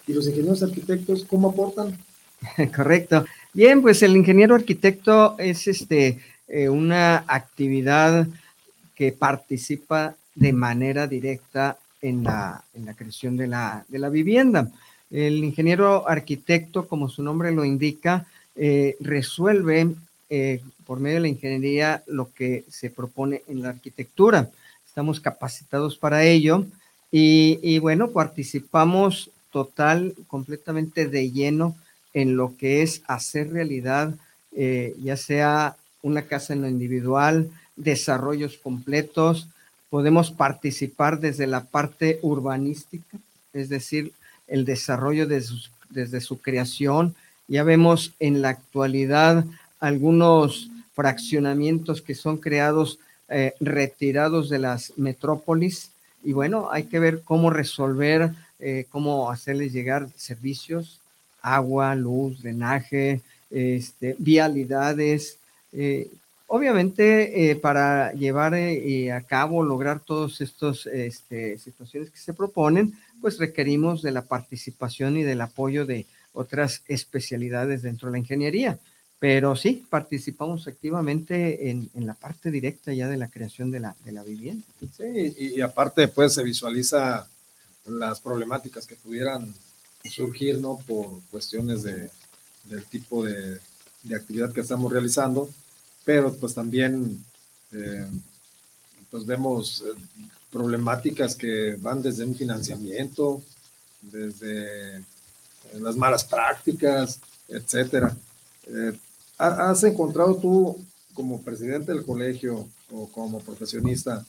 ¿Y 0.06 0.12
los 0.12 0.26
ingenieros 0.26 0.62
arquitectos 0.62 1.24
cómo 1.24 1.50
aportan? 1.50 1.96
Correcto. 2.74 3.24
Bien, 3.52 3.82
pues 3.82 4.02
el 4.02 4.16
ingeniero 4.16 4.54
arquitecto 4.54 5.36
es 5.38 5.66
este, 5.66 6.20
eh, 6.48 6.68
una 6.68 7.24
actividad 7.26 8.26
que 8.94 9.12
participa 9.12 10.14
de 10.34 10.52
manera 10.52 11.06
directa 11.06 11.78
en 12.00 12.24
la, 12.24 12.62
en 12.74 12.86
la 12.86 12.94
creación 12.94 13.36
de 13.36 13.46
la, 13.46 13.84
de 13.88 13.98
la, 13.98 14.08
vivienda. 14.08 14.70
El 15.10 15.44
ingeniero 15.44 16.08
arquitecto, 16.08 16.86
como 16.86 17.08
su 17.08 17.22
nombre 17.22 17.50
lo 17.50 17.64
indica, 17.64 18.26
eh, 18.56 18.96
resuelve 19.00 19.94
eh, 20.28 20.62
por 20.86 21.00
medio 21.00 21.16
de 21.16 21.22
la 21.22 21.28
ingeniería 21.28 22.02
lo 22.06 22.32
que 22.32 22.64
se 22.68 22.90
propone 22.90 23.42
en 23.48 23.62
la 23.62 23.70
arquitectura. 23.70 24.48
Estamos 24.86 25.20
capacitados 25.20 25.96
para 25.96 26.24
ello 26.24 26.64
y, 27.10 27.58
y 27.62 27.78
bueno, 27.80 28.10
participamos 28.10 29.30
total, 29.50 30.14
completamente 30.26 31.06
de 31.06 31.30
lleno 31.30 31.76
en 32.14 32.36
lo 32.36 32.56
que 32.56 32.82
es 32.82 33.02
hacer 33.06 33.50
realidad, 33.50 34.14
eh, 34.56 34.94
ya 35.02 35.16
sea 35.16 35.76
una 36.02 36.22
casa 36.22 36.52
en 36.52 36.62
lo 36.62 36.68
individual, 36.68 37.50
desarrollos 37.76 38.58
completos, 38.58 39.48
podemos 39.90 40.30
participar 40.30 41.20
desde 41.20 41.46
la 41.46 41.64
parte 41.64 42.18
urbanística, 42.22 43.18
es 43.52 43.68
decir, 43.68 44.12
el 44.46 44.64
desarrollo 44.64 45.26
desde 45.26 46.20
su 46.20 46.40
creación. 46.40 47.14
Ya 47.48 47.64
vemos 47.64 48.14
en 48.20 48.42
la 48.42 48.50
actualidad 48.50 49.44
algunos 49.80 50.70
fraccionamientos 50.94 52.02
que 52.02 52.14
son 52.14 52.36
creados 52.36 52.98
eh, 53.28 53.54
retirados 53.60 54.48
de 54.48 54.58
las 54.58 54.92
metrópolis 54.96 55.90
y 56.22 56.32
bueno, 56.32 56.68
hay 56.70 56.84
que 56.84 56.98
ver 56.98 57.22
cómo 57.22 57.50
resolver, 57.50 58.32
eh, 58.58 58.86
cómo 58.90 59.30
hacerles 59.30 59.72
llegar 59.72 60.08
servicios, 60.16 60.99
agua, 61.42 61.94
luz, 61.94 62.42
drenaje, 62.42 63.20
este, 63.50 64.16
vialidades, 64.18 65.38
eh, 65.72 66.10
Obviamente, 66.52 67.48
eh, 67.48 67.54
para 67.54 68.12
llevar 68.12 68.54
eh, 68.54 69.12
a 69.12 69.20
cabo, 69.20 69.62
lograr 69.62 70.00
todas 70.00 70.40
estas 70.40 70.84
este, 70.86 71.56
situaciones 71.58 72.10
que 72.10 72.18
se 72.18 72.34
proponen, 72.34 72.92
pues 73.20 73.38
requerimos 73.38 74.02
de 74.02 74.10
la 74.10 74.22
participación 74.22 75.16
y 75.16 75.22
del 75.22 75.42
apoyo 75.42 75.86
de 75.86 76.06
otras 76.32 76.82
especialidades 76.88 77.82
dentro 77.82 78.08
de 78.08 78.12
la 78.12 78.18
ingeniería. 78.18 78.80
Pero 79.20 79.54
sí, 79.54 79.86
participamos 79.88 80.66
activamente 80.66 81.70
en, 81.70 81.88
la 81.94 82.14
parte 82.14 82.50
directa 82.50 82.92
ya 82.92 83.06
de 83.06 83.16
la 83.16 83.28
creación 83.28 83.70
de 83.70 83.78
la, 83.78 83.94
de 84.04 84.10
la 84.10 84.24
vivienda. 84.24 84.66
Sí, 84.96 85.36
y, 85.38 85.60
aparte, 85.60 86.08
pues 86.08 86.34
se 86.34 86.42
visualiza 86.42 87.28
las 87.86 88.20
problemáticas 88.20 88.88
que 88.88 88.96
pudieran 88.96 89.54
surgir, 90.08 90.58
¿no? 90.58 90.78
Por 90.86 91.20
cuestiones 91.30 91.82
de, 91.82 92.10
del 92.64 92.84
tipo 92.86 93.24
de, 93.24 93.60
de 94.02 94.14
actividad 94.14 94.52
que 94.52 94.60
estamos 94.60 94.92
realizando 94.92 95.50
pero 96.04 96.34
pues 96.34 96.54
también 96.54 97.24
eh, 97.72 98.06
pues 99.10 99.24
vemos 99.26 99.84
eh, 99.86 100.00
problemáticas 100.50 101.34
que 101.36 101.76
van 101.78 102.02
desde 102.02 102.24
un 102.24 102.34
financiamiento, 102.34 103.42
desde 104.00 104.96
eh, 104.96 105.04
las 105.80 105.96
malas 105.96 106.24
prácticas, 106.24 107.20
etcétera. 107.48 108.16
¿Has 109.38 109.82
encontrado 109.84 110.36
tú 110.36 110.84
como 111.14 111.42
presidente 111.42 111.92
del 111.92 112.04
colegio 112.04 112.68
o 112.90 113.08
como 113.08 113.40
profesionista 113.40 114.24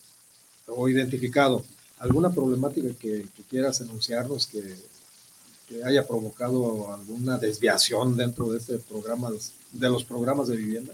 o 0.67 0.87
identificado 0.87 1.63
alguna 1.99 2.31
problemática 2.31 2.89
que, 2.99 3.27
quieras 3.49 3.81
enunciarnos 3.81 4.47
que, 4.47 4.75
que, 5.71 5.83
haya 5.83 6.05
provocado 6.07 6.93
alguna 6.93 7.37
desviación 7.37 8.17
dentro 8.17 8.51
de 8.51 8.57
este 8.57 8.77
programa, 8.77 9.29
de 9.71 9.89
los 9.89 10.03
programas 10.03 10.47
de 10.47 10.57
vivienda? 10.57 10.93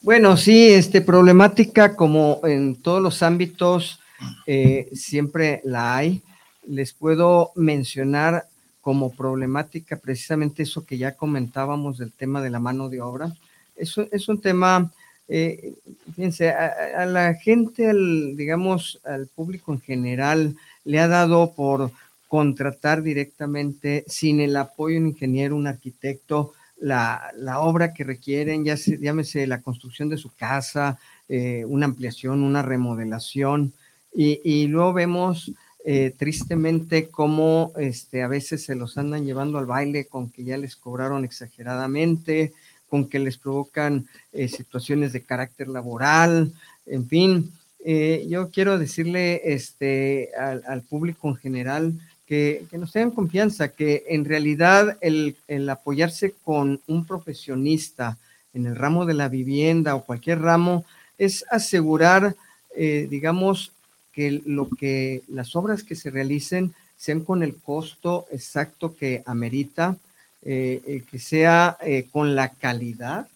Bueno, 0.00 0.36
sí, 0.36 0.68
este 0.68 1.00
problemática 1.00 1.96
como 1.96 2.40
en 2.44 2.76
todos 2.76 3.02
los 3.02 3.22
ámbitos 3.22 4.00
eh, 4.46 4.88
siempre 4.94 5.60
la 5.64 5.96
hay. 5.96 6.22
Les 6.66 6.92
puedo 6.92 7.52
mencionar 7.56 8.46
como 8.80 9.10
problemática 9.10 9.96
precisamente 9.96 10.62
eso 10.62 10.86
que 10.86 10.98
ya 10.98 11.12
comentábamos 11.12 11.98
del 11.98 12.12
tema 12.12 12.40
de 12.40 12.50
la 12.50 12.60
mano 12.60 12.88
de 12.88 13.00
obra. 13.00 13.34
Eso 13.76 14.06
es 14.10 14.28
un 14.28 14.40
tema, 14.40 14.90
eh, 15.28 15.74
fíjense, 16.14 16.50
a, 16.50 17.04
la 17.06 17.34
gente, 17.34 17.90
al, 17.90 18.36
digamos, 18.36 19.00
al 19.04 19.26
público 19.26 19.72
en 19.72 19.80
general, 19.80 20.56
le 20.84 21.00
ha 21.00 21.08
dado 21.08 21.52
por 21.52 21.90
contratar 22.28 23.02
directamente 23.02 24.04
sin 24.06 24.40
el 24.40 24.56
apoyo 24.56 24.94
de 24.94 25.00
un 25.00 25.08
ingeniero, 25.08 25.56
un 25.56 25.66
arquitecto, 25.66 26.52
la, 26.80 27.58
obra 27.60 27.92
que 27.92 28.04
requieren, 28.04 28.64
ya 28.64 28.76
se, 28.76 28.98
llámese 28.98 29.46
la 29.46 29.62
construcción 29.62 30.08
de 30.08 30.18
su 30.18 30.30
casa, 30.34 30.98
eh, 31.28 31.64
una 31.66 31.86
ampliación, 31.86 32.42
una 32.42 32.62
remodelación, 32.62 33.72
y, 34.14 34.66
luego 34.66 34.92
vemos 34.94 35.52
eh, 35.84 36.12
tristemente 36.16 37.08
cómo 37.08 37.72
este, 37.76 38.22
a 38.22 38.28
veces 38.28 38.64
se 38.64 38.74
los 38.74 38.98
andan 38.98 39.24
llevando 39.24 39.58
al 39.58 39.66
baile 39.66 40.06
con 40.06 40.30
que 40.30 40.42
ya 40.42 40.56
les 40.56 40.74
cobraron 40.74 41.24
exageradamente, 41.24 42.52
con 42.88 43.08
que 43.08 43.20
les 43.20 43.38
provocan 43.38 44.08
eh, 44.32 44.48
situaciones 44.48 45.12
de 45.12 45.22
carácter 45.22 45.68
laboral, 45.68 46.52
en 46.86 47.06
fin. 47.06 47.52
yo 48.28 48.50
quiero 48.50 48.78
decirle 48.78 49.40
este, 49.44 50.30
al, 50.36 50.64
al 50.66 50.82
público 50.82 51.28
en 51.28 51.36
general, 51.36 51.94
que, 52.28 52.66
nos 52.72 52.92
tengan 52.92 53.10
confianza, 53.10 53.68
que 53.68 54.04
en 54.08 54.26
realidad 54.26 54.98
el, 55.00 55.34
apoyarse 55.70 56.34
con 56.44 56.78
un 56.86 57.06
profesionista 57.06 58.18
en 58.52 58.66
el 58.66 58.76
ramo 58.76 59.06
de 59.06 59.14
la 59.14 59.28
vivienda 59.28 59.94
o 59.94 60.04
cualquier 60.04 60.42
ramo 60.42 60.84
es 61.16 61.46
asegurar, 61.50 62.36
eh, 62.76 63.06
digamos, 63.10 63.72
que 64.12 64.42
lo 64.44 64.68
que 64.68 65.22
las 65.28 65.56
obras 65.56 65.82
que 65.82 65.94
se 65.94 66.10
realicen 66.10 66.74
sean 66.98 67.20
con 67.20 67.42
el 67.42 67.56
costo 67.56 68.26
exacto 68.30 68.94
que 68.94 69.22
amerita, 69.24 69.96
eh, 70.42 70.82
eh, 70.86 71.02
que 71.10 71.18
sea 71.18 71.78
con 72.12 72.34
la 72.34 72.50
calidad, 72.50 73.26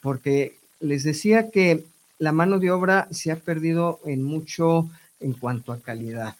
porque 0.00 0.56
les 0.80 1.02
decía 1.02 1.50
que 1.50 1.84
la 2.18 2.32
mano 2.32 2.58
de 2.58 2.70
obra 2.70 3.08
se 3.10 3.30
ha 3.30 3.36
perdido 3.36 4.00
en 4.06 4.22
mucho 4.22 4.88
en 5.20 5.34
cuanto 5.34 5.72
a 5.72 5.80
calidad. 5.80 6.34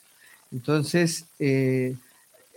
Entonces, 0.52 1.26
eh, 1.38 1.96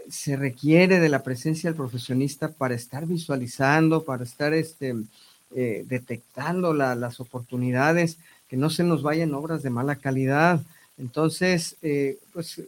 se 0.10 0.36
requiere 0.36 1.00
de 1.00 1.10
la 1.10 1.24
presencia 1.24 1.70
del 1.70 1.78
profesionista 1.78 2.50
para 2.50 2.76
estar 2.76 3.06
visualizando, 3.06 4.04
para 4.04 4.24
estar 4.24 4.54
este, 4.54 4.96
eh, 5.56 5.86
detectando 5.88 6.74
las 6.74 7.20
oportunidades, 7.20 8.18
que 8.48 8.58
no 8.58 8.70
se 8.70 8.84
nos 8.84 9.04
vayan 9.04 9.34
obras 9.34 9.62
de 9.62 9.70
mala 9.70 9.96
calidad. 9.96 10.62
Entonces, 10.98 11.76
eh, 11.82 12.18
pues 12.34 12.62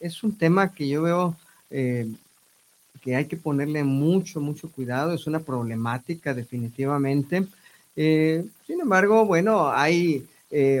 es 0.00 0.22
un 0.22 0.38
tema 0.38 0.72
que 0.72 0.88
yo 0.88 1.02
veo 1.02 1.36
que 1.68 3.16
hay 3.16 3.26
que 3.26 3.36
ponerle 3.36 3.84
mucho, 3.84 4.40
mucho 4.40 4.70
cuidado, 4.70 5.12
es 5.12 5.26
una 5.26 5.40
problemática 5.40 6.34
definitivamente. 6.34 7.46
sin 7.94 8.80
embargo, 8.80 9.24
bueno, 9.26 9.70
hay 9.70 10.26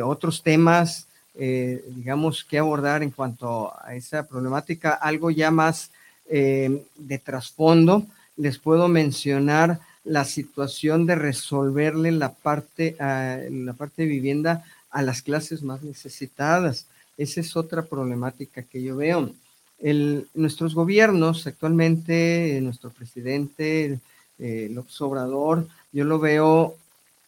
otros 0.02 0.42
temas 0.42 1.06
eh, 1.34 1.84
digamos, 1.94 2.44
que 2.44 2.58
abordar 2.58 3.02
en 3.02 3.10
cuanto 3.10 3.72
a 3.82 3.94
esa 3.94 4.26
problemática, 4.26 4.92
algo 4.92 5.30
ya 5.30 5.50
más 5.50 5.90
eh, 6.28 6.84
de 6.96 7.18
trasfondo. 7.18 8.06
Les 8.36 8.58
puedo 8.58 8.88
mencionar 8.88 9.80
la 10.04 10.24
situación 10.24 11.06
de 11.06 11.14
resolverle 11.14 12.10
la 12.10 12.32
parte, 12.32 12.96
la 12.98 13.74
parte 13.74 14.02
de 14.02 14.08
vivienda 14.08 14.64
a 14.90 15.02
las 15.02 15.22
clases 15.22 15.62
más 15.62 15.82
necesitadas. 15.82 16.86
Esa 17.16 17.40
es 17.40 17.56
otra 17.56 17.82
problemática 17.82 18.62
que 18.62 18.82
yo 18.82 18.96
veo. 18.96 19.30
El, 19.78 20.26
nuestros 20.34 20.74
gobiernos 20.74 21.46
actualmente, 21.46 22.58
nuestro 22.62 22.90
presidente 22.90 23.98
eh, 24.38 24.68
López 24.70 25.00
Obrador, 25.00 25.66
yo 25.92 26.04
lo 26.04 26.18
veo 26.18 26.76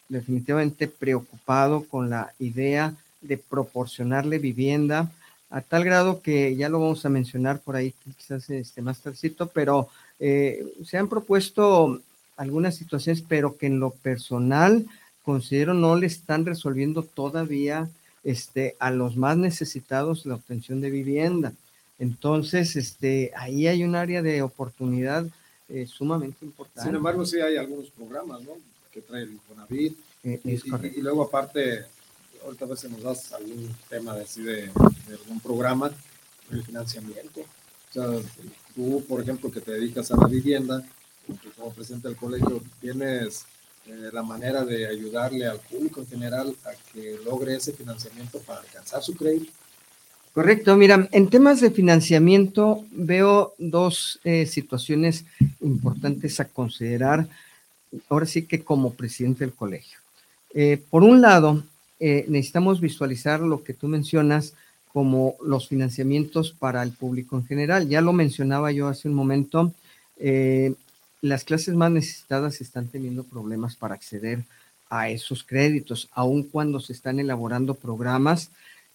definitivamente 0.08 0.88
preocupado 0.88 1.84
con 1.84 2.10
la 2.10 2.32
idea 2.38 2.94
de 3.22 3.38
proporcionarle 3.38 4.38
vivienda 4.38 5.10
a 5.50 5.60
tal 5.60 5.84
grado 5.84 6.22
que 6.22 6.56
ya 6.56 6.68
lo 6.68 6.80
vamos 6.80 7.04
a 7.04 7.10
mencionar 7.10 7.60
por 7.60 7.76
ahí 7.76 7.94
quizás 8.16 8.48
este 8.50 8.80
más 8.82 9.00
tardecito, 9.00 9.48
pero 9.48 9.88
eh, 10.18 10.64
se 10.84 10.96
han 10.98 11.08
propuesto 11.08 12.00
algunas 12.36 12.74
situaciones, 12.76 13.22
pero 13.26 13.56
que 13.56 13.66
en 13.66 13.78
lo 13.78 13.90
personal 13.90 14.86
considero 15.22 15.74
no 15.74 15.96
le 15.96 16.06
están 16.06 16.46
resolviendo 16.46 17.02
todavía 17.02 17.88
este, 18.24 18.76
a 18.78 18.90
los 18.90 19.16
más 19.16 19.36
necesitados 19.36 20.26
la 20.26 20.36
obtención 20.36 20.80
de 20.80 20.90
vivienda. 20.90 21.52
Entonces, 21.98 22.74
este, 22.76 23.30
ahí 23.36 23.66
hay 23.66 23.84
un 23.84 23.94
área 23.94 24.22
de 24.22 24.42
oportunidad 24.42 25.26
eh, 25.68 25.86
sumamente 25.86 26.44
importante. 26.44 26.88
Sin 26.88 26.96
embargo, 26.96 27.24
sí 27.24 27.40
hay 27.40 27.56
algunos 27.56 27.90
programas, 27.90 28.42
¿no? 28.42 28.52
Que 28.90 29.02
trae 29.02 29.22
el 29.22 29.32
Infonavit. 29.32 29.96
Eh, 30.24 30.40
y, 30.44 31.00
luego 31.00 31.22
aparte 31.22 31.84
ahorita 32.44 32.64
a 32.64 32.68
veces 32.68 32.90
nos 32.90 33.02
das 33.02 33.32
algún 33.32 33.74
tema 33.88 34.14
de, 34.14 34.22
así 34.22 34.42
de, 34.42 34.70
algún 35.08 35.40
programa, 35.40 35.90
el 36.50 36.64
financiamiento. 36.64 37.40
O 37.40 37.92
sea, 37.92 38.06
tú, 38.74 39.04
por 39.08 39.20
ejemplo, 39.20 39.50
que 39.50 39.60
te 39.60 39.72
dedicas 39.72 40.10
a 40.10 40.16
la 40.16 40.26
vivienda, 40.26 40.82
como 41.56 41.72
presidente 41.72 42.08
del 42.08 42.16
colegio, 42.16 42.62
tienes 42.80 43.44
eh, 43.86 44.10
la 44.12 44.22
manera 44.22 44.64
de 44.64 44.86
ayudarle 44.86 45.46
al 45.46 45.58
público 45.58 46.00
en 46.00 46.06
general 46.06 46.56
a 46.64 46.70
que 46.92 47.18
logre 47.24 47.56
ese 47.56 47.72
financiamiento 47.72 48.38
para 48.40 48.60
alcanzar 48.60 49.02
su 49.02 49.14
crédito. 49.14 49.52
Correcto, 50.34 50.76
mira, 50.76 51.08
en 51.12 51.28
temas 51.28 51.60
de 51.60 51.70
financiamiento 51.70 52.86
veo 52.90 53.54
dos 53.58 54.18
eh, 54.24 54.46
situaciones 54.46 55.26
importantes 55.60 56.40
a 56.40 56.46
considerar, 56.46 57.28
ahora 58.08 58.24
sí 58.24 58.46
que 58.46 58.64
como 58.64 58.94
presidente 58.94 59.44
del 59.44 59.52
colegio. 59.52 59.98
Eh, 60.54 60.82
por 60.88 61.02
un 61.02 61.20
lado, 61.20 61.62
eh, 62.02 62.24
necesitamos 62.28 62.80
visualizar 62.80 63.40
lo 63.40 63.62
que 63.62 63.72
tú 63.72 63.86
mencionas 63.86 64.54
como 64.92 65.36
los 65.42 65.68
financiamientos 65.68 66.52
para 66.52 66.82
el 66.82 66.90
público 66.90 67.36
en 67.36 67.46
general. 67.46 67.88
Ya 67.88 68.00
lo 68.00 68.12
mencionaba 68.12 68.72
yo 68.72 68.88
hace 68.88 69.08
un 69.08 69.14
momento, 69.14 69.72
eh, 70.18 70.74
las 71.20 71.44
clases 71.44 71.74
más 71.74 71.90
necesitadas 71.90 72.60
están 72.60 72.88
teniendo 72.88 73.24
problemas 73.24 73.76
para 73.76 73.94
acceder 73.94 74.44
a 74.90 75.08
esos 75.08 75.44
créditos, 75.44 76.08
aun 76.12 76.42
cuando 76.42 76.80
se 76.80 76.92
están 76.92 77.20
elaborando 77.20 77.74
programas 77.74 78.50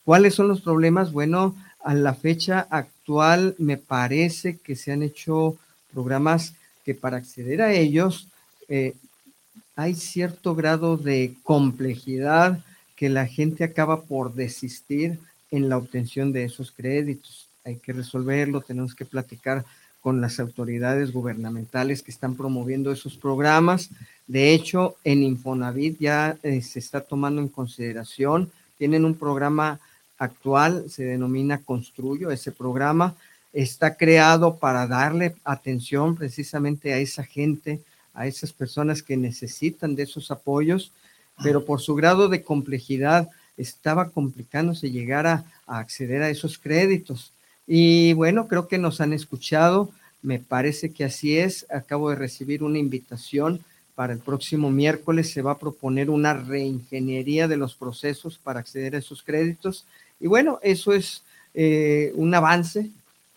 ¿Cuáles 0.08 0.36
son 0.36 0.48
los 0.48 0.62
problemas? 0.62 1.12
Bueno, 1.12 1.54
a 1.84 1.94
la 1.94 2.14
fecha 2.14 2.66
actual 2.70 3.56
me 3.58 3.76
parece 3.76 4.56
que 4.56 4.78
se 4.78 4.94
han 4.94 5.04
hecho 5.04 5.58
programas 5.92 6.54
que 6.86 6.96
para 6.96 7.18
acceder 7.18 7.62
a 7.62 7.74
ellos 7.74 8.30
eh, 8.70 8.96
hay 9.76 9.96
cierto 9.96 10.56
grado 10.56 10.96
de 10.96 11.34
complejidad 11.44 12.64
que 12.98 13.08
la 13.08 13.28
gente 13.28 13.64
acaba 13.64 14.02
por 14.02 14.34
desistir 14.34 15.20
en 15.52 15.70
la 15.70 15.78
obtención 15.78 16.34
de 16.34 16.44
esos 16.44 16.72
créditos. 16.72 17.48
Hay 17.64 17.76
que 17.78 17.94
resolverlo, 17.94 18.62
tenemos 18.62 18.96
que 18.96 19.06
platicar 19.06 19.64
con 20.02 20.20
las 20.20 20.40
autoridades 20.40 21.14
gubernamentales 21.14 22.02
que 22.02 22.12
están 22.12 22.36
promoviendo 22.36 22.92
esos 22.92 23.16
programas. 23.16 23.90
De 24.26 24.54
hecho, 24.54 24.96
en 25.04 25.22
Infonavit 25.22 26.00
ya 26.00 26.38
eh, 26.44 26.62
se 26.62 26.80
está 26.80 27.02
tomando 27.02 27.40
en 27.40 27.50
consideración, 27.50 28.52
tienen 28.78 29.06
un 29.06 29.16
programa 29.16 29.80
actual, 30.18 30.90
se 30.90 31.04
denomina 31.04 31.60
Construyo, 31.60 32.32
ese 32.32 32.52
programa 32.52 33.16
está 33.54 33.96
creado 33.96 34.58
para 34.58 34.88
darle 34.88 35.36
atención 35.44 36.16
precisamente 36.16 36.94
a 36.94 37.00
esa 37.00 37.24
gente, 37.24 37.82
a 38.14 38.28
esas 38.28 38.54
personas 38.54 39.04
que 39.04 39.18
necesitan 39.18 39.96
de 39.96 40.04
esos 40.04 40.32
apoyos, 40.32 40.92
pero 41.44 41.66
por 41.66 41.82
su 41.82 41.96
grado 41.96 42.30
de 42.30 42.44
complejidad 42.44 43.30
estaba 43.58 44.10
complicándose 44.10 44.92
llegar 44.92 45.28
a, 45.28 45.46
acceder 45.66 46.22
a 46.22 46.30
esos 46.30 46.58
créditos. 46.58 47.34
Y 47.66 48.14
bueno, 48.14 48.48
creo 48.48 48.68
que 48.68 48.78
nos 48.78 49.02
han 49.02 49.14
escuchado, 49.14 49.90
me 50.22 50.40
parece 50.40 50.92
que 50.92 51.04
así 51.04 51.38
es. 51.38 51.66
Acabo 51.70 52.10
de 52.10 52.16
recibir 52.16 52.64
una 52.64 52.80
invitación 52.80 53.60
para 53.96 54.14
el 54.14 54.20
próximo 54.20 54.72
miércoles. 54.72 55.32
Se 55.32 55.42
va 55.42 55.52
a 55.52 55.58
proponer 55.58 56.10
una 56.10 56.34
reingeniería 56.34 57.48
de 57.48 57.58
los 57.58 57.76
procesos 57.76 58.38
para 58.38 58.60
acceder 58.60 58.96
a 58.96 59.00
esos 59.00 59.24
créditos. 59.24 59.86
Y 60.20 60.28
bueno, 60.28 60.60
eso 60.64 60.94
es 60.94 61.24
eh, 61.54 62.14
un 62.16 62.34
avance 62.34 62.90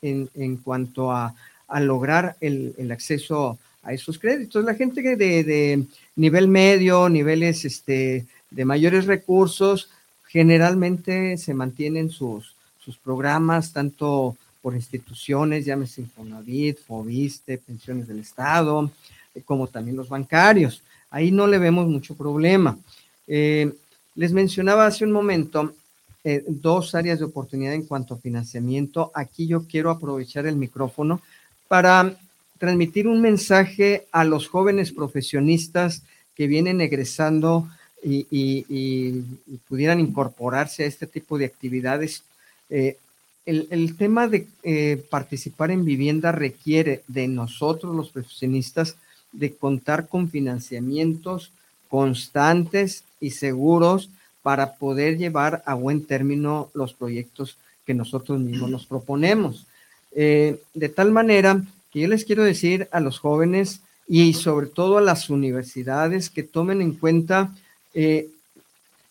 en, 0.02 0.28
en 0.34 0.56
cuanto 0.56 1.10
a, 1.10 1.34
a 1.66 1.80
lograr 1.80 2.36
el, 2.40 2.74
el, 2.78 2.92
acceso 2.92 3.58
a 3.82 3.92
esos 3.92 4.18
créditos. 4.18 4.64
La 4.64 4.74
gente 4.74 5.02
de, 5.02 5.16
de 5.16 5.84
nivel 6.16 6.48
medio, 6.48 7.08
niveles 7.08 7.64
este, 7.64 8.26
de 8.50 8.64
mayores 8.64 9.06
recursos, 9.06 9.90
generalmente 10.26 11.36
se 11.38 11.54
mantienen 11.54 12.10
sus, 12.10 12.54
sus 12.78 12.96
programas, 12.96 13.72
tanto 13.72 14.36
por 14.62 14.74
instituciones, 14.74 15.64
llámese 15.64 16.02
Infonavit, 16.02 16.78
Fobiste, 16.78 17.58
pensiones 17.58 18.06
del 18.06 18.20
Estado, 18.20 18.90
eh, 19.34 19.42
como 19.42 19.66
también 19.66 19.96
los 19.96 20.08
bancarios. 20.08 20.82
Ahí 21.10 21.30
no 21.30 21.46
le 21.46 21.58
vemos 21.58 21.88
mucho 21.88 22.14
problema. 22.14 22.78
Eh, 23.26 23.72
les 24.14 24.32
mencionaba 24.32 24.86
hace 24.86 25.04
un 25.04 25.12
momento 25.12 25.74
eh, 26.22 26.44
dos 26.46 26.94
áreas 26.94 27.18
de 27.18 27.24
oportunidad 27.24 27.72
en 27.72 27.86
cuanto 27.86 28.14
a 28.14 28.18
financiamiento. 28.18 29.10
Aquí 29.14 29.46
yo 29.46 29.66
quiero 29.66 29.90
aprovechar 29.90 30.46
el 30.46 30.56
micrófono 30.56 31.22
para 31.68 32.16
transmitir 32.60 33.08
un 33.08 33.22
mensaje 33.22 34.06
a 34.12 34.22
los 34.24 34.46
jóvenes 34.46 34.92
profesionistas 34.92 36.02
que 36.36 36.46
vienen 36.46 36.82
egresando 36.82 37.66
y, 38.02 39.24
pudieran 39.66 39.98
incorporarse 39.98 40.84
a 40.84 40.86
este 40.86 41.06
tipo 41.06 41.38
de 41.38 41.46
actividades. 41.46 42.22
Eh, 42.68 42.98
el, 43.46 43.66
el, 43.70 43.96
tema 43.96 44.28
de 44.28 44.46
eh, 44.62 45.02
participar 45.08 45.70
en 45.70 45.86
vivienda 45.86 46.32
requiere 46.32 47.02
de 47.08 47.28
nosotros 47.28 47.96
los 47.96 48.10
profesionistas 48.10 48.96
de 49.32 49.54
contar 49.54 50.06
con 50.06 50.28
financiamientos 50.28 51.52
constantes 51.88 53.04
y 53.20 53.30
seguros 53.30 54.10
para 54.42 54.74
poder 54.74 55.16
llevar 55.16 55.62
a 55.64 55.74
buen 55.74 56.04
término 56.04 56.68
los 56.74 56.92
proyectos 56.92 57.56
que 57.86 57.94
nosotros 57.94 58.38
mismos 58.38 58.70
nos 58.70 58.84
proponemos. 58.84 59.66
Eh, 60.12 60.60
de 60.74 60.88
tal 60.90 61.10
manera 61.10 61.62
que 61.90 62.00
yo 62.00 62.08
les 62.08 62.24
quiero 62.24 62.44
decir 62.44 62.88
a 62.92 63.00
los 63.00 63.18
jóvenes 63.18 63.80
y 64.06 64.34
sobre 64.34 64.66
todo 64.66 64.98
a 64.98 65.02
las 65.02 65.30
universidades 65.30 66.30
que 66.30 66.42
tomen 66.42 66.80
en 66.82 66.94
cuenta, 66.94 67.54
eh, 67.94 68.28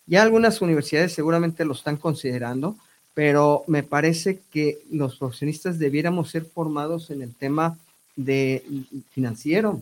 ya 0.07 0.23
algunas 0.23 0.61
universidades 0.61 1.13
seguramente 1.13 1.65
lo 1.65 1.73
están 1.73 1.97
considerando, 1.97 2.75
pero 3.13 3.63
me 3.67 3.83
parece 3.83 4.39
que 4.51 4.79
los 4.91 5.17
profesionistas 5.17 5.77
debiéramos 5.77 6.31
ser 6.31 6.45
formados 6.45 7.11
en 7.11 7.21
el 7.21 7.33
tema 7.33 7.77
de 8.15 8.63
financiero. 9.11 9.81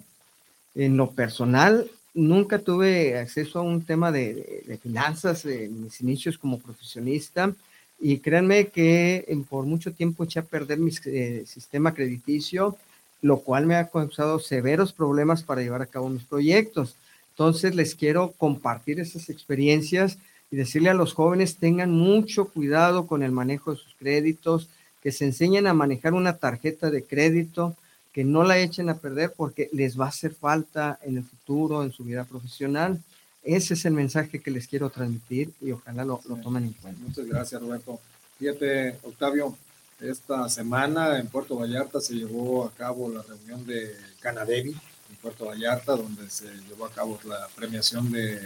En 0.76 0.98
lo 0.98 1.12
personal, 1.12 1.90
nunca 2.14 2.60
tuve 2.60 3.18
acceso 3.18 3.60
a 3.60 3.62
un 3.62 3.84
tema 3.84 4.12
de, 4.12 4.80
finanzas 4.82 5.46
en 5.46 5.84
mis 5.84 6.02
inicios 6.02 6.38
como 6.38 6.60
profesionista 6.60 7.54
y 8.00 8.18
créanme 8.20 8.68
que 8.68 9.26
por 9.50 9.66
mucho 9.66 9.92
tiempo 9.94 10.24
eché 10.24 10.40
a 10.40 10.44
perder 10.44 10.80
mi 10.80 10.92
eh, 11.06 11.44
sistema 11.48 11.94
crediticio, 11.94 12.76
lo 13.22 13.40
cual 13.40 13.66
me 13.66 13.76
ha 13.76 13.90
causado 13.90 14.40
severos 14.40 14.94
problemas 14.94 15.44
para 15.44 15.62
llevar 15.62 15.82
a 15.82 15.88
cabo 15.88 16.10
mis 16.10 16.24
proyectos. 16.24 16.96
Entonces 17.32 17.76
les 17.76 17.96
quiero 17.96 18.34
compartir 18.38 19.00
esas 19.00 19.30
experiencias 19.30 20.18
y 20.50 20.56
decirle 20.56 20.90
a 20.90 20.94
los 20.94 21.14
jóvenes 21.14 21.58
tengan 21.58 21.92
mucho 21.92 22.46
cuidado 22.46 23.08
con 23.08 23.24
el 23.24 23.32
manejo 23.32 23.72
de 23.72 23.78
sus 23.78 23.94
créditos, 23.96 24.70
que 25.02 25.12
se 25.12 25.26
enseñen 25.26 25.68
a 25.68 25.74
manejar 25.74 26.14
una 26.14 26.38
tarjeta 26.38 26.90
de 26.90 27.04
crédito, 27.04 27.76
que 28.14 28.24
no 28.24 28.44
la 28.44 28.58
echen 28.58 28.90
a 28.90 28.98
perder 28.98 29.34
porque 29.36 29.70
les 29.72 30.00
va 30.00 30.06
a 30.06 30.10
hacer 30.10 30.34
falta 30.34 30.98
en 31.04 31.18
el 31.18 31.24
futuro, 31.24 31.84
en 31.84 31.92
su 31.92 32.04
vida 32.04 32.24
profesional. 32.24 33.02
Ese 33.44 33.76
es 33.76 33.86
el 33.86 33.94
mensaje 33.94 34.40
que 34.40 34.52
les 34.52 34.68
quiero 34.68 34.90
transmitir 34.90 35.52
y 35.62 35.72
ojalá 35.72 36.04
lo, 36.04 36.20
lo 36.28 36.38
tomen 36.38 36.66
en 36.66 36.74
cuenta. 36.74 37.00
Muchas 37.04 37.28
gracias, 37.28 37.62
Roberto. 37.62 38.00
Fíjate, 38.40 38.98
Octavio, 39.04 39.56
esta 40.00 40.48
semana 40.50 41.20
en 41.20 41.28
Puerto 41.28 41.58
Vallarta 41.58 42.00
se 42.00 42.14
llevó 42.14 42.66
a 42.66 42.72
cabo 42.72 43.10
la 43.10 43.24
reunión 43.24 43.66
de 43.66 43.96
Canadevi 44.20 44.72
en 44.72 45.16
Puerto 45.22 45.46
Vallarta, 45.46 45.96
donde 45.96 46.30
se 46.30 46.46
llevó 46.68 46.86
a 46.86 46.92
cabo 46.92 47.20
la 47.26 47.48
premiación 47.56 48.12
de 48.12 48.40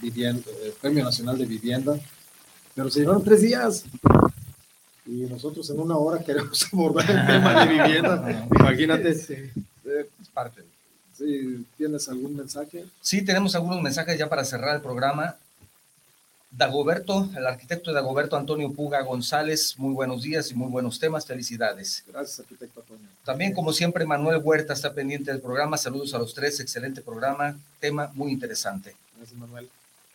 vivienda, 0.00 0.42
el 0.64 0.72
Premio 0.72 1.04
Nacional 1.04 1.38
de 1.38 1.46
Vivienda, 1.46 1.98
pero 2.74 2.90
se 2.90 3.00
llevaron 3.00 3.24
tres 3.24 3.42
días 3.42 3.84
y 5.08 5.22
nosotros 5.22 5.68
en 5.70 5.80
una 5.80 5.96
hora 5.96 6.22
queremos 6.24 6.68
abordar 6.72 7.10
el 7.10 7.26
tema 7.26 7.64
de 7.64 7.72
vivienda. 7.72 8.46
Imagínate. 8.60 9.14
Sí, 9.14 9.34
es 9.84 10.28
parte. 10.32 10.62
Sí, 11.16 11.66
¿Tienes 11.76 12.08
algún 12.08 12.36
mensaje? 12.36 12.84
Sí, 13.00 13.24
tenemos 13.24 13.54
algunos 13.56 13.82
mensajes 13.82 14.16
ya 14.16 14.28
para 14.28 14.44
cerrar 14.44 14.76
el 14.76 14.82
programa. 14.82 15.34
Dagoberto, 16.50 17.28
el 17.36 17.46
arquitecto 17.46 17.92
Dagoberto 17.92 18.36
Antonio 18.36 18.72
Puga 18.72 19.02
González, 19.02 19.74
muy 19.78 19.92
buenos 19.92 20.22
días 20.22 20.50
y 20.50 20.54
muy 20.54 20.70
buenos 20.70 20.98
temas, 20.98 21.26
felicidades. 21.26 22.02
Gracias, 22.06 22.40
arquitecto 22.40 22.80
Antonio. 22.80 23.06
También, 23.24 23.52
como 23.52 23.72
siempre, 23.72 24.06
Manuel 24.06 24.40
Huerta 24.42 24.72
está 24.72 24.94
pendiente 24.94 25.30
del 25.30 25.42
programa, 25.42 25.76
saludos 25.76 26.14
a 26.14 26.18
los 26.18 26.32
tres, 26.32 26.58
excelente 26.60 27.02
programa, 27.02 27.56
tema 27.80 28.10
muy 28.14 28.32
interesante. 28.32 28.96
Gracias, 29.16 29.38
Manuel. 29.38 29.68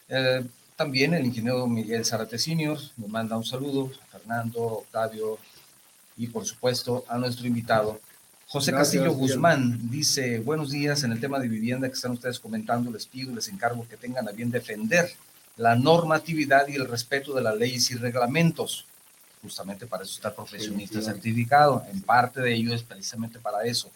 Eh, 0.10 0.44
también 0.76 1.14
el 1.14 1.26
ingeniero 1.26 1.68
Miguel 1.68 2.04
Zarate 2.04 2.40
Senior 2.40 2.80
nos 2.98 3.10
manda 3.10 3.38
un 3.38 3.46
saludo, 3.46 3.92
a 4.02 4.18
Fernando, 4.18 4.60
Octavio 4.60 5.38
y 6.18 6.28
por 6.28 6.46
supuesto 6.46 7.06
a 7.08 7.18
nuestro 7.20 7.46
invitado. 7.46 8.02
José 8.48 8.72
Gracias, 8.72 9.02
Castillo 9.02 9.14
Guzmán 9.14 9.78
bien. 9.78 9.92
dice, 9.92 10.40
buenos 10.40 10.72
días, 10.72 11.04
en 11.04 11.12
el 11.12 11.20
tema 11.20 11.40
de 11.40 11.48
vivienda 11.48 11.88
que 11.88 11.94
están 11.94 12.12
ustedes 12.12 12.40
comentando, 12.40 12.92
les 12.92 13.06
pido, 13.06 13.34
les 13.36 13.48
encargo 13.50 13.88
que 13.88 13.98
tengan 13.98 14.28
a 14.28 14.32
bien 14.32 14.50
defender 14.50 15.12
la 15.58 15.76
normatividad 15.76 16.68
y 16.68 16.76
el 16.76 16.88
respeto 16.88 17.34
de 17.34 17.42
las 17.42 17.56
leyes 17.56 17.90
y 17.92 17.96
reglamentos. 17.96 18.86
Justamente 19.42 19.86
para 19.88 20.04
eso 20.04 20.14
está 20.14 20.30
el 20.30 20.36
profesionista 20.36 21.00
sí, 21.00 21.06
certificado, 21.06 21.86
en 21.92 22.02
parte 22.02 22.42
de 22.42 22.54
ello 22.54 22.74
es 22.74 22.84
precisamente 22.84 23.40
para 23.40 23.64
eso 23.66 23.92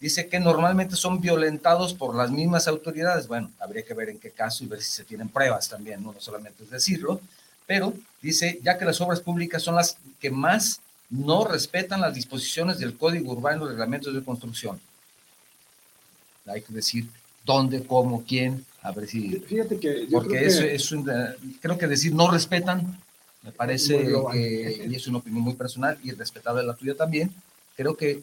dice 0.00 0.28
que 0.28 0.38
normalmente 0.40 0.96
son 0.96 1.20
violentados 1.20 1.94
por 1.94 2.14
las 2.14 2.30
mismas 2.30 2.68
autoridades. 2.68 3.26
Bueno, 3.26 3.50
habría 3.58 3.82
que 3.82 3.94
ver 3.94 4.10
en 4.10 4.18
qué 4.18 4.30
caso 4.30 4.64
y 4.64 4.68
ver 4.68 4.82
si 4.82 4.90
se 4.90 5.04
tienen 5.04 5.28
pruebas 5.28 5.68
también, 5.68 6.02
no, 6.02 6.12
no 6.12 6.20
solamente 6.20 6.64
es 6.64 6.70
decirlo, 6.70 7.20
pero 7.66 7.92
dice, 8.22 8.58
ya 8.62 8.78
que 8.78 8.84
las 8.84 9.00
obras 9.00 9.20
públicas 9.20 9.62
son 9.62 9.74
las 9.74 9.96
que 10.20 10.30
más 10.30 10.80
no 11.10 11.44
respetan 11.46 12.00
las 12.00 12.14
disposiciones 12.14 12.78
del 12.78 12.96
Código 12.96 13.32
Urbano 13.32 13.66
y 13.66 13.70
reglamentos 13.70 14.14
de 14.14 14.22
construcción. 14.22 14.80
Hay 16.46 16.62
que 16.62 16.72
decir 16.72 17.08
dónde, 17.44 17.84
cómo, 17.84 18.24
quién, 18.26 18.64
a 18.82 18.92
ver 18.92 19.06
si... 19.06 19.30
Fíjate 19.40 19.78
que... 19.78 20.08
porque 20.10 20.36
creo 20.36 20.48
eso 20.48 20.60
que... 20.60 20.74
es 20.74 20.92
un, 20.92 21.10
creo 21.60 21.78
que 21.78 21.86
decir 21.86 22.14
no 22.14 22.30
respetan, 22.30 22.98
me 23.42 23.52
parece 23.52 24.12
que, 24.32 24.86
y 24.88 24.94
es 24.94 25.06
una 25.06 25.18
opinión 25.18 25.42
muy 25.42 25.54
personal 25.54 25.98
y 26.02 26.10
respetable 26.12 26.62
la 26.62 26.74
tuya 26.74 26.94
también, 26.94 27.32
creo 27.76 27.96
que 27.96 28.22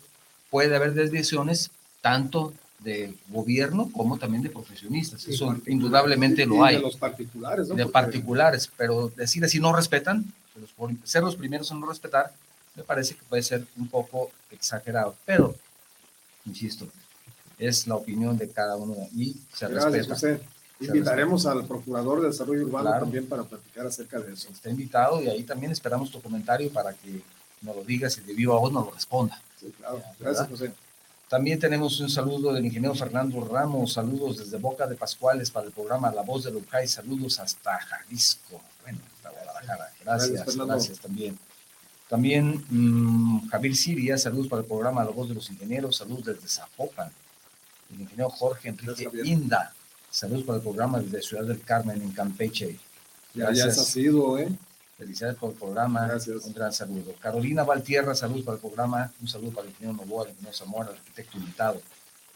puede 0.49 0.76
haber 0.76 0.93
desviaciones 0.93 1.72
tanto 2.01 2.53
de 2.80 3.14
gobierno 3.30 3.89
como 3.91 4.18
también 4.18 4.43
de 4.43 4.49
profesionistas. 4.49 5.28
Eso 5.28 5.58
indudablemente 5.66 6.45
lo 6.45 6.64
hay. 6.64 6.76
De 6.76 6.82
los 6.82 6.97
particulares, 6.97 7.68
¿no? 7.68 7.76
De 7.76 7.88
particulares, 7.88 8.70
pero 8.78 9.12
decir 9.16 9.43
así 9.43 9.60
no 9.60 9.76
respetan, 9.76 10.26
ser 11.03 11.24
los 11.24 11.36
primeros 11.36 11.72
en 11.72 11.80
no 11.80 11.88
respetar, 11.88 12.32
me 12.76 12.84
parece 12.84 13.16
que 13.16 13.24
puede 13.28 13.41
ser 13.41 13.66
un 13.78 13.88
poco 13.88 14.32
exagerado. 14.51 15.16
Pero, 15.26 15.56
insisto, 16.45 16.88
es 17.58 17.88
la 17.88 17.95
opinión 17.95 18.38
de 18.38 18.49
cada 18.49 18.76
uno 18.76 18.95
y 19.16 19.36
se 19.53 19.68
Gracias, 19.68 20.08
respeta. 20.08 20.14
José. 20.14 20.41
Invitaremos 20.80 21.45
al 21.45 21.66
procurador 21.66 22.22
de 22.22 22.28
desarrollo 22.28 22.66
urbano 22.66 22.89
también 22.91 23.26
para 23.28 23.43
platicar 23.43 23.88
acerca 23.88 24.20
de 24.20 24.34
eso. 24.34 24.49
Está 24.49 24.70
invitado 24.70 25.22
y 25.22 25.30
ahí 25.30 25.43
también 25.43 25.72
esperamos 25.72 26.12
tu 26.12 26.22
comentario 26.22 26.70
para 26.72 26.93
que 26.93 27.22
nos 27.62 27.76
lo 27.76 27.84
digas 27.84 28.18
y 28.18 28.22
de 28.22 28.34
viva 28.34 28.58
voz 28.58 28.74
nos 28.74 28.86
lo 28.86 28.91
responda. 28.91 29.41
Sí, 29.60 29.74
claro. 29.78 30.01
Gracias, 30.20 30.49
José. 30.49 30.72
También 31.30 31.60
tenemos 31.60 31.99
un 32.01 32.10
saludo 32.10 32.53
del 32.53 32.66
ingeniero 32.66 32.93
Fernando 32.93 33.43
Ramos, 33.43 33.93
saludos 33.93 34.38
desde 34.38 34.58
Boca 34.58 34.86
de 34.86 34.95
Pascuales 34.95 35.49
para 35.49 35.66
el 35.66 35.72
programa 35.72 36.12
La 36.12 36.22
Voz 36.22 36.43
de 36.43 36.51
Lucay, 36.51 36.88
saludos 36.88 37.39
hasta 37.39 37.80
Jalisco, 37.80 38.62
bueno, 38.84 38.99
hasta 39.16 39.32
Guadalajara. 39.32 39.91
Gracias, 40.03 40.56
gracias, 40.56 40.99
también. 40.99 41.39
También 42.08 42.64
mmm, 42.70 43.47
Javier 43.49 43.76
Siria, 43.76 44.18
saludos 44.20 44.47
para 44.47 44.62
el 44.62 44.68
programa 44.68 45.03
La 45.03 45.10
Voz 45.10 45.28
de 45.28 45.34
los 45.34 45.49
Ingenieros, 45.49 45.97
saludos 45.97 46.26
desde 46.26 46.47
Zapopan. 46.47 47.12
El 47.91 48.01
ingeniero 48.01 48.29
Jorge 48.29 48.69
Enrique 48.69 49.09
Inda, 49.23 49.73
saludos 50.09 50.43
para 50.43 50.57
el 50.57 50.63
programa 50.63 50.99
desde 50.99 51.21
Ciudad 51.21 51.45
del 51.45 51.61
Carmen 51.61 52.01
en 52.01 52.11
Campeche. 52.11 52.79
Gracias. 53.33 53.75
Ya, 53.75 53.81
ha 53.81 53.86
sido, 53.86 54.39
¿eh? 54.39 54.49
Felicidades 54.97 55.38
por 55.38 55.51
el 55.51 55.57
programa. 55.57 56.07
Gracias. 56.07 56.45
Un 56.45 56.53
gran 56.53 56.71
saludo. 56.71 57.13
Carolina 57.19 57.63
Valtierra, 57.63 58.15
saludos 58.15 58.45
para 58.45 58.55
el 58.55 58.61
programa. 58.61 59.11
Un 59.21 59.27
saludo 59.27 59.51
para 59.51 59.67
el 59.67 59.71
ingeniero 59.71 59.97
Novoa, 59.97 60.23
el 60.23 60.29
ingeniero 60.31 60.55
Zamora, 60.55 60.89
el 60.89 60.95
arquitecto 60.95 61.38
invitado. 61.38 61.81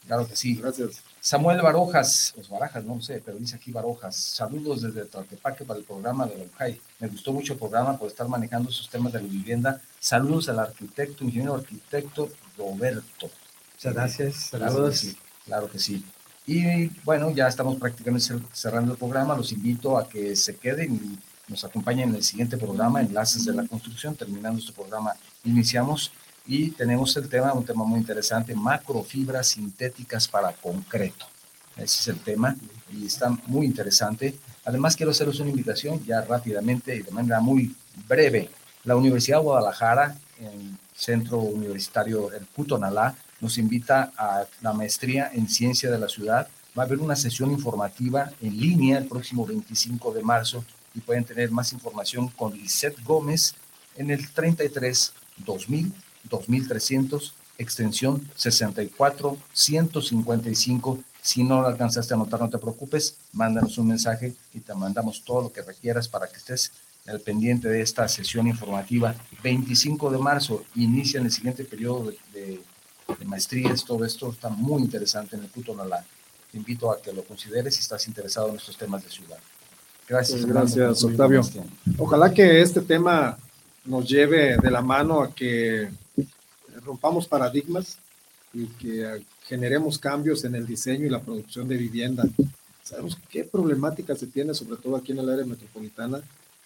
Claro 0.05 0.27
que 0.27 0.35
sí. 0.35 0.55
Gracias. 0.55 1.03
Samuel 1.21 1.61
Barojas, 1.61 2.33
los 2.35 2.49
Barajas, 2.49 2.83
no 2.83 3.01
sé, 3.01 3.21
pero 3.23 3.37
dice 3.37 3.55
aquí 3.55 3.71
Barojas. 3.71 4.15
Saludos 4.15 4.81
desde 4.81 5.05
Tlaquepaque 5.05 5.65
para 5.65 5.79
el 5.79 5.85
programa 5.85 6.25
de 6.25 6.37
la. 6.37 6.75
Me 6.99 7.07
gustó 7.07 7.31
mucho 7.31 7.53
el 7.53 7.59
programa 7.59 7.97
por 7.97 8.07
estar 8.07 8.27
manejando 8.27 8.69
esos 8.69 8.89
temas 8.89 9.13
de 9.13 9.21
la 9.21 9.27
vivienda. 9.27 9.81
Saludos 9.99 10.49
al 10.49 10.59
arquitecto, 10.59 11.23
ingeniero 11.23 11.55
arquitecto 11.55 12.29
Roberto. 12.57 13.29
Muchas 13.75 13.93
gracias. 13.93 14.35
Saludos. 14.35 15.15
Claro 15.45 15.69
que 15.69 15.79
sí. 15.79 16.03
Y 16.45 16.87
bueno, 17.03 17.31
ya 17.31 17.47
estamos 17.47 17.77
prácticamente 17.77 18.33
cerrando 18.53 18.93
el 18.93 18.97
programa. 18.97 19.35
Los 19.35 19.51
invito 19.51 19.97
a 19.97 20.07
que 20.07 20.35
se 20.35 20.55
queden 20.55 20.95
y 20.95 21.19
nos 21.51 21.63
acompañen 21.63 22.09
en 22.09 22.15
el 22.15 22.23
siguiente 22.23 22.57
programa, 22.57 23.01
Enlaces 23.01 23.45
de 23.45 23.53
la 23.53 23.67
Construcción. 23.67 24.15
Terminando 24.15 24.59
este 24.59 24.73
programa, 24.73 25.13
iniciamos 25.43 26.11
y 26.45 26.71
tenemos 26.71 27.15
el 27.17 27.29
tema, 27.29 27.53
un 27.53 27.65
tema 27.65 27.83
muy 27.83 27.99
interesante, 27.99 28.55
macrofibras 28.55 29.49
sintéticas 29.49 30.27
para 30.27 30.51
concreto. 30.53 31.25
Ese 31.75 31.99
es 31.99 32.07
el 32.07 32.19
tema 32.19 32.55
y 32.91 33.05
está 33.05 33.29
muy 33.45 33.65
interesante. 33.67 34.35
Además, 34.65 34.95
quiero 34.95 35.11
hacerles 35.11 35.39
una 35.39 35.51
invitación 35.51 36.03
ya 36.03 36.21
rápidamente 36.21 36.95
y 36.95 37.01
de 37.03 37.11
manera 37.11 37.39
muy 37.39 37.75
breve. 38.07 38.49
La 38.83 38.95
Universidad 38.95 39.37
de 39.37 39.43
Guadalajara, 39.43 40.17
en 40.39 40.77
Centro 40.95 41.39
Universitario 41.39 42.31
El 42.31 42.47
Cutonalá, 42.47 43.15
nos 43.41 43.57
invita 43.57 44.11
a 44.17 44.45
la 44.61 44.73
maestría 44.73 45.31
en 45.33 45.47
Ciencia 45.47 45.89
de 45.89 45.99
la 45.99 46.09
Ciudad. 46.09 46.47
Va 46.77 46.83
a 46.83 46.85
haber 46.85 46.99
una 46.99 47.15
sesión 47.15 47.51
informativa 47.51 48.31
en 48.41 48.59
línea 48.59 48.97
el 48.97 49.07
próximo 49.07 49.45
25 49.45 50.13
de 50.13 50.23
marzo 50.23 50.63
y 50.93 50.99
pueden 50.99 51.23
tener 51.23 51.51
más 51.51 51.73
información 51.73 52.29
con 52.29 52.53
Lisette 52.53 53.03
Gómez 53.03 53.55
en 53.95 54.11
el 54.11 54.29
33 54.31 55.13
2000 55.45 55.93
2300 56.29 57.33
extensión 57.57 58.27
64 58.35 59.37
155 59.53 60.99
si 61.21 61.43
no 61.43 61.61
lo 61.61 61.67
alcanzaste 61.67 62.13
a 62.13 62.17
anotar 62.17 62.39
no 62.39 62.49
te 62.49 62.57
preocupes 62.57 63.15
mándanos 63.33 63.77
un 63.77 63.87
mensaje 63.87 64.33
y 64.53 64.59
te 64.59 64.73
mandamos 64.73 65.23
todo 65.23 65.43
lo 65.43 65.51
que 65.51 65.61
requieras 65.61 66.07
para 66.07 66.27
que 66.27 66.37
estés 66.37 66.71
al 67.07 67.19
pendiente 67.19 67.67
de 67.67 67.81
esta 67.81 68.07
sesión 68.07 68.47
informativa 68.47 69.15
25 69.43 70.11
de 70.11 70.17
marzo 70.17 70.63
inicia 70.75 71.19
en 71.19 71.25
el 71.25 71.31
siguiente 71.31 71.63
periodo 71.63 72.11
de, 72.11 72.17
de, 72.33 72.61
maestrías 73.25 73.83
todo 73.85 74.05
esto 74.05 74.31
está 74.31 74.49
muy 74.49 74.81
interesante 74.81 75.35
en 75.35 75.43
el 75.43 75.49
Puto 75.49 75.75
Nalá 75.75 76.03
te 76.51 76.57
invito 76.57 76.91
a 76.91 77.01
que 77.01 77.13
lo 77.13 77.23
consideres 77.23 77.75
si 77.75 77.81
estás 77.81 78.07
interesado 78.07 78.49
en 78.49 78.55
estos 78.55 78.77
temas 78.77 79.03
de 79.03 79.09
ciudad 79.09 79.39
Gracias, 80.09 80.43
gracias, 80.43 81.03
Octavio. 81.03 81.41
Ojalá 81.99 82.33
que 82.33 82.61
este 82.61 82.81
tema 82.81 83.37
nos 83.85 84.09
lleve 84.09 84.57
de 84.57 84.71
la 84.71 84.81
mano 84.81 85.21
a 85.21 85.31
que 85.31 85.87
rompamos 86.83 87.27
paradigmas 87.27 87.99
y 88.51 88.65
que 88.65 89.23
generemos 89.43 89.99
cambios 89.99 90.43
en 90.45 90.55
el 90.55 90.65
diseño 90.65 91.05
y 91.05 91.09
la 91.09 91.21
producción 91.21 91.67
de 91.67 91.77
vivienda. 91.77 92.23
Sabemos 92.83 93.19
qué 93.29 93.43
problemática 93.43 94.15
se 94.15 94.25
tiene, 94.25 94.55
sobre 94.55 94.77
todo 94.77 94.95
aquí 94.95 95.11
en 95.11 95.19
el 95.19 95.29
área 95.29 95.45
metropolitana, 95.45 96.21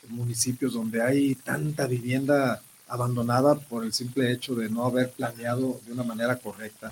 en 0.08 0.16
municipios 0.16 0.74
donde 0.74 1.02
hay 1.02 1.36
tanta 1.36 1.86
vivienda 1.86 2.62
abandonada 2.88 3.56
por 3.56 3.84
el 3.84 3.94
simple 3.94 4.32
hecho 4.32 4.56
de 4.56 4.70
no 4.70 4.86
haber 4.86 5.12
planeado 5.12 5.80
de 5.86 5.94
una 5.94 6.04
manera 6.04 6.36
correcta. 6.38 6.92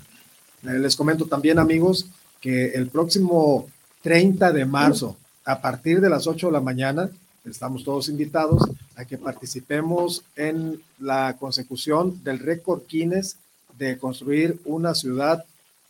Eh, 0.64 0.78
les 0.78 0.96
comento 0.96 1.26
también, 1.26 1.58
amigos, 1.58 2.06
que 2.40 2.72
el 2.72 2.88
próximo 2.88 3.68
30 4.02 4.52
de 4.52 4.64
marzo 4.64 5.16
a 5.44 5.60
partir 5.60 6.00
de 6.00 6.08
las 6.08 6.26
8 6.26 6.46
de 6.46 6.52
la 6.52 6.60
mañana, 6.60 7.10
estamos 7.44 7.84
todos 7.84 8.08
invitados 8.08 8.62
a 8.94 9.04
que 9.04 9.18
participemos 9.18 10.24
en 10.36 10.80
la 10.98 11.36
consecución 11.38 12.22
del 12.22 12.38
récord 12.38 12.82
Guinness 12.88 13.36
de 13.76 13.98
construir 13.98 14.60
una 14.64 14.94
ciudad 14.94 15.44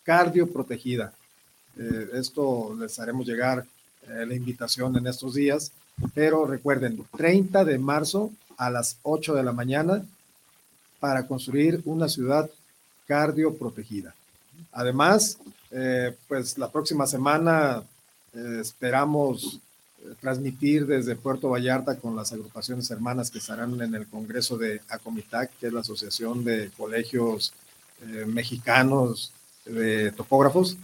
cardioprotegida. 0.04 1.12
Eh, 1.76 2.10
esto 2.14 2.74
les 2.78 2.98
haremos 2.98 3.26
llegar 3.26 3.66
eh, 4.08 4.24
la 4.26 4.34
invitación 4.34 4.96
en 4.96 5.06
estos 5.06 5.34
días, 5.34 5.72
pero 6.14 6.46
recuerden, 6.46 7.04
30 7.16 7.64
de 7.64 7.78
marzo 7.78 8.30
a 8.62 8.70
las 8.70 8.96
8 9.02 9.34
de 9.34 9.42
la 9.42 9.52
mañana 9.52 10.04
para 11.00 11.26
construir 11.26 11.82
una 11.84 12.08
ciudad 12.08 12.48
cardioprotegida. 13.08 14.14
Además, 14.70 15.38
eh, 15.72 16.14
pues 16.28 16.56
la 16.58 16.70
próxima 16.70 17.08
semana 17.08 17.82
eh, 18.32 18.58
esperamos 18.60 19.58
eh, 19.98 20.14
transmitir 20.20 20.86
desde 20.86 21.16
Puerto 21.16 21.48
Vallarta 21.48 21.96
con 21.96 22.14
las 22.14 22.32
agrupaciones 22.32 22.88
hermanas 22.92 23.32
que 23.32 23.38
estarán 23.38 23.80
en 23.80 23.94
el 23.96 24.06
Congreso 24.06 24.56
de 24.56 24.80
ACOMITAC, 24.88 25.50
que 25.58 25.66
es 25.66 25.72
la 25.72 25.80
Asociación 25.80 26.44
de 26.44 26.70
Colegios 26.76 27.52
Mexicanos 28.26 29.32
de 29.64 30.10
Topógrafos, 30.10 30.76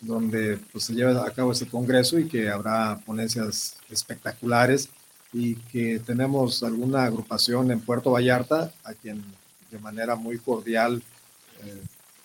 donde 0.00 0.58
pues, 0.72 0.84
se 0.84 0.94
lleva 0.94 1.24
a 1.24 1.30
cabo 1.30 1.52
este 1.52 1.68
congreso 1.68 2.18
y 2.18 2.28
que 2.28 2.48
habrá 2.48 2.98
ponencias 3.06 3.76
espectaculares 3.88 4.88
y 5.32 5.56
que 5.56 5.98
tenemos 5.98 6.62
alguna 6.62 7.04
agrupación 7.04 7.70
en 7.70 7.80
Puerto 7.80 8.10
Vallarta 8.12 8.72
a 8.84 8.94
quien 8.94 9.24
de 9.70 9.78
manera 9.78 10.16
muy 10.16 10.38
cordial 10.38 11.02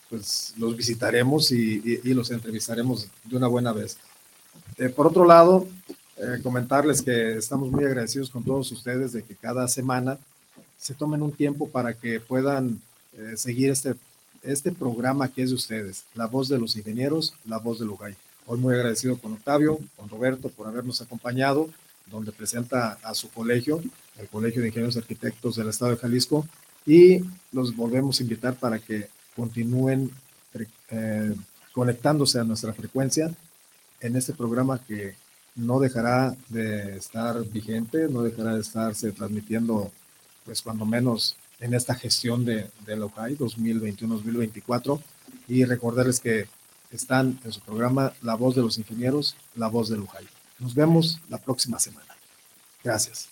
pues 0.08 0.54
los 0.58 0.76
visitaremos 0.76 1.50
y 1.50 2.00
los 2.14 2.30
entrevistaremos 2.30 3.08
de 3.24 3.36
una 3.36 3.46
buena 3.48 3.72
vez. 3.72 3.98
Eh, 4.78 4.88
por 4.88 5.06
otro 5.06 5.24
lado, 5.24 5.66
eh, 6.16 6.40
comentarles 6.42 7.02
que 7.02 7.36
estamos 7.36 7.70
muy 7.70 7.84
agradecidos 7.84 8.30
con 8.30 8.44
todos 8.44 8.70
ustedes 8.72 9.12
de 9.12 9.22
que 9.22 9.34
cada 9.34 9.68
semana 9.68 10.18
se 10.78 10.94
tomen 10.94 11.22
un 11.22 11.32
tiempo 11.32 11.68
para 11.68 11.94
que 11.94 12.20
puedan 12.20 12.80
eh, 13.16 13.34
seguir 13.36 13.70
este, 13.70 13.94
este 14.42 14.72
programa 14.72 15.28
que 15.28 15.42
es 15.42 15.50
de 15.50 15.56
ustedes, 15.56 16.04
La 16.14 16.26
Voz 16.26 16.48
de 16.48 16.58
los 16.58 16.76
Ingenieros, 16.76 17.34
La 17.44 17.58
Voz 17.58 17.78
de 17.78 17.86
Lugay. 17.86 18.16
Hoy 18.46 18.58
muy 18.58 18.74
agradecido 18.74 19.16
con 19.18 19.34
Octavio, 19.34 19.78
con 19.96 20.08
Roberto 20.08 20.48
por 20.48 20.66
habernos 20.66 21.00
acompañado, 21.00 21.68
donde 22.06 22.32
presenta 22.32 22.98
a 23.02 23.14
su 23.14 23.30
colegio, 23.30 23.82
el 24.18 24.28
Colegio 24.28 24.60
de 24.60 24.68
Ingenieros 24.68 24.96
Arquitectos 24.96 25.56
del 25.56 25.68
Estado 25.68 25.92
de 25.92 25.98
Jalisco, 25.98 26.46
y 26.86 27.20
los 27.52 27.74
volvemos 27.76 28.18
a 28.18 28.22
invitar 28.22 28.54
para 28.56 28.78
que 28.78 29.08
continúen 29.36 30.10
conectándose 31.72 32.38
a 32.38 32.44
nuestra 32.44 32.72
frecuencia 32.72 33.32
en 34.00 34.16
este 34.16 34.32
programa 34.32 34.80
que 34.84 35.14
no 35.54 35.80
dejará 35.80 36.36
de 36.48 36.96
estar 36.96 37.42
vigente, 37.44 38.08
no 38.08 38.22
dejará 38.22 38.54
de 38.54 38.60
estarse 38.60 39.12
transmitiendo, 39.12 39.90
pues 40.44 40.62
cuando 40.62 40.84
menos 40.84 41.36
en 41.60 41.74
esta 41.74 41.94
gestión 41.94 42.44
de, 42.44 42.68
de 42.84 42.96
LOCAI 42.96 43.36
2021-2024 43.38 45.00
y 45.48 45.64
recordarles 45.64 46.20
que 46.20 46.48
están 46.90 47.38
en 47.44 47.52
su 47.52 47.60
programa 47.60 48.12
La 48.22 48.34
Voz 48.34 48.56
de 48.56 48.62
los 48.62 48.78
Ingenieros, 48.78 49.36
La 49.54 49.68
Voz 49.68 49.88
de 49.88 49.96
Lujay. 49.96 50.26
Nos 50.62 50.74
vemos 50.74 51.18
la 51.28 51.38
próxima 51.38 51.80
semana. 51.80 52.14
Gracias. 52.84 53.28